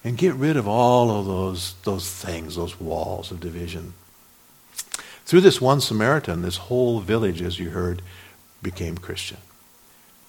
and 0.03 0.17
get 0.17 0.35
rid 0.35 0.57
of 0.57 0.67
all 0.67 1.11
of 1.11 1.25
those, 1.25 1.75
those 1.83 2.09
things, 2.09 2.55
those 2.55 2.79
walls 2.79 3.31
of 3.31 3.39
division. 3.39 3.93
Through 5.25 5.41
this 5.41 5.61
one 5.61 5.79
Samaritan, 5.79 6.41
this 6.41 6.57
whole 6.57 6.99
village, 6.99 7.41
as 7.41 7.57
you 7.57 7.69
heard, 7.69 8.01
became 8.61 8.97
Christian. 8.97 9.37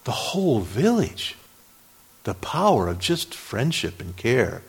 The 0.05 0.13
whole 0.13 0.61
village. 0.61 1.37
The 2.23 2.35
power 2.35 2.89
of 2.89 3.01
just 3.01 3.35
friendship 3.35 4.01
and 4.01 4.17
care. 4.17 4.63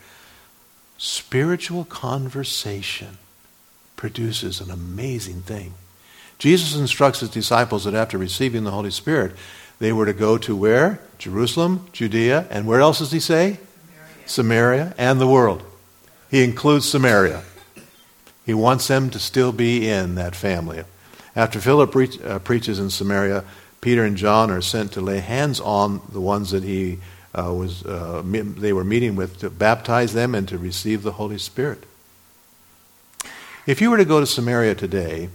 Spiritual 0.97 1.85
conversation 1.85 3.17
produces 3.95 4.59
an 4.59 4.71
amazing 4.71 5.41
thing. 5.41 5.73
Jesus 6.37 6.75
instructs 6.75 7.21
his 7.21 7.29
disciples 7.29 7.85
that 7.85 7.93
after 7.93 8.17
receiving 8.17 8.63
the 8.63 8.71
Holy 8.71 8.91
Spirit, 8.91 9.33
they 9.79 9.93
were 9.93 10.05
to 10.05 10.13
go 10.13 10.37
to 10.39 10.55
where? 10.55 10.99
Jerusalem, 11.17 11.87
Judea, 11.93 12.47
and 12.49 12.65
where 12.65 12.81
else 12.81 12.99
does 12.99 13.11
he 13.11 13.19
say? 13.19 13.59
Samaria, 14.25 14.93
and 14.97 15.19
the 15.19 15.27
world. 15.27 15.63
He 16.29 16.43
includes 16.43 16.89
Samaria. 16.89 17.43
He 18.45 18.53
wants 18.53 18.87
them 18.87 19.09
to 19.11 19.19
still 19.19 19.51
be 19.51 19.89
in 19.89 20.15
that 20.15 20.35
family. 20.35 20.83
After 21.35 21.59
Philip 21.59 21.95
uh, 22.23 22.39
preaches 22.39 22.79
in 22.79 22.89
Samaria, 22.89 23.43
Peter 23.81 24.03
and 24.03 24.17
John 24.17 24.49
are 24.49 24.61
sent 24.61 24.93
to 24.93 25.01
lay 25.01 25.19
hands 25.19 25.59
on 25.59 26.01
the 26.11 26.21
ones 26.21 26.51
that 26.51 26.63
he 26.63 26.99
uh, 27.37 27.53
was 27.53 27.85
uh, 27.85 28.23
they 28.23 28.71
were 28.71 28.83
meeting 28.83 29.15
with 29.15 29.39
to 29.39 29.49
baptize 29.49 30.13
them 30.13 30.33
and 30.33 30.47
to 30.47 30.57
receive 30.57 31.03
the 31.03 31.13
Holy 31.13 31.37
Spirit. 31.37 31.83
If 33.67 33.81
you 33.81 33.89
were 33.89 33.97
to 33.97 34.05
go 34.05 34.19
to 34.19 34.25
Samaria 34.25 34.75
today, 34.75 35.29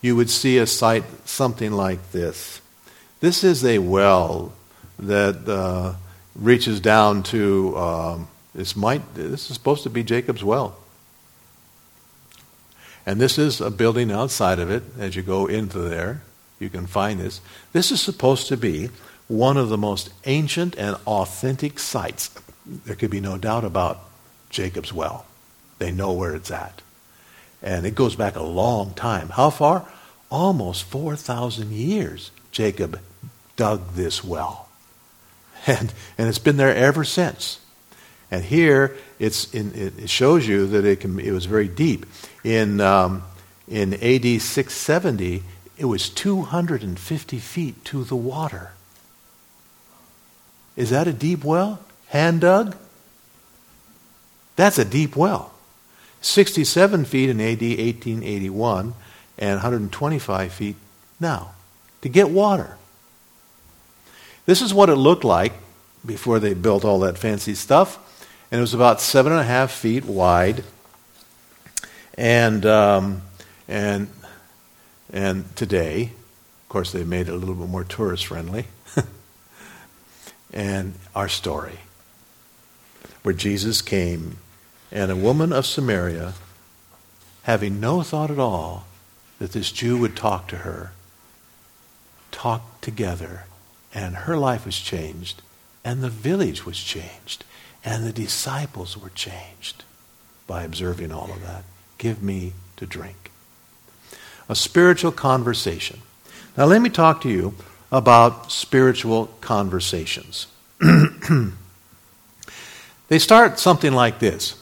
you 0.00 0.16
would 0.16 0.30
see 0.30 0.58
a 0.58 0.66
sight 0.66 1.04
something 1.24 1.72
like 1.72 2.12
this. 2.12 2.60
This 3.20 3.44
is 3.44 3.64
a 3.64 3.78
well 3.78 4.52
that 4.98 5.48
uh, 5.48 5.94
reaches 6.34 6.80
down 6.80 7.22
to 7.24 7.76
um, 7.76 8.28
this 8.54 8.76
might 8.76 9.14
this 9.14 9.50
is 9.50 9.56
supposed 9.56 9.82
to 9.82 9.90
be 9.90 10.02
Jacob's 10.02 10.44
well. 10.44 10.76
And 13.06 13.20
this 13.20 13.38
is 13.38 13.60
a 13.60 13.70
building 13.70 14.10
outside 14.10 14.58
of 14.58 14.70
it. 14.70 14.82
As 14.98 15.14
you 15.14 15.22
go 15.22 15.46
into 15.46 15.78
there, 15.78 16.22
you 16.58 16.70
can 16.70 16.86
find 16.86 17.20
this. 17.20 17.40
This 17.72 17.90
is 17.90 18.00
supposed 18.00 18.48
to 18.48 18.56
be 18.56 18.88
one 19.28 19.56
of 19.56 19.68
the 19.68 19.78
most 19.78 20.10
ancient 20.24 20.76
and 20.76 20.96
authentic 21.06 21.78
sites. 21.78 22.30
There 22.66 22.96
could 22.96 23.10
be 23.10 23.20
no 23.20 23.36
doubt 23.36 23.64
about 23.64 24.00
Jacob's 24.48 24.92
well. 24.92 25.26
They 25.78 25.90
know 25.90 26.12
where 26.12 26.34
it's 26.34 26.50
at. 26.50 26.80
And 27.62 27.84
it 27.86 27.94
goes 27.94 28.16
back 28.16 28.36
a 28.36 28.42
long 28.42 28.94
time. 28.94 29.30
How 29.30 29.50
far? 29.50 29.86
Almost 30.30 30.84
4,000 30.84 31.72
years 31.72 32.30
Jacob 32.52 33.00
dug 33.56 33.94
this 33.94 34.24
well. 34.24 34.63
And, 35.66 35.94
and 36.18 36.28
it's 36.28 36.38
been 36.38 36.58
there 36.58 36.74
ever 36.74 37.04
since. 37.04 37.58
And 38.30 38.44
here 38.44 38.96
it's 39.18 39.52
in, 39.54 39.72
it 39.74 40.10
shows 40.10 40.46
you 40.46 40.66
that 40.66 40.84
it, 40.84 41.00
can, 41.00 41.18
it 41.18 41.30
was 41.30 41.46
very 41.46 41.68
deep. 41.68 42.04
In, 42.42 42.80
um, 42.80 43.22
in 43.66 43.94
AD 43.94 44.42
670, 44.42 45.42
it 45.78 45.84
was 45.86 46.10
250 46.10 47.38
feet 47.38 47.84
to 47.86 48.04
the 48.04 48.16
water. 48.16 48.72
Is 50.76 50.90
that 50.90 51.06
a 51.06 51.12
deep 51.12 51.44
well? 51.44 51.80
Hand 52.08 52.42
dug? 52.42 52.76
That's 54.56 54.78
a 54.78 54.84
deep 54.84 55.16
well. 55.16 55.52
67 56.20 57.04
feet 57.04 57.30
in 57.30 57.40
AD 57.40 57.60
1881 57.60 58.94
and 59.38 59.54
125 59.54 60.52
feet 60.52 60.76
now 61.20 61.52
to 62.02 62.08
get 62.08 62.30
water. 62.30 62.76
This 64.46 64.60
is 64.60 64.74
what 64.74 64.90
it 64.90 64.96
looked 64.96 65.24
like 65.24 65.52
before 66.04 66.38
they 66.38 66.54
built 66.54 66.84
all 66.84 67.00
that 67.00 67.18
fancy 67.18 67.54
stuff. 67.54 67.98
And 68.50 68.58
it 68.58 68.62
was 68.62 68.74
about 68.74 69.00
seven 69.00 69.32
and 69.32 69.40
a 69.40 69.44
half 69.44 69.72
feet 69.72 70.04
wide. 70.04 70.64
And, 72.16 72.64
um, 72.66 73.22
and, 73.66 74.08
and 75.12 75.56
today, 75.56 76.12
of 76.62 76.68
course, 76.68 76.92
they 76.92 77.04
made 77.04 77.28
it 77.28 77.32
a 77.32 77.36
little 77.36 77.54
bit 77.54 77.68
more 77.68 77.84
tourist 77.84 78.26
friendly 78.26 78.66
and 80.52 80.94
our 81.14 81.28
story, 81.28 81.80
where 83.22 83.34
Jesus 83.34 83.82
came 83.82 84.38
and 84.92 85.10
a 85.10 85.16
woman 85.16 85.52
of 85.52 85.66
Samaria, 85.66 86.34
having 87.42 87.80
no 87.80 88.02
thought 88.02 88.30
at 88.30 88.38
all 88.38 88.86
that 89.40 89.52
this 89.52 89.72
Jew 89.72 89.98
would 89.98 90.14
talk 90.14 90.46
to 90.48 90.58
her, 90.58 90.92
talked 92.30 92.82
together, 92.82 93.46
and 93.94 94.16
her 94.16 94.36
life 94.36 94.66
was 94.66 94.78
changed, 94.78 95.40
and 95.84 96.02
the 96.02 96.10
village 96.10 96.66
was 96.66 96.78
changed, 96.78 97.44
and 97.84 98.04
the 98.04 98.12
disciples 98.12 98.98
were 98.98 99.10
changed 99.10 99.84
by 100.46 100.64
observing 100.64 101.12
all 101.12 101.30
of 101.30 101.42
that. 101.42 101.64
Give 101.98 102.22
me 102.22 102.52
to 102.76 102.86
drink. 102.86 103.30
A 104.48 104.54
spiritual 104.54 105.12
conversation. 105.12 106.00
Now, 106.56 106.66
let 106.66 106.82
me 106.82 106.90
talk 106.90 107.20
to 107.22 107.30
you 107.30 107.54
about 107.90 108.50
spiritual 108.50 109.26
conversations. 109.40 110.48
they 113.08 113.18
start 113.18 113.58
something 113.58 113.92
like 113.92 114.18
this 114.18 114.56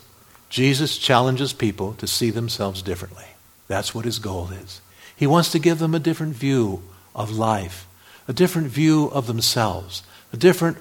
Jesus 0.49 0.99
challenges 0.99 1.51
people 1.51 1.93
to 1.95 2.05
see 2.05 2.29
themselves 2.29 2.83
differently. 2.83 3.25
That's 3.67 3.95
what 3.95 4.05
his 4.05 4.19
goal 4.19 4.49
is. 4.51 4.81
He 5.15 5.25
wants 5.25 5.51
to 5.51 5.59
give 5.59 5.79
them 5.79 5.95
a 5.95 5.99
different 5.99 6.35
view 6.35 6.83
of 7.15 7.31
life, 7.31 7.87
a 8.27 8.33
different 8.33 8.67
view 8.67 9.09
of 9.11 9.27
themselves, 9.27 10.03
a 10.31 10.37
different 10.37 10.77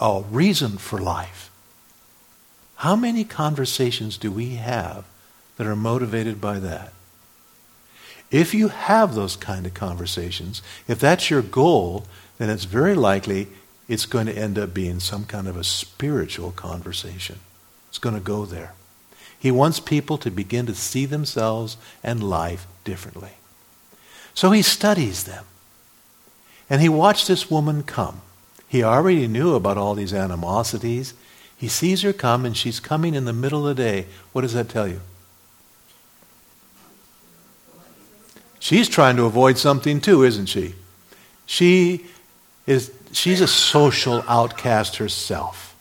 uh, 0.00 0.22
reason 0.30 0.78
for 0.78 0.98
life. 0.98 1.50
How 2.76 2.96
many 2.96 3.24
conversations 3.24 4.18
do 4.18 4.30
we 4.30 4.56
have 4.56 5.04
that 5.56 5.66
are 5.66 5.76
motivated 5.76 6.40
by 6.40 6.58
that? 6.58 6.92
If 8.30 8.54
you 8.54 8.68
have 8.68 9.14
those 9.14 9.36
kind 9.36 9.66
of 9.66 9.74
conversations, 9.74 10.60
if 10.88 10.98
that's 10.98 11.30
your 11.30 11.42
goal, 11.42 12.06
then 12.38 12.50
it's 12.50 12.64
very 12.64 12.94
likely 12.94 13.48
it's 13.88 14.06
going 14.06 14.26
to 14.26 14.36
end 14.36 14.58
up 14.58 14.74
being 14.74 15.00
some 15.00 15.24
kind 15.24 15.46
of 15.46 15.56
a 15.56 15.64
spiritual 15.64 16.50
conversation. 16.50 17.38
It's 17.88 17.98
going 17.98 18.16
to 18.16 18.20
go 18.20 18.44
there. 18.44 18.72
He 19.38 19.50
wants 19.50 19.80
people 19.80 20.18
to 20.18 20.30
begin 20.30 20.66
to 20.66 20.74
see 20.74 21.06
themselves 21.06 21.76
and 22.02 22.28
life 22.28 22.66
differently. 22.84 23.34
So 24.34 24.50
he 24.50 24.62
studies 24.62 25.24
them. 25.24 25.44
And 26.68 26.80
he 26.80 26.88
watched 26.88 27.28
this 27.28 27.50
woman 27.50 27.82
come. 27.82 28.20
He 28.68 28.82
already 28.82 29.28
knew 29.28 29.54
about 29.54 29.78
all 29.78 29.94
these 29.94 30.12
animosities. 30.12 31.14
He 31.56 31.68
sees 31.68 32.02
her 32.02 32.12
come, 32.12 32.44
and 32.44 32.56
she's 32.56 32.80
coming 32.80 33.14
in 33.14 33.24
the 33.24 33.32
middle 33.32 33.66
of 33.66 33.76
the 33.76 33.82
day. 33.82 34.06
What 34.32 34.42
does 34.42 34.54
that 34.54 34.68
tell 34.68 34.88
you? 34.88 35.00
She's 38.58 38.88
trying 38.88 39.16
to 39.16 39.24
avoid 39.24 39.58
something 39.58 40.00
too, 40.00 40.24
isn't 40.24 40.46
she? 40.46 40.74
She 41.46 42.06
is 42.66 42.92
she's 43.12 43.40
a 43.40 43.46
social 43.46 44.24
outcast 44.26 44.96
herself. 44.96 45.76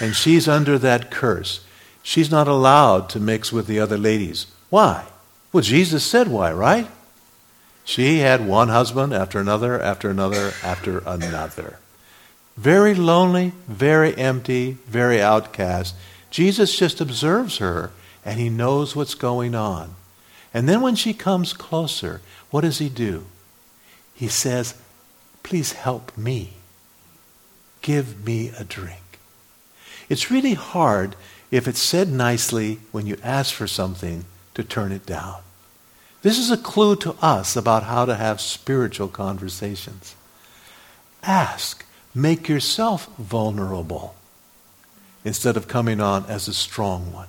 And 0.00 0.14
she's 0.14 0.46
under 0.46 0.78
that 0.78 1.10
curse. 1.10 1.64
She's 2.02 2.30
not 2.30 2.48
allowed 2.48 3.08
to 3.10 3.20
mix 3.20 3.52
with 3.52 3.66
the 3.66 3.80
other 3.80 3.96
ladies. 3.96 4.46
Why? 4.68 5.06
Well, 5.52 5.62
Jesus 5.62 6.04
said 6.04 6.28
why, 6.28 6.52
right? 6.52 6.86
She 7.84 8.18
had 8.18 8.46
one 8.46 8.68
husband 8.68 9.12
after 9.12 9.40
another, 9.40 9.80
after 9.80 10.10
another, 10.10 10.52
after 10.62 10.98
another. 11.06 11.78
Very 12.56 12.94
lonely, 12.94 13.52
very 13.66 14.16
empty, 14.16 14.78
very 14.86 15.20
outcast. 15.20 15.94
Jesus 16.30 16.76
just 16.76 17.00
observes 17.00 17.58
her 17.58 17.90
and 18.24 18.38
he 18.38 18.48
knows 18.48 18.94
what's 18.94 19.14
going 19.14 19.54
on. 19.54 19.94
And 20.54 20.68
then 20.68 20.80
when 20.80 20.94
she 20.94 21.14
comes 21.14 21.52
closer, 21.52 22.20
what 22.50 22.60
does 22.60 22.78
he 22.78 22.88
do? 22.88 23.26
He 24.14 24.28
says, 24.28 24.74
Please 25.42 25.72
help 25.72 26.16
me. 26.16 26.52
Give 27.80 28.24
me 28.24 28.52
a 28.58 28.64
drink. 28.64 29.18
It's 30.08 30.30
really 30.30 30.54
hard 30.54 31.16
if 31.50 31.66
it's 31.66 31.80
said 31.80 32.08
nicely 32.08 32.78
when 32.92 33.06
you 33.06 33.16
ask 33.22 33.52
for 33.54 33.66
something 33.66 34.24
to 34.54 34.62
turn 34.62 34.92
it 34.92 35.04
down. 35.04 35.40
This 36.22 36.38
is 36.38 36.50
a 36.50 36.56
clue 36.56 36.96
to 36.96 37.14
us 37.20 37.56
about 37.56 37.82
how 37.82 38.04
to 38.04 38.14
have 38.14 38.40
spiritual 38.40 39.08
conversations. 39.08 40.14
Ask, 41.22 41.84
make 42.14 42.48
yourself 42.48 43.08
vulnerable 43.18 44.14
instead 45.24 45.56
of 45.56 45.68
coming 45.68 46.00
on 46.00 46.24
as 46.26 46.48
a 46.48 46.54
strong 46.54 47.12
one. 47.12 47.28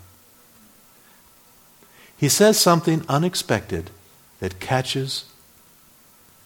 He 2.16 2.30
says 2.30 2.60
something 2.60 3.04
unexpected 3.10 3.90
that 4.40 4.60
catches 4.60 5.26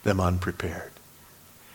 them 0.03 0.19
unprepared. 0.19 0.91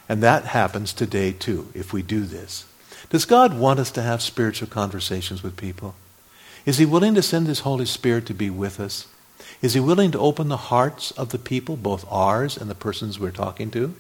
And 0.09 0.23
that 0.23 0.47
happens 0.47 0.93
today 0.93 1.33
too, 1.33 1.69
if 1.75 1.93
we 1.93 2.03
do 2.03 2.25
this. 2.25 2.65
Does 3.11 3.25
God 3.25 3.59
want 3.59 3.79
us 3.79 3.91
to 3.93 4.03
have 4.03 4.23
spiritual 4.23 4.69
conversations 4.69 5.43
with 5.43 5.57
people? 5.57 5.95
Is 6.65 6.79
He 6.79 6.87
willing 6.87 7.15
to 7.15 7.23
send 7.23 7.47
His 7.47 7.61
Holy 7.61 7.85
Spirit 7.85 8.27
to 8.27 8.35
be 8.35 8.49
with 8.51 8.81
us? 8.81 9.07
Is 9.63 9.75
He 9.75 9.81
willing 9.81 10.11
to 10.11 10.19
open 10.19 10.49
the 10.49 10.57
hearts 10.57 11.13
of 11.13 11.31
the 11.31 11.39
people, 11.39 11.77
both 11.77 12.05
ours 12.11 12.57
and 12.57 12.69
the 12.69 12.75
persons 12.75 13.19
we're 13.19 13.31
talking 13.31 13.71
to? 13.71 13.95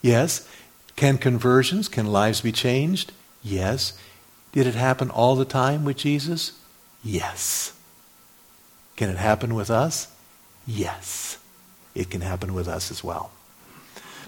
Yes. 0.00 0.48
Can 0.96 1.18
conversions, 1.18 1.88
can 1.88 2.06
lives 2.06 2.40
be 2.40 2.52
changed? 2.52 3.12
Yes. 3.42 3.98
Did 4.52 4.68
it 4.68 4.76
happen 4.76 5.10
all 5.10 5.34
the 5.34 5.44
time 5.44 5.84
with 5.84 5.96
Jesus? 5.96 6.52
Yes. 7.02 7.72
Can 8.96 9.10
it 9.10 9.16
happen 9.16 9.54
with 9.54 9.70
us? 9.70 10.08
Yes. 10.66 11.38
It 11.94 12.10
can 12.10 12.20
happen 12.20 12.54
with 12.54 12.68
us 12.68 12.90
as 12.90 13.02
well. 13.02 13.32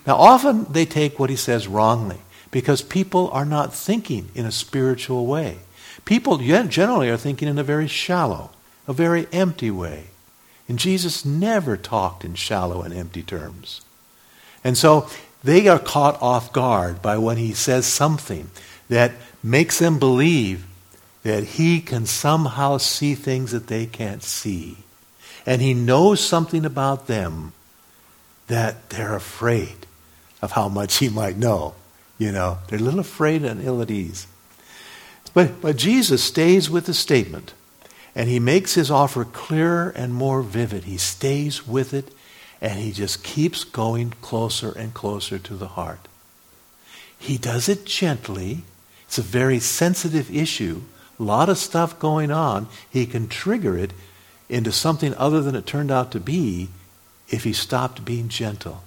Now, 0.06 0.16
often 0.16 0.64
they 0.64 0.84
take 0.84 1.18
what 1.18 1.30
he 1.30 1.36
says 1.36 1.68
wrongly 1.68 2.18
because 2.50 2.82
people 2.82 3.30
are 3.30 3.44
not 3.44 3.74
thinking 3.74 4.30
in 4.34 4.46
a 4.46 4.52
spiritual 4.52 5.26
way. 5.26 5.58
People 6.04 6.38
generally 6.38 7.08
are 7.08 7.16
thinking 7.16 7.48
in 7.48 7.58
a 7.58 7.64
very 7.64 7.88
shallow, 7.88 8.50
a 8.86 8.92
very 8.92 9.26
empty 9.32 9.70
way. 9.70 10.06
And 10.68 10.78
Jesus 10.78 11.24
never 11.24 11.76
talked 11.76 12.24
in 12.24 12.34
shallow 12.34 12.82
and 12.82 12.92
empty 12.92 13.22
terms. 13.22 13.82
And 14.64 14.76
so 14.76 15.08
they 15.44 15.68
are 15.68 15.78
caught 15.78 16.20
off 16.20 16.52
guard 16.52 17.00
by 17.00 17.18
when 17.18 17.36
he 17.36 17.52
says 17.52 17.86
something 17.86 18.50
that 18.88 19.12
makes 19.42 19.78
them 19.78 19.98
believe 19.98 20.66
that 21.22 21.44
he 21.44 21.80
can 21.80 22.06
somehow 22.06 22.78
see 22.78 23.14
things 23.14 23.52
that 23.52 23.68
they 23.68 23.86
can't 23.86 24.22
see. 24.22 24.78
And 25.44 25.62
he 25.62 25.74
knows 25.74 26.20
something 26.20 26.64
about 26.64 27.06
them 27.06 27.52
that 28.48 28.90
they're 28.90 29.14
afraid 29.14 29.86
of 30.42 30.52
how 30.52 30.68
much 30.68 30.98
he 30.98 31.08
might 31.08 31.36
know. 31.36 31.74
You 32.18 32.32
know, 32.32 32.58
they're 32.68 32.78
a 32.78 32.82
little 32.82 33.00
afraid 33.00 33.44
and 33.44 33.62
ill 33.62 33.82
at 33.82 33.90
ease. 33.90 34.26
But, 35.34 35.60
but 35.60 35.76
Jesus 35.76 36.24
stays 36.24 36.70
with 36.70 36.86
the 36.86 36.94
statement, 36.94 37.52
and 38.16 38.30
he 38.30 38.40
makes 38.40 38.74
his 38.74 38.90
offer 38.90 39.26
clearer 39.26 39.92
and 39.94 40.14
more 40.14 40.40
vivid. 40.40 40.84
He 40.84 40.96
stays 40.96 41.68
with 41.68 41.92
it, 41.92 42.08
and 42.62 42.80
he 42.80 42.90
just 42.90 43.22
keeps 43.22 43.62
going 43.62 44.14
closer 44.22 44.72
and 44.72 44.94
closer 44.94 45.38
to 45.38 45.54
the 45.54 45.68
heart. 45.68 46.08
He 47.18 47.36
does 47.36 47.68
it 47.68 47.84
gently. 47.84 48.62
It's 49.06 49.18
a 49.18 49.22
very 49.22 49.60
sensitive 49.60 50.34
issue. 50.34 50.80
A 51.20 51.22
lot 51.22 51.50
of 51.50 51.58
stuff 51.58 51.98
going 51.98 52.30
on. 52.30 52.68
He 52.88 53.04
can 53.04 53.28
trigger 53.28 53.76
it 53.76 53.92
into 54.48 54.72
something 54.72 55.14
other 55.16 55.42
than 55.42 55.54
it 55.54 55.66
turned 55.66 55.90
out 55.90 56.10
to 56.12 56.20
be 56.20 56.68
if 57.28 57.44
he 57.44 57.52
stopped 57.52 58.02
being 58.02 58.28
gentle, 58.28 58.82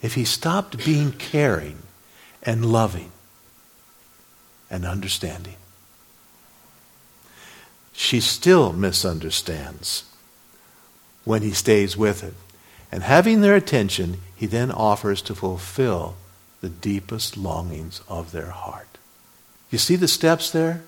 if 0.00 0.14
he 0.14 0.24
stopped 0.24 0.84
being 0.84 1.10
caring 1.10 1.78
and 2.44 2.64
loving 2.64 3.10
and 4.70 4.84
understanding. 4.84 5.56
She 8.02 8.18
still 8.18 8.72
misunderstands 8.72 10.02
when 11.22 11.42
he 11.42 11.52
stays 11.52 11.96
with 11.96 12.24
it. 12.24 12.34
And 12.90 13.04
having 13.04 13.40
their 13.40 13.54
attention, 13.54 14.18
he 14.34 14.46
then 14.46 14.72
offers 14.72 15.22
to 15.22 15.36
fulfill 15.36 16.16
the 16.60 16.68
deepest 16.68 17.36
longings 17.36 18.02
of 18.08 18.32
their 18.32 18.50
heart. 18.50 18.98
You 19.70 19.78
see 19.78 19.94
the 19.94 20.08
steps 20.08 20.50
there? 20.50 20.82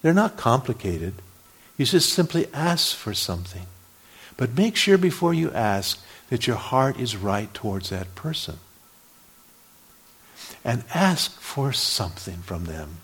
They're 0.00 0.14
not 0.14 0.38
complicated. 0.38 1.20
You 1.76 1.84
just 1.84 2.14
simply 2.14 2.46
ask 2.54 2.96
for 2.96 3.12
something. 3.12 3.66
But 4.38 4.56
make 4.56 4.74
sure 4.74 4.96
before 4.96 5.34
you 5.34 5.52
ask 5.52 6.02
that 6.30 6.46
your 6.46 6.56
heart 6.56 6.98
is 6.98 7.14
right 7.14 7.52
towards 7.52 7.90
that 7.90 8.14
person. 8.14 8.56
And 10.64 10.84
ask 10.94 11.38
for 11.40 11.74
something 11.74 12.38
from 12.38 12.64
them. 12.64 13.00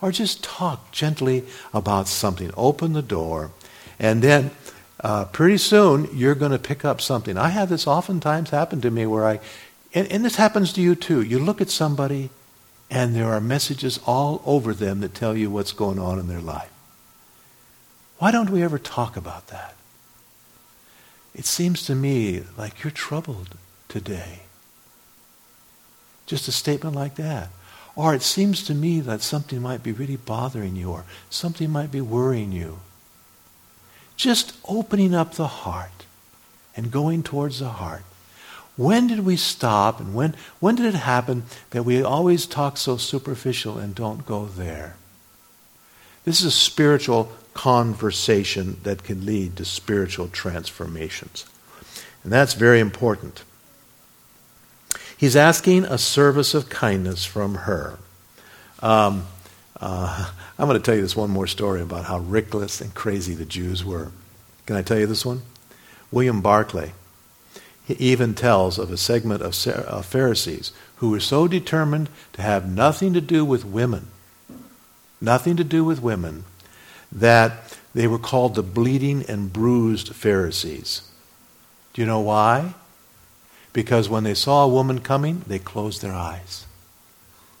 Or 0.00 0.12
just 0.12 0.44
talk 0.44 0.92
gently 0.92 1.44
about 1.74 2.08
something. 2.08 2.50
Open 2.56 2.92
the 2.92 3.02
door. 3.02 3.50
And 3.98 4.22
then 4.22 4.52
uh, 5.00 5.24
pretty 5.26 5.58
soon 5.58 6.08
you're 6.12 6.34
going 6.34 6.52
to 6.52 6.58
pick 6.58 6.84
up 6.84 7.00
something. 7.00 7.36
I 7.36 7.48
have 7.48 7.68
this 7.68 7.86
oftentimes 7.86 8.50
happen 8.50 8.80
to 8.82 8.90
me 8.90 9.06
where 9.06 9.26
I, 9.26 9.40
and, 9.94 10.10
and 10.10 10.24
this 10.24 10.36
happens 10.36 10.72
to 10.74 10.80
you 10.80 10.94
too. 10.94 11.22
You 11.22 11.38
look 11.38 11.60
at 11.60 11.70
somebody 11.70 12.30
and 12.90 13.14
there 13.14 13.26
are 13.26 13.40
messages 13.40 13.98
all 14.06 14.42
over 14.46 14.72
them 14.72 15.00
that 15.00 15.14
tell 15.14 15.36
you 15.36 15.50
what's 15.50 15.72
going 15.72 15.98
on 15.98 16.18
in 16.18 16.28
their 16.28 16.40
life. 16.40 16.72
Why 18.18 18.30
don't 18.30 18.50
we 18.50 18.62
ever 18.62 18.78
talk 18.78 19.16
about 19.16 19.48
that? 19.48 19.74
It 21.34 21.44
seems 21.44 21.84
to 21.86 21.94
me 21.94 22.42
like 22.56 22.82
you're 22.82 22.90
troubled 22.90 23.56
today. 23.88 24.40
Just 26.26 26.48
a 26.48 26.52
statement 26.52 26.96
like 26.96 27.14
that. 27.16 27.50
Or 27.98 28.14
it 28.14 28.22
seems 28.22 28.62
to 28.62 28.74
me 28.74 29.00
that 29.00 29.22
something 29.22 29.60
might 29.60 29.82
be 29.82 29.90
really 29.90 30.14
bothering 30.14 30.76
you 30.76 30.92
or 30.92 31.04
something 31.30 31.68
might 31.68 31.90
be 31.90 32.00
worrying 32.00 32.52
you. 32.52 32.78
Just 34.16 34.56
opening 34.68 35.16
up 35.16 35.34
the 35.34 35.48
heart 35.48 36.06
and 36.76 36.92
going 36.92 37.24
towards 37.24 37.58
the 37.58 37.70
heart. 37.70 38.04
When 38.76 39.08
did 39.08 39.26
we 39.26 39.34
stop 39.34 39.98
and 39.98 40.14
when, 40.14 40.36
when 40.60 40.76
did 40.76 40.86
it 40.86 40.94
happen 40.98 41.42
that 41.70 41.82
we 41.82 42.00
always 42.00 42.46
talk 42.46 42.76
so 42.76 42.98
superficial 42.98 43.78
and 43.78 43.96
don't 43.96 44.24
go 44.24 44.44
there? 44.46 44.94
This 46.24 46.38
is 46.38 46.46
a 46.46 46.50
spiritual 46.52 47.32
conversation 47.52 48.76
that 48.84 49.02
can 49.02 49.26
lead 49.26 49.56
to 49.56 49.64
spiritual 49.64 50.28
transformations. 50.28 51.46
And 52.22 52.32
that's 52.32 52.54
very 52.54 52.78
important. 52.78 53.42
He's 55.18 55.34
asking 55.34 55.84
a 55.84 55.98
service 55.98 56.54
of 56.54 56.70
kindness 56.70 57.24
from 57.24 57.56
her. 57.56 57.98
Um, 58.80 59.26
uh, 59.80 60.30
I'm 60.56 60.68
going 60.68 60.80
to 60.80 60.84
tell 60.84 60.94
you 60.94 61.02
this 61.02 61.16
one 61.16 61.30
more 61.30 61.48
story 61.48 61.82
about 61.82 62.04
how 62.04 62.20
reckless 62.20 62.80
and 62.80 62.94
crazy 62.94 63.34
the 63.34 63.44
Jews 63.44 63.84
were. 63.84 64.12
Can 64.66 64.76
I 64.76 64.82
tell 64.82 64.96
you 64.96 65.06
this 65.06 65.26
one? 65.26 65.42
William 66.12 66.40
Barclay. 66.40 66.92
He 67.84 67.94
even 67.94 68.34
tells 68.34 68.78
of 68.78 68.92
a 68.92 68.96
segment 68.96 69.42
of 69.42 70.06
Pharisees 70.06 70.72
who 70.96 71.10
were 71.10 71.20
so 71.20 71.48
determined 71.48 72.10
to 72.34 72.42
have 72.42 72.70
nothing 72.70 73.12
to 73.14 73.20
do 73.20 73.44
with 73.44 73.64
women, 73.64 74.08
nothing 75.20 75.56
to 75.56 75.64
do 75.64 75.84
with 75.84 76.00
women, 76.00 76.44
that 77.10 77.76
they 77.92 78.06
were 78.06 78.18
called 78.18 78.54
the 78.54 78.62
bleeding 78.62 79.24
and 79.26 79.52
bruised 79.52 80.14
Pharisees. 80.14 81.10
Do 81.92 82.02
you 82.02 82.06
know 82.06 82.20
why? 82.20 82.74
Because 83.78 84.08
when 84.08 84.24
they 84.24 84.34
saw 84.34 84.64
a 84.64 84.68
woman 84.68 84.98
coming, 84.98 85.44
they 85.46 85.60
closed 85.60 86.02
their 86.02 86.12
eyes. 86.12 86.66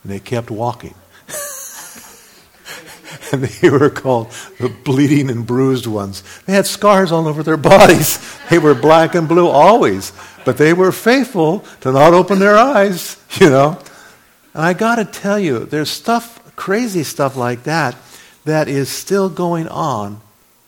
And 0.02 0.10
they 0.10 0.18
kept 0.18 0.50
walking. 0.50 0.96
and 3.32 3.44
they 3.44 3.70
were 3.70 3.88
called 3.88 4.32
the 4.58 4.68
bleeding 4.68 5.30
and 5.30 5.46
bruised 5.46 5.86
ones. 5.86 6.24
They 6.44 6.54
had 6.54 6.66
scars 6.66 7.12
all 7.12 7.28
over 7.28 7.44
their 7.44 7.56
bodies. 7.56 8.18
They 8.50 8.58
were 8.58 8.74
black 8.74 9.14
and 9.14 9.28
blue 9.28 9.46
always. 9.46 10.12
But 10.44 10.58
they 10.58 10.72
were 10.72 10.90
faithful 10.90 11.60
to 11.82 11.92
not 11.92 12.14
open 12.14 12.40
their 12.40 12.58
eyes, 12.58 13.16
you 13.38 13.50
know. 13.50 13.78
And 14.54 14.64
I 14.64 14.72
got 14.72 14.96
to 14.96 15.04
tell 15.04 15.38
you, 15.38 15.66
there's 15.66 15.88
stuff, 15.88 16.56
crazy 16.56 17.04
stuff 17.04 17.36
like 17.36 17.62
that 17.62 17.94
that 18.44 18.66
is 18.66 18.88
still 18.88 19.28
going 19.28 19.68
on 19.68 20.20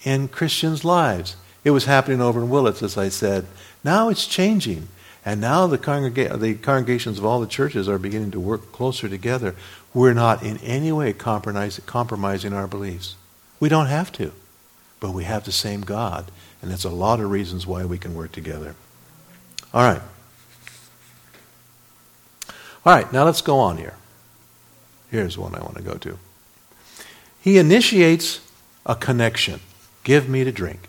in 0.05 0.29
Christians' 0.29 0.85
lives. 0.85 1.35
It 1.65 1.73
was 1.73 1.87
happening 1.87 2.21
over 2.21 2.41
in 2.41 2.51
Willits, 2.51 2.85
as 2.85 2.97
I 2.97 3.09
said. 3.09 3.49
Now 3.83 4.11
it's 4.11 4.29
changing. 4.29 4.87
And 5.31 5.41
now 5.41 5.69
the, 5.69 5.79
congrega- 5.79 6.41
the 6.41 6.55
congregations 6.55 7.17
of 7.17 7.25
all 7.25 7.39
the 7.39 7.47
churches 7.47 7.89
are 7.89 8.01
beginning 8.01 8.33
to 8.33 8.41
work 8.41 8.73
closer 8.73 9.09
together. 9.09 9.55
We're 9.95 10.13
not 10.13 10.43
in 10.43 10.57
any 10.57 10.91
way 10.91 11.13
compromising 11.13 12.53
our 12.53 12.67
beliefs. 12.67 13.15
We 13.61 13.69
don't 13.69 13.87
have 13.87 14.11
to. 14.15 14.33
But 14.99 15.13
we 15.13 15.23
have 15.23 15.45
the 15.45 15.53
same 15.53 15.83
God. 15.83 16.33
And 16.61 16.69
that's 16.69 16.83
a 16.83 16.91
lot 16.91 17.21
of 17.21 17.31
reasons 17.31 17.65
why 17.65 17.85
we 17.85 17.97
can 17.97 18.17
work 18.17 18.33
together. 18.33 18.75
All 19.73 19.85
right. 19.85 20.03
All 22.85 22.93
right, 22.93 23.13
now 23.13 23.23
let's 23.23 23.41
go 23.41 23.61
on 23.61 23.77
here. 23.77 23.95
Here's 25.13 25.39
one 25.39 25.55
I 25.55 25.61
want 25.61 25.77
to 25.77 25.83
go 25.85 25.95
to. 25.95 26.19
He 27.41 27.57
initiates 27.57 28.41
a 28.85 28.97
connection. 28.97 29.61
Give 30.03 30.29
me 30.29 30.43
to 30.43 30.51
drink. 30.51 30.89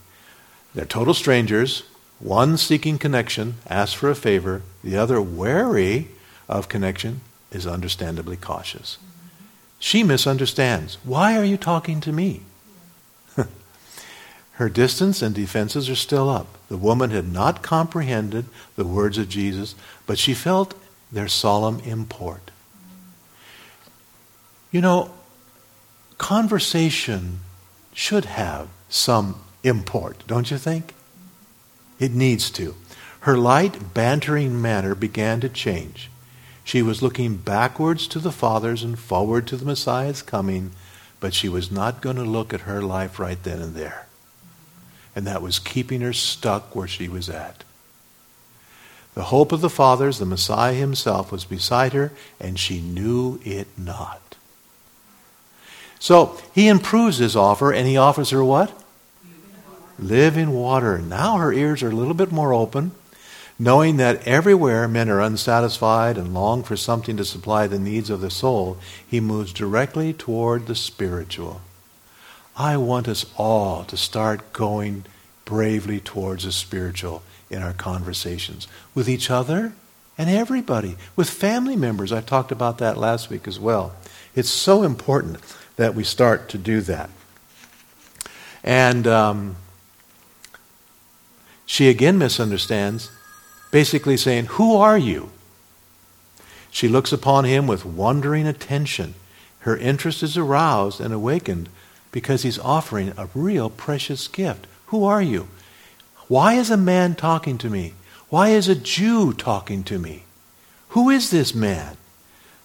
They're 0.73 0.85
total 0.85 1.13
strangers. 1.13 1.83
One 2.21 2.55
seeking 2.57 2.99
connection, 2.99 3.55
asks 3.67 3.93
for 3.93 4.09
a 4.09 4.15
favor. 4.15 4.61
The 4.83 4.95
other, 4.95 5.19
wary 5.19 6.09
of 6.47 6.69
connection, 6.69 7.21
is 7.51 7.65
understandably 7.65 8.37
cautious. 8.37 8.99
She 9.79 10.03
misunderstands. 10.03 10.99
Why 11.03 11.35
are 11.35 11.43
you 11.43 11.57
talking 11.57 11.99
to 12.01 12.11
me? 12.11 12.41
Her 14.53 14.69
distance 14.69 15.23
and 15.23 15.33
defenses 15.33 15.89
are 15.89 15.95
still 15.95 16.29
up. 16.29 16.47
The 16.69 16.77
woman 16.77 17.09
had 17.09 17.31
not 17.31 17.63
comprehended 17.63 18.45
the 18.75 18.85
words 18.85 19.17
of 19.17 19.27
Jesus, 19.27 19.73
but 20.05 20.19
she 20.19 20.35
felt 20.35 20.75
their 21.11 21.27
solemn 21.27 21.79
import. 21.79 22.51
You 24.71 24.81
know, 24.81 25.11
conversation 26.19 27.39
should 27.93 28.25
have 28.25 28.67
some 28.87 29.41
import, 29.63 30.23
don't 30.27 30.51
you 30.51 30.59
think? 30.59 30.93
It 32.01 32.13
needs 32.13 32.49
to. 32.51 32.75
Her 33.21 33.37
light, 33.37 33.93
bantering 33.93 34.59
manner 34.59 34.95
began 34.95 35.39
to 35.41 35.49
change. 35.49 36.09
She 36.63 36.81
was 36.81 37.03
looking 37.03 37.37
backwards 37.37 38.07
to 38.07 38.19
the 38.19 38.31
Father's 38.31 38.81
and 38.81 38.97
forward 38.97 39.45
to 39.47 39.55
the 39.55 39.65
Messiah's 39.65 40.23
coming, 40.23 40.71
but 41.19 41.35
she 41.35 41.47
was 41.47 41.71
not 41.71 42.01
going 42.01 42.15
to 42.15 42.23
look 42.23 42.55
at 42.55 42.61
her 42.61 42.81
life 42.81 43.19
right 43.19 43.41
then 43.43 43.61
and 43.61 43.75
there. 43.75 44.07
And 45.15 45.27
that 45.27 45.43
was 45.43 45.59
keeping 45.59 46.01
her 46.01 46.11
stuck 46.11 46.75
where 46.75 46.87
she 46.87 47.07
was 47.07 47.29
at. 47.29 47.63
The 49.13 49.25
hope 49.25 49.51
of 49.51 49.61
the 49.61 49.69
Father's, 49.69 50.17
the 50.17 50.25
Messiah 50.25 50.73
himself, 50.73 51.31
was 51.31 51.45
beside 51.45 51.93
her, 51.93 52.11
and 52.39 52.57
she 52.57 52.81
knew 52.81 53.39
it 53.43 53.67
not. 53.77 54.37
So 55.99 56.35
he 56.55 56.67
improves 56.67 57.19
his 57.19 57.35
offer 57.35 57.71
and 57.71 57.87
he 57.87 57.95
offers 57.95 58.31
her 58.31 58.43
what? 58.43 58.80
Living 60.01 60.51
water. 60.51 60.97
Now 60.97 61.37
her 61.37 61.53
ears 61.53 61.83
are 61.83 61.89
a 61.89 61.95
little 61.95 62.15
bit 62.15 62.31
more 62.31 62.53
open, 62.53 62.91
knowing 63.59 63.97
that 63.97 64.27
everywhere 64.27 64.87
men 64.87 65.09
are 65.09 65.21
unsatisfied 65.21 66.17
and 66.17 66.33
long 66.33 66.63
for 66.63 66.75
something 66.75 67.15
to 67.17 67.23
supply 67.23 67.67
the 67.67 67.79
needs 67.79 68.09
of 68.09 68.19
the 68.19 68.31
soul, 68.31 68.77
he 69.05 69.19
moves 69.19 69.53
directly 69.53 70.11
toward 70.11 70.65
the 70.65 70.75
spiritual. 70.75 71.61
I 72.57 72.77
want 72.77 73.07
us 73.07 73.25
all 73.37 73.83
to 73.85 73.95
start 73.95 74.51
going 74.51 75.05
bravely 75.45 75.99
towards 75.99 76.45
the 76.45 76.51
spiritual 76.51 77.21
in 77.51 77.61
our 77.61 77.73
conversations 77.73 78.67
with 78.95 79.07
each 79.07 79.29
other 79.29 79.73
and 80.17 80.29
everybody, 80.29 80.97
with 81.15 81.29
family 81.29 81.75
members. 81.75 82.11
I 82.11 82.21
talked 82.21 82.51
about 82.51 82.79
that 82.79 82.97
last 82.97 83.29
week 83.29 83.47
as 83.47 83.59
well. 83.59 83.93
It's 84.35 84.49
so 84.49 84.83
important 84.83 85.39
that 85.75 85.93
we 85.93 86.03
start 86.03 86.49
to 86.49 86.57
do 86.57 86.81
that. 86.81 87.09
And 88.63 89.07
um, 89.07 89.55
she 91.71 91.87
again 91.87 92.17
misunderstands, 92.17 93.11
basically 93.71 94.17
saying, 94.17 94.45
Who 94.57 94.75
are 94.75 94.97
you? 94.97 95.31
She 96.69 96.89
looks 96.89 97.13
upon 97.13 97.45
him 97.45 97.65
with 97.65 97.85
wondering 97.85 98.45
attention, 98.45 99.15
Her 99.59 99.77
interest 99.77 100.21
is 100.21 100.35
aroused 100.35 100.99
and 100.99 101.13
awakened 101.13 101.69
because 102.11 102.43
he's 102.43 102.59
offering 102.59 103.13
a 103.15 103.29
real 103.33 103.69
precious 103.69 104.27
gift. 104.27 104.67
Who 104.87 105.05
are 105.05 105.21
you? 105.21 105.47
Why 106.27 106.55
is 106.55 106.69
a 106.69 106.75
man 106.75 107.15
talking 107.15 107.57
to 107.59 107.69
me? 107.69 107.93
Why 108.27 108.49
is 108.49 108.67
a 108.67 108.75
Jew 108.75 109.31
talking 109.31 109.85
to 109.85 109.97
me? 109.97 110.25
Who 110.89 111.09
is 111.09 111.29
this 111.31 111.55
man? 111.55 111.95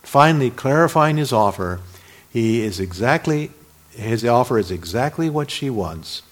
Finally, 0.02 0.50
clarifying 0.50 1.16
his 1.16 1.32
offer, 1.32 1.78
he 2.28 2.60
is 2.60 2.80
exactly 2.80 3.52
his 3.90 4.24
offer 4.24 4.58
is 4.58 4.72
exactly 4.72 5.30
what 5.30 5.52
she 5.52 5.70
wants: 5.70 6.22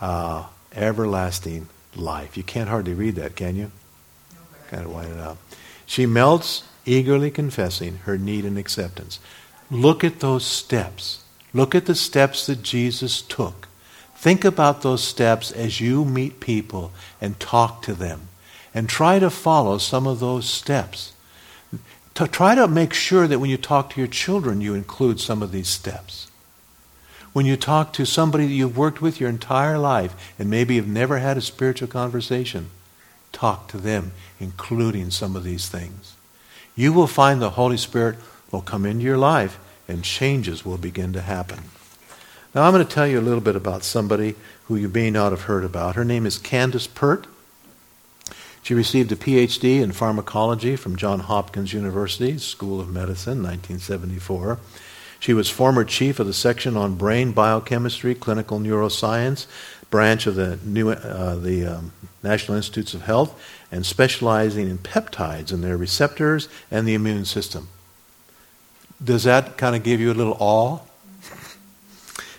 uh, 0.00 0.46
everlasting 0.74 1.68
life. 1.94 2.36
You 2.36 2.42
can't 2.42 2.68
hardly 2.68 2.94
read 2.94 3.16
that, 3.16 3.36
can 3.36 3.56
you? 3.56 3.70
Kind 4.68 4.84
of 4.84 4.92
wind 4.92 5.12
it 5.12 5.18
up. 5.18 5.38
She 5.86 6.06
melts, 6.06 6.62
eagerly 6.86 7.30
confessing 7.30 7.98
her 8.04 8.16
need 8.16 8.44
and 8.44 8.58
acceptance. 8.58 9.20
Look 9.70 10.02
at 10.02 10.20
those 10.20 10.44
steps. 10.44 11.22
Look 11.52 11.74
at 11.74 11.86
the 11.86 11.94
steps 11.94 12.46
that 12.46 12.62
Jesus 12.62 13.22
took. 13.22 13.68
Think 14.16 14.44
about 14.44 14.82
those 14.82 15.02
steps 15.04 15.50
as 15.50 15.80
you 15.80 16.04
meet 16.04 16.40
people 16.40 16.92
and 17.20 17.38
talk 17.38 17.82
to 17.82 17.92
them. 17.94 18.28
And 18.74 18.88
try 18.88 19.18
to 19.18 19.28
follow 19.28 19.76
some 19.76 20.06
of 20.06 20.20
those 20.20 20.48
steps. 20.48 21.12
Try 22.14 22.54
to 22.54 22.66
make 22.66 22.94
sure 22.94 23.26
that 23.26 23.38
when 23.38 23.50
you 23.50 23.58
talk 23.58 23.90
to 23.90 24.00
your 24.00 24.08
children, 24.08 24.62
you 24.62 24.74
include 24.74 25.20
some 25.20 25.42
of 25.42 25.52
these 25.52 25.68
steps. 25.68 26.30
When 27.32 27.46
you 27.46 27.56
talk 27.56 27.92
to 27.94 28.04
somebody 28.04 28.46
that 28.46 28.52
you've 28.52 28.76
worked 28.76 29.00
with 29.00 29.18
your 29.18 29.30
entire 29.30 29.78
life 29.78 30.14
and 30.38 30.50
maybe 30.50 30.74
you've 30.74 30.86
never 30.86 31.18
had 31.18 31.36
a 31.36 31.40
spiritual 31.40 31.88
conversation, 31.88 32.70
talk 33.32 33.68
to 33.68 33.78
them, 33.78 34.12
including 34.38 35.10
some 35.10 35.34
of 35.34 35.44
these 35.44 35.68
things. 35.68 36.14
You 36.76 36.92
will 36.92 37.06
find 37.06 37.40
the 37.40 37.50
Holy 37.50 37.76
Spirit 37.78 38.16
will 38.50 38.60
come 38.60 38.84
into 38.84 39.04
your 39.04 39.18
life 39.18 39.58
and 39.88 40.04
changes 40.04 40.64
will 40.64 40.78
begin 40.78 41.12
to 41.14 41.22
happen. 41.22 41.60
Now, 42.54 42.64
I'm 42.64 42.72
going 42.74 42.86
to 42.86 42.94
tell 42.94 43.06
you 43.06 43.18
a 43.18 43.22
little 43.22 43.40
bit 43.40 43.56
about 43.56 43.82
somebody 43.82 44.34
who 44.64 44.76
you 44.76 44.88
may 44.88 45.10
not 45.10 45.32
have 45.32 45.42
heard 45.42 45.64
about. 45.64 45.96
Her 45.96 46.04
name 46.04 46.26
is 46.26 46.36
Candace 46.36 46.86
Pert. 46.86 47.26
She 48.62 48.74
received 48.74 49.10
a 49.10 49.16
PhD 49.16 49.82
in 49.82 49.92
pharmacology 49.92 50.76
from 50.76 50.96
Johns 50.96 51.24
Hopkins 51.24 51.72
University 51.72 52.38
School 52.38 52.78
of 52.78 52.88
Medicine, 52.88 53.42
1974. 53.42 54.58
She 55.22 55.34
was 55.34 55.48
former 55.48 55.84
chief 55.84 56.18
of 56.18 56.26
the 56.26 56.32
section 56.32 56.76
on 56.76 56.96
brain 56.96 57.30
biochemistry, 57.30 58.12
clinical 58.12 58.58
neuroscience, 58.58 59.46
branch 59.88 60.26
of 60.26 60.34
the, 60.34 60.58
new, 60.64 60.90
uh, 60.90 61.36
the 61.36 61.64
um, 61.64 61.92
National 62.24 62.56
Institutes 62.56 62.92
of 62.92 63.02
Health, 63.02 63.40
and 63.70 63.86
specializing 63.86 64.68
in 64.68 64.78
peptides 64.78 65.52
and 65.52 65.62
their 65.62 65.76
receptors 65.76 66.48
and 66.72 66.88
the 66.88 66.94
immune 66.94 67.24
system. 67.24 67.68
Does 69.02 69.22
that 69.22 69.56
kind 69.56 69.76
of 69.76 69.84
give 69.84 70.00
you 70.00 70.10
a 70.10 70.12
little 70.12 70.36
awe? 70.40 70.80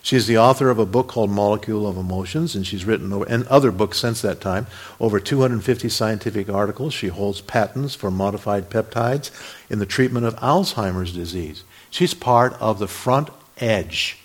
She's 0.02 0.28
the 0.28 0.38
author 0.38 0.70
of 0.70 0.78
a 0.78 0.86
book 0.86 1.08
called 1.08 1.30
Molecule 1.30 1.88
of 1.88 1.96
Emotions, 1.96 2.54
and 2.54 2.68
she's 2.68 2.84
written 2.84 3.14
over, 3.14 3.24
and 3.30 3.48
other 3.48 3.72
books 3.72 3.98
since 3.98 4.22
that 4.24 4.42
time, 4.42 4.68
over 5.00 5.22
250 5.22 5.88
scientific 5.88 6.50
articles. 6.50 6.94
She 6.94 7.08
holds 7.08 7.40
patents 7.40 7.96
for 7.96 8.12
modified 8.12 8.70
peptides 8.70 9.32
in 9.70 9.80
the 9.80 9.86
treatment 9.86 10.26
of 10.26 10.36
Alzheimer's 10.36 11.14
disease. 11.14 11.64
She's 11.94 12.16
part 12.16 12.54
of 12.60 12.80
the 12.80 12.88
front 12.88 13.30
edge 13.60 14.18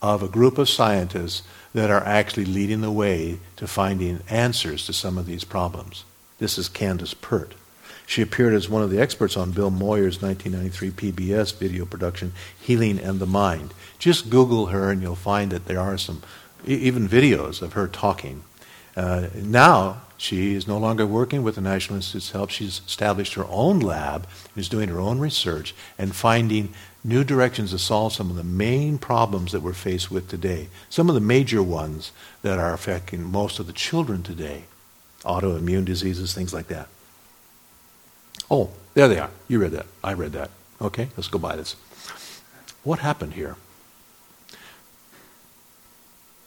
of 0.00 0.22
a 0.22 0.28
group 0.28 0.58
of 0.58 0.68
scientists 0.68 1.42
that 1.74 1.90
are 1.90 2.04
actually 2.04 2.44
leading 2.44 2.82
the 2.82 2.92
way 2.92 3.40
to 3.56 3.66
finding 3.66 4.20
answers 4.30 4.86
to 4.86 4.92
some 4.92 5.18
of 5.18 5.26
these 5.26 5.42
problems. 5.42 6.04
This 6.38 6.56
is 6.56 6.68
Candace 6.68 7.14
Pert. 7.14 7.54
She 8.06 8.22
appeared 8.22 8.54
as 8.54 8.68
one 8.68 8.82
of 8.82 8.90
the 8.90 9.00
experts 9.00 9.36
on 9.36 9.50
Bill 9.50 9.72
Moyers' 9.72 10.22
1993 10.22 10.90
PBS 10.92 11.58
video 11.58 11.84
production, 11.84 12.32
Healing 12.60 13.00
and 13.00 13.18
the 13.18 13.26
Mind. 13.26 13.74
Just 13.98 14.30
Google 14.30 14.66
her 14.66 14.92
and 14.92 15.02
you'll 15.02 15.16
find 15.16 15.50
that 15.50 15.64
there 15.64 15.80
are 15.80 15.98
some, 15.98 16.22
even 16.64 17.08
videos 17.08 17.60
of 17.60 17.72
her 17.72 17.88
talking. 17.88 18.44
Uh, 18.96 19.26
now, 19.34 20.02
she 20.16 20.54
is 20.54 20.66
no 20.66 20.78
longer 20.78 21.04
working 21.04 21.42
with 21.42 21.56
the 21.56 21.60
National 21.60 21.96
Institutes 21.96 22.30
Health. 22.30 22.50
She's 22.50 22.80
established 22.86 23.34
her 23.34 23.44
own 23.48 23.80
lab, 23.80 24.26
is 24.56 24.68
doing 24.68 24.88
her 24.88 25.00
own 25.00 25.18
research, 25.18 25.74
and 25.98 26.16
finding 26.16 26.72
new 27.06 27.22
directions 27.22 27.70
to 27.70 27.78
solve 27.78 28.12
some 28.12 28.30
of 28.30 28.36
the 28.36 28.44
main 28.44 28.98
problems 28.98 29.52
that 29.52 29.62
we're 29.62 29.72
faced 29.72 30.10
with 30.10 30.28
today. 30.28 30.68
Some 30.90 31.08
of 31.08 31.14
the 31.14 31.20
major 31.20 31.62
ones 31.62 32.12
that 32.42 32.58
are 32.58 32.74
affecting 32.74 33.22
most 33.22 33.58
of 33.58 33.66
the 33.66 33.72
children 33.72 34.22
today 34.22 34.64
autoimmune 35.24 35.84
diseases, 35.84 36.32
things 36.32 36.54
like 36.54 36.68
that. 36.68 36.88
Oh, 38.50 38.70
there 38.94 39.08
they 39.08 39.18
are. 39.18 39.30
You 39.48 39.58
read 39.58 39.72
that. 39.72 39.86
I 40.04 40.12
read 40.12 40.32
that. 40.32 40.50
Okay, 40.80 41.08
let's 41.16 41.28
go 41.28 41.38
by 41.38 41.56
this. 41.56 41.74
What 42.84 43.00
happened 43.00 43.34
here? 43.34 43.56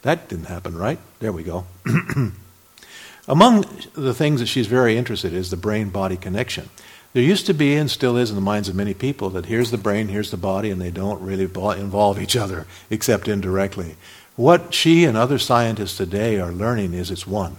That 0.04 0.30
didn't 0.30 0.46
happen, 0.46 0.78
right? 0.78 1.00
There 1.20 1.34
we 1.34 1.44
go. 1.44 1.66
Among 3.28 3.66
the 3.94 4.14
things 4.14 4.40
that 4.40 4.48
she's 4.48 4.68
very 4.68 4.98
interested 4.98 5.34
in 5.34 5.40
is 5.40 5.52
the 5.52 5.58
brain 5.58 5.90
body 5.90 6.16
connection. 6.16 6.70
There 7.14 7.24
used 7.24 7.48
to 7.48 7.54
be, 7.54 7.76
and 7.76 7.90
still 7.90 8.18
is 8.18 8.30
in 8.30 8.36
the 8.36 8.42
minds 8.42 8.70
of 8.70 8.76
many 8.76 8.94
people, 8.94 9.32
that 9.32 9.48
here's 9.48 9.72
the 9.72 9.78
brain, 9.78 10.10
here's 10.10 10.32
the 10.32 10.38
body, 10.38 10.70
and 10.70 10.80
they 10.80 10.92
don't 10.92 11.22
really 11.22 11.46
involve 11.46 12.22
each 12.22 12.36
other 12.36 12.68
except 12.90 13.28
indirectly. 13.28 13.96
What 14.36 14.74
she 14.74 15.06
and 15.06 15.18
other 15.18 15.40
scientists 15.40 15.98
today 15.98 16.40
are 16.40 16.52
learning 16.52 16.94
is 16.94 17.10
it's 17.10 17.28
one. 17.28 17.58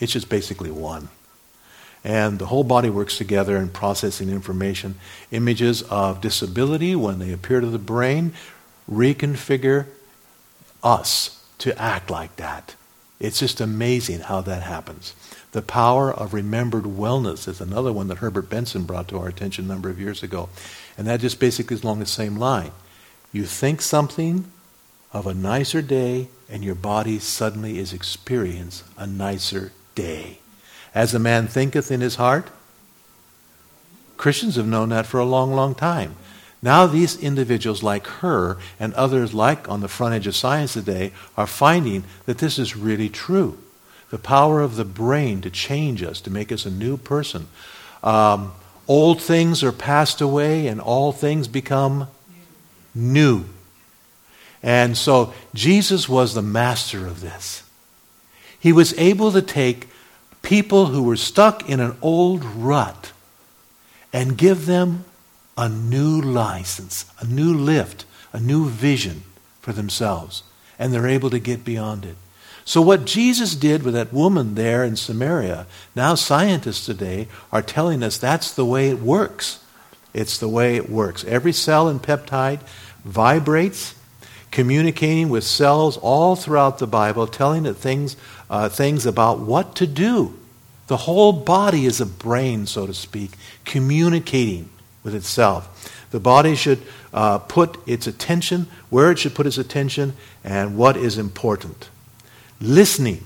It's 0.00 0.12
just 0.12 0.28
basically 0.28 0.70
one. 0.70 1.10
And 2.02 2.38
the 2.38 2.46
whole 2.46 2.64
body 2.64 2.88
works 2.88 3.18
together 3.18 3.56
in 3.56 3.68
processing 3.68 4.30
information. 4.30 4.94
Images 5.32 5.82
of 5.82 6.20
disability, 6.20 6.96
when 6.96 7.18
they 7.18 7.32
appear 7.32 7.60
to 7.60 7.66
the 7.66 7.78
brain, 7.78 8.32
reconfigure 8.90 9.86
us 10.82 11.44
to 11.58 11.76
act 11.80 12.10
like 12.10 12.36
that. 12.36 12.74
It's 13.20 13.40
just 13.40 13.60
amazing 13.60 14.20
how 14.20 14.40
that 14.42 14.62
happens. 14.62 15.14
The 15.52 15.62
power 15.62 16.12
of 16.12 16.34
remembered 16.34 16.84
wellness 16.84 17.48
is 17.48 17.60
another 17.60 17.92
one 17.92 18.08
that 18.08 18.18
Herbert 18.18 18.48
Benson 18.48 18.84
brought 18.84 19.08
to 19.08 19.18
our 19.18 19.28
attention 19.28 19.64
a 19.64 19.68
number 19.68 19.90
of 19.90 20.00
years 20.00 20.22
ago. 20.22 20.48
And 20.96 21.06
that 21.06 21.20
just 21.20 21.40
basically 21.40 21.76
is 21.76 21.82
along 21.82 21.98
the 21.98 22.06
same 22.06 22.36
line. 22.36 22.70
You 23.32 23.44
think 23.44 23.82
something 23.82 24.50
of 25.12 25.26
a 25.26 25.34
nicer 25.34 25.82
day, 25.82 26.28
and 26.48 26.62
your 26.62 26.74
body 26.74 27.18
suddenly 27.18 27.78
is 27.78 27.92
experience 27.92 28.84
a 28.96 29.06
nicer 29.06 29.72
day. 29.94 30.38
As 30.94 31.14
a 31.14 31.18
man 31.18 31.46
thinketh 31.46 31.90
in 31.90 32.00
his 32.00 32.16
heart. 32.16 32.50
Christians 34.16 34.56
have 34.56 34.66
known 34.66 34.88
that 34.88 35.06
for 35.06 35.20
a 35.20 35.24
long, 35.24 35.52
long 35.52 35.74
time. 35.74 36.16
Now, 36.60 36.86
these 36.86 37.16
individuals, 37.16 37.82
like 37.82 38.06
her 38.06 38.58
and 38.80 38.92
others 38.94 39.32
like 39.32 39.68
on 39.68 39.80
the 39.80 39.88
front 39.88 40.14
edge 40.14 40.26
of 40.26 40.34
science 40.34 40.72
today, 40.72 41.12
are 41.36 41.46
finding 41.46 42.04
that 42.26 42.38
this 42.38 42.58
is 42.58 42.76
really 42.76 43.08
true. 43.08 43.58
The 44.10 44.18
power 44.18 44.60
of 44.60 44.76
the 44.76 44.84
brain 44.84 45.40
to 45.42 45.50
change 45.50 46.02
us, 46.02 46.20
to 46.22 46.30
make 46.30 46.50
us 46.50 46.66
a 46.66 46.70
new 46.70 46.96
person. 46.96 47.46
Um, 48.02 48.52
old 48.88 49.22
things 49.22 49.62
are 49.62 49.72
passed 49.72 50.20
away, 50.20 50.66
and 50.66 50.80
all 50.80 51.12
things 51.12 51.46
become 51.46 52.08
new. 52.94 53.44
And 54.62 54.96
so, 54.96 55.32
Jesus 55.54 56.08
was 56.08 56.34
the 56.34 56.42
master 56.42 57.06
of 57.06 57.20
this. 57.20 57.62
He 58.58 58.72
was 58.72 58.98
able 58.98 59.30
to 59.30 59.42
take 59.42 59.88
people 60.42 60.86
who 60.86 61.04
were 61.04 61.16
stuck 61.16 61.68
in 61.68 61.78
an 61.78 61.96
old 62.02 62.44
rut 62.44 63.12
and 64.12 64.36
give 64.36 64.66
them 64.66 65.04
a 65.58 65.68
new 65.68 66.20
license, 66.20 67.04
a 67.18 67.26
new 67.26 67.52
lift, 67.52 68.06
a 68.32 68.38
new 68.38 68.68
vision 68.68 69.22
for 69.60 69.72
themselves. 69.72 70.44
And 70.78 70.94
they're 70.94 71.08
able 71.08 71.30
to 71.30 71.40
get 71.40 71.64
beyond 71.64 72.06
it. 72.06 72.16
So, 72.64 72.80
what 72.80 73.06
Jesus 73.06 73.56
did 73.56 73.82
with 73.82 73.94
that 73.94 74.12
woman 74.12 74.54
there 74.54 74.84
in 74.84 74.94
Samaria, 74.94 75.66
now 75.96 76.14
scientists 76.14 76.86
today 76.86 77.26
are 77.50 77.62
telling 77.62 78.02
us 78.02 78.18
that's 78.18 78.52
the 78.54 78.64
way 78.64 78.88
it 78.88 79.00
works. 79.00 79.64
It's 80.14 80.38
the 80.38 80.48
way 80.48 80.76
it 80.76 80.88
works. 80.88 81.24
Every 81.24 81.52
cell 81.52 81.88
in 81.88 81.98
peptide 81.98 82.60
vibrates, 83.04 83.94
communicating 84.50 85.28
with 85.28 85.44
cells 85.44 85.96
all 85.96 86.36
throughout 86.36 86.78
the 86.78 86.86
Bible, 86.86 87.26
telling 87.26 87.66
it 87.66 87.74
things, 87.74 88.16
uh, 88.48 88.68
things 88.68 89.06
about 89.06 89.40
what 89.40 89.74
to 89.76 89.86
do. 89.86 90.38
The 90.86 90.98
whole 90.98 91.32
body 91.32 91.84
is 91.84 92.00
a 92.00 92.06
brain, 92.06 92.66
so 92.66 92.86
to 92.86 92.94
speak, 92.94 93.32
communicating 93.64 94.68
with 95.02 95.14
itself. 95.14 96.06
The 96.10 96.20
body 96.20 96.54
should 96.54 96.80
uh, 97.12 97.38
put 97.38 97.76
its 97.86 98.06
attention 98.06 98.66
where 98.90 99.10
it 99.10 99.18
should 99.18 99.34
put 99.34 99.46
its 99.46 99.58
attention 99.58 100.14
and 100.42 100.76
what 100.76 100.96
is 100.96 101.18
important. 101.18 101.90
Listening. 102.60 103.24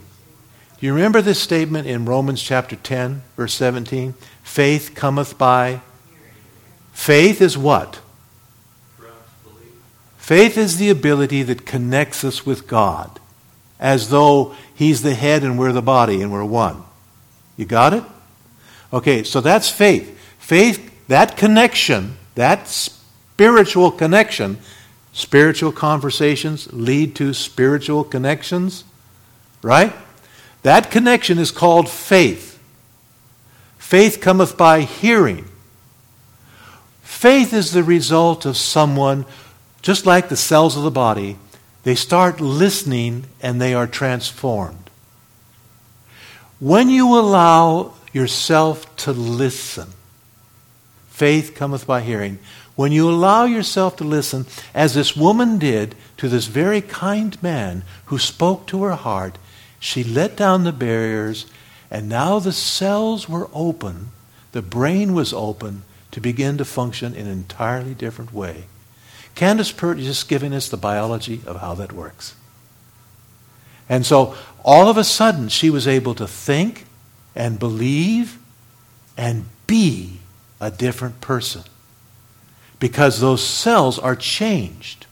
Do 0.78 0.86
you 0.86 0.94
remember 0.94 1.22
this 1.22 1.40
statement 1.40 1.86
in 1.86 2.04
Romans 2.04 2.42
chapter 2.42 2.76
10, 2.76 3.22
verse 3.36 3.54
17? 3.54 4.14
Faith 4.42 4.92
cometh 4.94 5.38
by. 5.38 5.80
Faith 6.92 7.40
is 7.40 7.56
what? 7.56 8.00
Faith 10.16 10.56
is 10.56 10.78
the 10.78 10.90
ability 10.90 11.42
that 11.42 11.66
connects 11.66 12.24
us 12.24 12.46
with 12.46 12.68
God, 12.68 13.18
as 13.80 14.10
though 14.10 14.54
He's 14.74 15.02
the 15.02 15.14
head 15.14 15.42
and 15.42 15.58
we're 15.58 15.72
the 15.72 15.82
body 15.82 16.22
and 16.22 16.32
we're 16.32 16.44
one. 16.44 16.82
You 17.56 17.64
got 17.64 17.92
it? 17.92 18.04
Okay, 18.92 19.24
so 19.24 19.40
that's 19.40 19.68
faith. 19.68 20.18
Faith 20.38 20.91
that 21.12 21.36
connection, 21.36 22.16
that 22.36 22.68
spiritual 22.68 23.90
connection. 23.90 24.56
Spiritual 25.12 25.70
conversations 25.70 26.72
lead 26.72 27.14
to 27.16 27.34
spiritual 27.34 28.02
connections, 28.02 28.84
right? 29.60 29.92
That 30.62 30.90
connection 30.90 31.38
is 31.38 31.50
called 31.50 31.90
faith. 31.90 32.58
Faith 33.76 34.22
cometh 34.22 34.56
by 34.56 34.80
hearing. 34.80 35.44
Faith 37.02 37.52
is 37.52 37.72
the 37.72 37.84
result 37.84 38.46
of 38.46 38.56
someone, 38.56 39.26
just 39.82 40.06
like 40.06 40.30
the 40.30 40.36
cells 40.36 40.78
of 40.78 40.82
the 40.82 40.90
body, 40.90 41.36
they 41.82 41.94
start 41.94 42.40
listening 42.40 43.26
and 43.42 43.60
they 43.60 43.74
are 43.74 43.86
transformed. 43.86 44.88
When 46.58 46.88
you 46.88 47.18
allow 47.18 47.92
yourself 48.14 48.96
to 48.96 49.12
listen, 49.12 49.92
faith 51.12 51.54
cometh 51.54 51.86
by 51.86 52.00
hearing. 52.00 52.38
When 52.74 52.90
you 52.90 53.08
allow 53.08 53.44
yourself 53.44 53.96
to 53.96 54.04
listen, 54.04 54.46
as 54.74 54.94
this 54.94 55.14
woman 55.14 55.58
did 55.58 55.94
to 56.16 56.28
this 56.28 56.46
very 56.46 56.80
kind 56.80 57.40
man 57.42 57.82
who 58.06 58.18
spoke 58.18 58.66
to 58.68 58.82
her 58.84 58.96
heart, 58.96 59.36
she 59.78 60.02
let 60.02 60.36
down 60.36 60.64
the 60.64 60.72
barriers, 60.72 61.46
and 61.90 62.08
now 62.08 62.38
the 62.38 62.52
cells 62.52 63.28
were 63.28 63.50
open, 63.52 64.08
the 64.52 64.62
brain 64.62 65.12
was 65.12 65.34
open 65.34 65.82
to 66.12 66.20
begin 66.20 66.56
to 66.56 66.64
function 66.64 67.14
in 67.14 67.26
an 67.26 67.32
entirely 67.32 67.92
different 67.92 68.32
way. 68.32 68.64
Candace 69.34 69.72
Pert 69.72 69.98
is 69.98 70.06
just 70.06 70.28
giving 70.28 70.54
us 70.54 70.68
the 70.68 70.76
biology 70.76 71.42
of 71.46 71.60
how 71.60 71.74
that 71.74 71.92
works. 71.92 72.34
And 73.86 74.06
so 74.06 74.34
all 74.64 74.88
of 74.88 74.96
a 74.96 75.04
sudden, 75.04 75.48
she 75.48 75.68
was 75.68 75.86
able 75.86 76.14
to 76.14 76.26
think 76.26 76.86
and 77.34 77.58
believe 77.58 78.38
and 79.16 79.44
be 79.66 80.21
a 80.62 80.70
different 80.70 81.20
person 81.20 81.64
because 82.78 83.20
those 83.20 83.44
cells 83.44 83.98
are 83.98 84.14
changed 84.14 85.06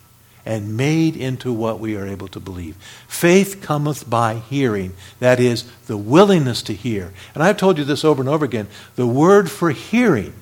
and 0.46 0.76
made 0.76 1.16
into 1.16 1.52
what 1.52 1.80
we 1.80 1.96
are 1.96 2.06
able 2.06 2.28
to 2.28 2.40
believe. 2.40 2.76
Faith 3.08 3.60
cometh 3.60 4.08
by 4.08 4.36
hearing, 4.36 4.94
that 5.18 5.40
is, 5.40 5.70
the 5.86 5.96
willingness 5.96 6.62
to 6.62 6.72
hear. 6.72 7.12
And 7.34 7.42
I've 7.42 7.56
told 7.56 7.78
you 7.78 7.84
this 7.84 8.04
over 8.04 8.22
and 8.22 8.28
over 8.28 8.44
again. 8.44 8.68
The 8.94 9.08
word 9.08 9.50
for 9.50 9.70
hearing 9.70 10.32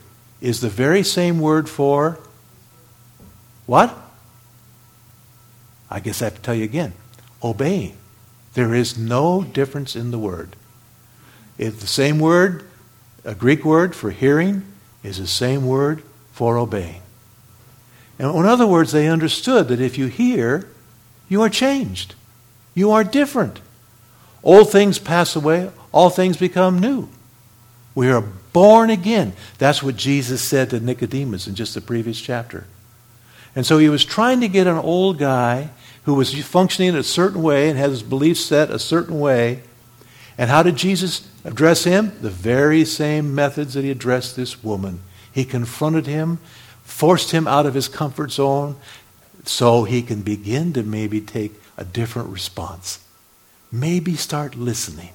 is 0.43 0.61
the 0.61 0.69
very 0.69 1.03
same 1.03 1.41
word 1.41 1.69
for 1.69 2.19
what? 3.65 3.97
I 5.91 6.01
guess 6.01 6.21
I 6.21 6.27
have 6.27 6.37
to 6.37 6.43
tell 6.43 6.55
you 6.55 6.65
again 6.65 6.93
obeying. 7.43 7.97
There 8.55 8.75
is 8.75 8.99
no 8.99 9.43
difference 9.43 9.97
in 9.97 10.11
the 10.11 10.19
word. 10.19 10.55
It's 11.57 11.81
the 11.81 11.87
same 11.87 12.19
word, 12.19 12.65
a 13.25 13.35
Greek 13.35 13.65
word 13.65 13.95
for 13.95 14.11
hearing, 14.11 14.65
is 15.03 15.19
the 15.19 15.27
same 15.27 15.67
word 15.67 16.03
for 16.33 16.59
obeying. 16.59 17.03
And 18.19 18.35
in 18.35 18.47
other 18.47 18.67
words, 18.67 18.93
they 18.93 19.09
understood 19.09 19.69
that 19.69 19.81
if 19.81 19.97
you 19.97 20.07
hear, 20.07 20.69
you 21.29 21.43
are 21.43 21.49
changed. 21.49 22.15
You 22.75 22.91
are 22.91 23.05
different. 23.05 23.61
Old 24.43 24.71
things 24.71 24.99
pass 24.99 25.37
away, 25.37 25.71
all 25.93 26.11
things 26.11 26.37
become 26.37 26.79
new. 26.79 27.09
We 27.95 28.11
are 28.11 28.25
born 28.53 28.91
again. 28.91 29.33
That's 29.59 29.83
what 29.83 29.97
Jesus 29.97 30.43
said 30.43 30.71
to 30.71 30.81
Nicodemus 30.81 31.47
in 31.47 31.55
just 31.55 31.75
the 31.75 31.81
previous 31.81 32.21
chapter. 32.21 32.65
And 33.57 33.67
so 33.67 33.79
he 33.79 33.89
was 33.89 34.05
trying 34.05 34.41
to 34.41 34.49
get 34.49 34.67
an 34.67 34.77
old 34.77 35.19
guy 35.19 35.71
who 36.05 36.15
was 36.15 36.33
functioning 36.45 36.91
in 36.91 36.97
a 36.97 37.03
certain 37.03 37.43
way 37.43 37.69
and 37.69 37.79
had 37.79 37.91
his 37.91 38.03
beliefs 38.03 38.41
set 38.41 38.71
a 38.71 38.79
certain 38.79 39.19
way. 39.19 39.63
And 40.39 40.49
how 40.49 40.63
did 40.63 40.77
Jesus 40.77 41.29
address 41.49 41.85
him? 41.85 42.13
The 42.21 42.31
very 42.31 42.85
same 42.85 43.35
methods 43.35 43.75
that 43.75 43.85
he 43.85 43.91
addressed 43.91 44.37
this 44.37 44.63
woman. 44.63 45.01
He 45.33 45.45
confronted 45.45 46.07
him 46.07 46.39
forced 46.89 47.33
him 47.33 47.47
out 47.47 47.67
of 47.67 47.75
his 47.75 47.87
comfort 47.87 48.33
zone 48.33 48.75
so 49.45 49.85
he 49.85 50.03
can 50.03 50.23
begin 50.23 50.73
to 50.73 50.83
maybe 50.83 51.21
take 51.21 51.53
a 51.77 51.85
different 51.85 52.31
response. 52.31 52.99
Maybe 53.71 54.17
start 54.17 54.57
listening. 54.57 55.11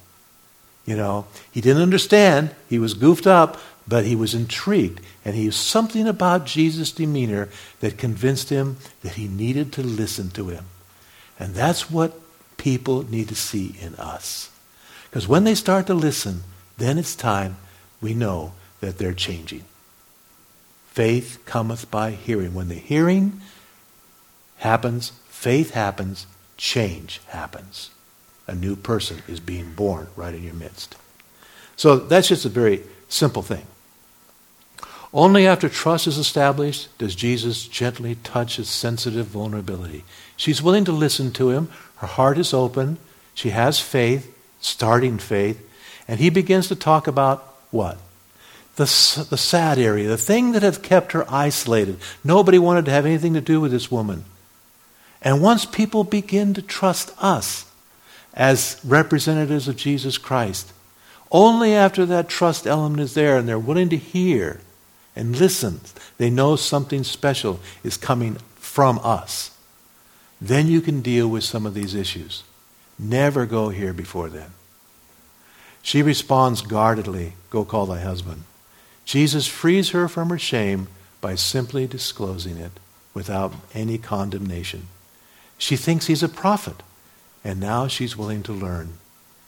You 0.86 0.96
know, 0.96 1.26
he 1.52 1.62
didn't 1.62 1.82
understand. 1.82 2.52
He 2.70 2.78
was 2.78 2.94
goofed 2.94 3.26
up, 3.26 3.60
but 3.88 4.06
he 4.06 4.16
was 4.16 4.36
intrigued. 4.36 5.02
And 5.26 5.36
he 5.36 5.48
was 5.48 5.56
something 5.56 6.08
about 6.08 6.46
Jesus' 6.46 6.92
demeanor 6.92 7.50
that 7.80 7.98
convinced 7.98 8.50
him 8.50 8.78
that 9.02 9.16
he 9.16 9.28
needed 9.28 9.74
to 9.74 9.82
listen 9.82 10.30
to 10.32 10.50
him. 10.50 10.66
And 11.40 11.56
that's 11.56 11.90
what 11.90 12.20
people 12.58 13.10
need 13.10 13.30
to 13.30 13.36
see 13.36 13.76
in 13.82 13.96
us. 13.96 14.50
Because 15.14 15.28
when 15.28 15.44
they 15.44 15.54
start 15.54 15.86
to 15.86 15.94
listen, 15.94 16.42
then 16.80 16.98
it's 16.98 17.16
time 17.16 17.58
we 18.02 18.16
know 18.16 18.54
that 18.82 18.98
they're 18.98 19.14
changing. 19.14 19.64
Faith 20.88 21.38
cometh 21.46 21.92
by 21.92 22.10
hearing. 22.10 22.56
When 22.56 22.68
the 22.68 22.74
hearing 22.74 23.40
happens, 24.58 25.12
faith 25.30 25.76
happens, 25.76 26.26
change 26.58 27.22
happens. 27.28 27.92
A 28.48 28.56
new 28.56 28.76
person 28.76 29.22
is 29.28 29.40
being 29.40 29.74
born 29.74 30.08
right 30.16 30.34
in 30.34 30.42
your 30.42 30.56
midst. 30.56 30.96
So 31.76 31.98
that's 31.98 32.30
just 32.30 32.46
a 32.46 32.50
very 32.50 32.82
simple 33.08 33.44
thing. 33.44 33.68
Only 35.14 35.46
after 35.46 35.70
trust 35.70 36.08
is 36.08 36.18
established 36.18 36.90
does 36.98 37.14
Jesus 37.14 37.68
gently 37.68 38.16
touch 38.24 38.56
his 38.56 38.68
sensitive 38.68 39.28
vulnerability. 39.28 40.06
She's 40.36 40.64
willing 40.64 40.86
to 40.86 40.92
listen 40.92 41.32
to 41.34 41.52
him. 41.52 41.70
Her 41.98 42.08
heart 42.08 42.40
is 42.40 42.52
open. 42.52 42.98
She 43.36 43.52
has 43.52 43.80
faith, 43.80 44.33
starting 44.64 45.18
faith. 45.18 45.62
And 46.08 46.20
he 46.20 46.30
begins 46.30 46.68
to 46.68 46.76
talk 46.76 47.08
about 47.08 47.42
what? 47.72 47.98
the, 48.76 49.26
the 49.30 49.38
sad 49.38 49.78
area, 49.78 50.08
the 50.08 50.18
thing 50.18 50.54
that 50.54 50.64
had 50.64 50.82
kept 50.82 51.12
her 51.12 51.26
isolated. 51.32 51.98
Nobody 52.24 52.58
wanted 52.58 52.86
to 52.86 52.92
have 52.92 53.06
anything 53.06 53.34
to 53.36 53.42
do 53.42 53.62
with 53.62 53.72
this 53.72 53.92
woman. 53.92 54.26
And 55.22 55.42
once 55.42 55.66
people 55.66 56.04
begin 56.04 56.54
to 56.56 56.62
trust 56.62 57.14
us 57.20 57.66
as 58.34 58.82
representatives 58.84 59.68
of 59.68 59.78
Jesus 59.78 60.18
Christ, 60.18 60.74
only 61.32 61.74
after 61.74 62.06
that 62.08 62.30
trust 62.30 62.66
element 62.66 63.02
is 63.02 63.14
there 63.14 63.38
and 63.38 63.48
they're 63.48 63.60
willing 63.60 63.90
to 63.90 63.98
hear 63.98 64.60
and 65.16 65.38
listen, 65.38 65.80
they 66.18 66.32
know 66.32 66.56
something 66.56 67.04
special 67.04 67.60
is 67.84 67.98
coming 67.98 68.38
from 68.56 69.00
us. 69.04 69.56
Then 70.42 70.68
you 70.68 70.82
can 70.82 71.02
deal 71.02 71.28
with 71.28 71.44
some 71.44 71.68
of 71.68 71.76
these 71.76 71.94
issues. 71.94 72.44
Never 73.04 73.46
go 73.46 73.70
here 73.70 73.92
before 73.92 74.30
then. 74.30 74.52
She 75.82 76.02
responds 76.02 76.62
guardedly 76.62 77.34
Go 77.50 77.66
call 77.66 77.86
thy 77.86 78.00
husband. 78.00 78.44
Jesus 79.06 79.46
frees 79.48 79.90
her 79.90 80.08
from 80.08 80.30
her 80.30 80.40
shame 80.40 80.88
by 81.22 81.36
simply 81.36 81.86
disclosing 81.86 82.58
it 82.58 82.72
without 83.14 83.54
any 83.74 83.98
condemnation. 83.98 84.88
She 85.58 85.76
thinks 85.76 86.08
he's 86.08 86.24
a 86.24 86.30
prophet, 86.30 86.82
and 87.44 87.60
now 87.60 87.88
she's 87.88 88.18
willing 88.18 88.42
to 88.44 88.54
learn. 88.54 88.94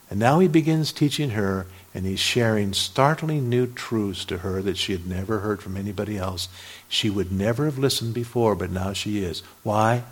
And 0.09 0.19
now 0.19 0.39
he 0.39 0.47
begins 0.47 0.91
teaching 0.91 1.31
her, 1.31 1.65
and 1.93 2.05
he's 2.05 2.19
sharing 2.19 2.73
startling 2.73 3.49
new 3.49 3.65
truths 3.65 4.23
to 4.25 4.39
her 4.39 4.61
that 4.61 4.77
she 4.77 4.91
had 4.91 5.07
never 5.07 5.39
heard 5.39 5.63
from 5.63 5.77
anybody 5.77 6.17
else. 6.17 6.47
She 6.87 7.09
would 7.09 7.31
never 7.31 7.65
have 7.65 7.79
listened 7.79 8.13
before, 8.13 8.55
but 8.55 8.69
now 8.69 8.93
she 8.93 9.23
is. 9.23 9.41
Why? 9.63 10.03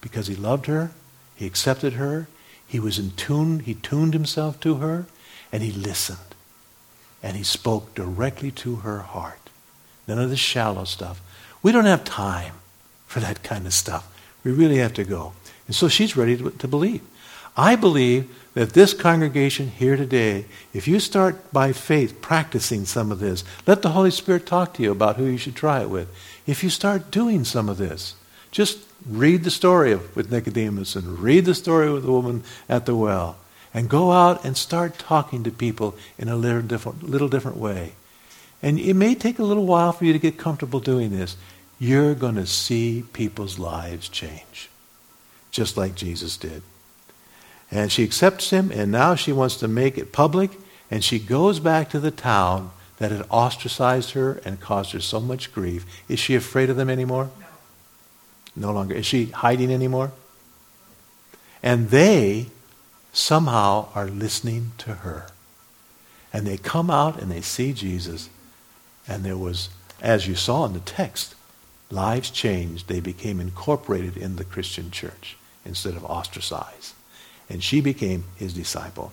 Because 0.00 0.28
he 0.28 0.34
loved 0.34 0.66
her, 0.66 0.92
he 1.36 1.46
accepted 1.46 1.94
her, 1.94 2.28
he 2.72 2.80
was 2.80 2.98
in 2.98 3.10
tune, 3.10 3.60
he 3.60 3.74
tuned 3.74 4.14
himself 4.14 4.58
to 4.60 4.76
her, 4.76 5.04
and 5.52 5.62
he 5.62 5.70
listened 5.70 6.18
and 7.22 7.36
he 7.36 7.42
spoke 7.42 7.94
directly 7.94 8.50
to 8.50 8.76
her 8.76 9.00
heart. 9.00 9.50
None 10.08 10.18
of 10.18 10.30
the 10.30 10.38
shallow 10.38 10.84
stuff. 10.84 11.20
We 11.62 11.70
don't 11.70 11.84
have 11.84 12.02
time 12.02 12.54
for 13.04 13.20
that 13.20 13.42
kind 13.42 13.66
of 13.66 13.74
stuff. 13.74 14.08
We 14.42 14.52
really 14.52 14.78
have 14.78 14.94
to 14.94 15.04
go. 15.04 15.34
And 15.66 15.76
so 15.76 15.88
she's 15.88 16.16
ready 16.16 16.34
to, 16.38 16.50
to 16.50 16.66
believe. 16.66 17.02
I 17.58 17.76
believe 17.76 18.34
that 18.54 18.72
this 18.72 18.94
congregation 18.94 19.68
here 19.68 19.98
today, 19.98 20.46
if 20.72 20.88
you 20.88 20.98
start 20.98 21.52
by 21.52 21.74
faith 21.74 22.22
practicing 22.22 22.86
some 22.86 23.12
of 23.12 23.18
this, 23.18 23.44
let 23.66 23.82
the 23.82 23.90
Holy 23.90 24.10
Spirit 24.10 24.46
talk 24.46 24.72
to 24.74 24.82
you 24.82 24.92
about 24.92 25.16
who 25.16 25.26
you 25.26 25.36
should 25.36 25.56
try 25.56 25.82
it 25.82 25.90
with. 25.90 26.08
If 26.46 26.64
you 26.64 26.70
start 26.70 27.10
doing 27.10 27.44
some 27.44 27.68
of 27.68 27.76
this, 27.76 28.14
just 28.50 28.78
read 29.06 29.44
the 29.44 29.50
story 29.50 29.92
of, 29.92 30.14
with 30.16 30.30
Nicodemus 30.30 30.96
and 30.96 31.18
read 31.18 31.44
the 31.44 31.54
story 31.54 31.92
with 31.92 32.04
the 32.04 32.12
woman 32.12 32.42
at 32.68 32.86
the 32.86 32.94
well 32.94 33.36
and 33.74 33.88
go 33.88 34.12
out 34.12 34.44
and 34.44 34.56
start 34.56 34.98
talking 34.98 35.42
to 35.44 35.50
people 35.50 35.94
in 36.18 36.28
a 36.28 36.36
little 36.36 36.62
different, 36.62 37.02
little 37.02 37.28
different 37.28 37.56
way. 37.56 37.92
And 38.62 38.78
it 38.78 38.94
may 38.94 39.14
take 39.14 39.38
a 39.38 39.44
little 39.44 39.66
while 39.66 39.92
for 39.92 40.04
you 40.04 40.12
to 40.12 40.18
get 40.18 40.38
comfortable 40.38 40.80
doing 40.80 41.10
this. 41.10 41.36
You're 41.78 42.14
going 42.14 42.36
to 42.36 42.46
see 42.46 43.04
people's 43.12 43.58
lives 43.58 44.08
change, 44.08 44.68
just 45.50 45.76
like 45.76 45.94
Jesus 45.94 46.36
did. 46.36 46.62
And 47.70 47.90
she 47.90 48.04
accepts 48.04 48.50
him, 48.50 48.70
and 48.70 48.92
now 48.92 49.14
she 49.14 49.32
wants 49.32 49.56
to 49.56 49.68
make 49.68 49.98
it 49.98 50.12
public, 50.12 50.50
and 50.90 51.02
she 51.02 51.18
goes 51.18 51.58
back 51.58 51.90
to 51.90 51.98
the 51.98 52.10
town 52.10 52.70
that 52.98 53.10
had 53.10 53.26
ostracized 53.30 54.10
her 54.10 54.40
and 54.44 54.60
caused 54.60 54.92
her 54.92 55.00
so 55.00 55.18
much 55.18 55.52
grief. 55.52 55.84
Is 56.08 56.20
she 56.20 56.34
afraid 56.34 56.70
of 56.70 56.76
them 56.76 56.90
anymore? 56.90 57.30
No. 58.54 58.72
Longer. 58.72 58.94
Is 58.94 59.06
she 59.06 59.26
hiding 59.26 59.72
anymore? 59.72 60.12
And 61.62 61.90
they 61.90 62.46
somehow 63.12 63.88
are 63.94 64.08
listening 64.08 64.72
to 64.78 64.94
her. 64.94 65.26
And 66.32 66.46
they 66.46 66.56
come 66.56 66.90
out 66.90 67.20
and 67.20 67.30
they 67.30 67.40
see 67.40 67.72
Jesus. 67.72 68.30
And 69.06 69.24
there 69.24 69.36
was, 69.36 69.68
as 70.00 70.26
you 70.26 70.34
saw 70.34 70.64
in 70.64 70.72
the 70.72 70.80
text, 70.80 71.34
lives 71.90 72.30
changed. 72.30 72.88
They 72.88 73.00
became 73.00 73.40
incorporated 73.40 74.16
in 74.16 74.36
the 74.36 74.44
Christian 74.44 74.90
church 74.90 75.36
instead 75.64 75.94
of 75.94 76.04
ostracized. 76.04 76.94
And 77.48 77.62
she 77.62 77.80
became 77.80 78.24
his 78.36 78.54
disciple. 78.54 79.12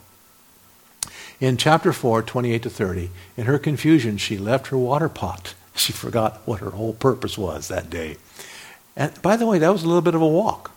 In 1.39 1.57
chapter 1.57 1.93
4, 1.93 2.23
28 2.23 2.63
to 2.63 2.69
30, 2.69 3.09
in 3.37 3.45
her 3.45 3.59
confusion, 3.59 4.17
she 4.17 4.37
left 4.37 4.67
her 4.67 4.77
water 4.77 5.09
pot. 5.09 5.53
She 5.75 5.93
forgot 5.93 6.41
what 6.43 6.59
her 6.59 6.71
whole 6.71 6.91
purpose 6.91 7.37
was 7.37 7.69
that 7.69 7.89
day. 7.89 8.17
And 8.99 9.19
by 9.21 9.37
the 9.37 9.47
way, 9.47 9.59
that 9.59 9.71
was 9.71 9.83
a 9.83 9.87
little 9.87 10.01
bit 10.01 10.13
of 10.13 10.21
a 10.21 10.27
walk. 10.27 10.71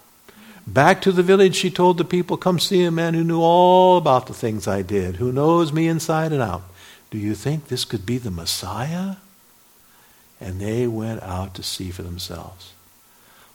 Back 0.64 1.02
to 1.02 1.10
the 1.10 1.24
village, 1.24 1.56
she 1.56 1.70
told 1.70 1.98
the 1.98 2.04
people, 2.04 2.36
Come 2.36 2.60
see 2.60 2.84
a 2.84 2.92
man 2.92 3.14
who 3.14 3.24
knew 3.24 3.40
all 3.40 3.98
about 3.98 4.28
the 4.28 4.32
things 4.32 4.68
I 4.68 4.82
did, 4.82 5.16
who 5.16 5.32
knows 5.32 5.72
me 5.72 5.88
inside 5.88 6.32
and 6.32 6.40
out. 6.40 6.62
Do 7.10 7.18
you 7.18 7.34
think 7.34 7.66
this 7.66 7.84
could 7.84 8.06
be 8.06 8.18
the 8.18 8.30
Messiah? 8.30 9.16
And 10.40 10.60
they 10.60 10.86
went 10.86 11.22
out 11.24 11.54
to 11.54 11.64
see 11.64 11.90
for 11.90 12.02
themselves. 12.02 12.72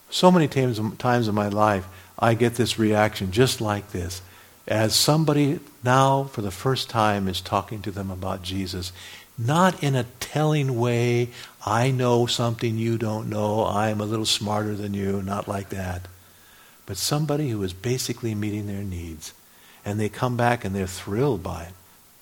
So 0.09 0.31
many 0.31 0.49
times, 0.49 0.81
times 0.97 1.29
in 1.29 1.35
my 1.35 1.47
life, 1.47 1.87
I 2.19 2.33
get 2.33 2.55
this 2.55 2.77
reaction 2.77 3.31
just 3.31 3.61
like 3.61 3.91
this. 3.91 4.21
As 4.67 4.93
somebody 4.93 5.61
now, 5.83 6.25
for 6.25 6.41
the 6.41 6.51
first 6.51 6.89
time, 6.89 7.29
is 7.29 7.39
talking 7.39 7.81
to 7.83 7.91
them 7.91 8.11
about 8.11 8.41
Jesus, 8.41 8.91
not 9.37 9.81
in 9.81 9.95
a 9.95 10.03
telling 10.19 10.77
way, 10.77 11.29
I 11.67 11.91
know 11.91 12.25
something 12.25 12.77
you 12.77 12.97
don't 12.97 13.29
know, 13.29 13.65
I'm 13.65 14.01
a 14.01 14.05
little 14.05 14.25
smarter 14.25 14.73
than 14.73 14.93
you, 14.93 15.21
not 15.21 15.47
like 15.47 15.69
that 15.69 16.07
but 16.87 16.97
somebody 16.97 17.49
who 17.49 17.61
is 17.61 17.73
basically 17.73 18.33
meeting 18.33 18.65
their 18.65 18.81
needs. 18.81 19.33
And 19.85 19.99
they 19.99 20.09
come 20.09 20.35
back 20.35 20.65
and 20.65 20.73
they're 20.73 20.87
thrilled 20.87 21.43
by 21.43 21.63
it. 21.63 21.73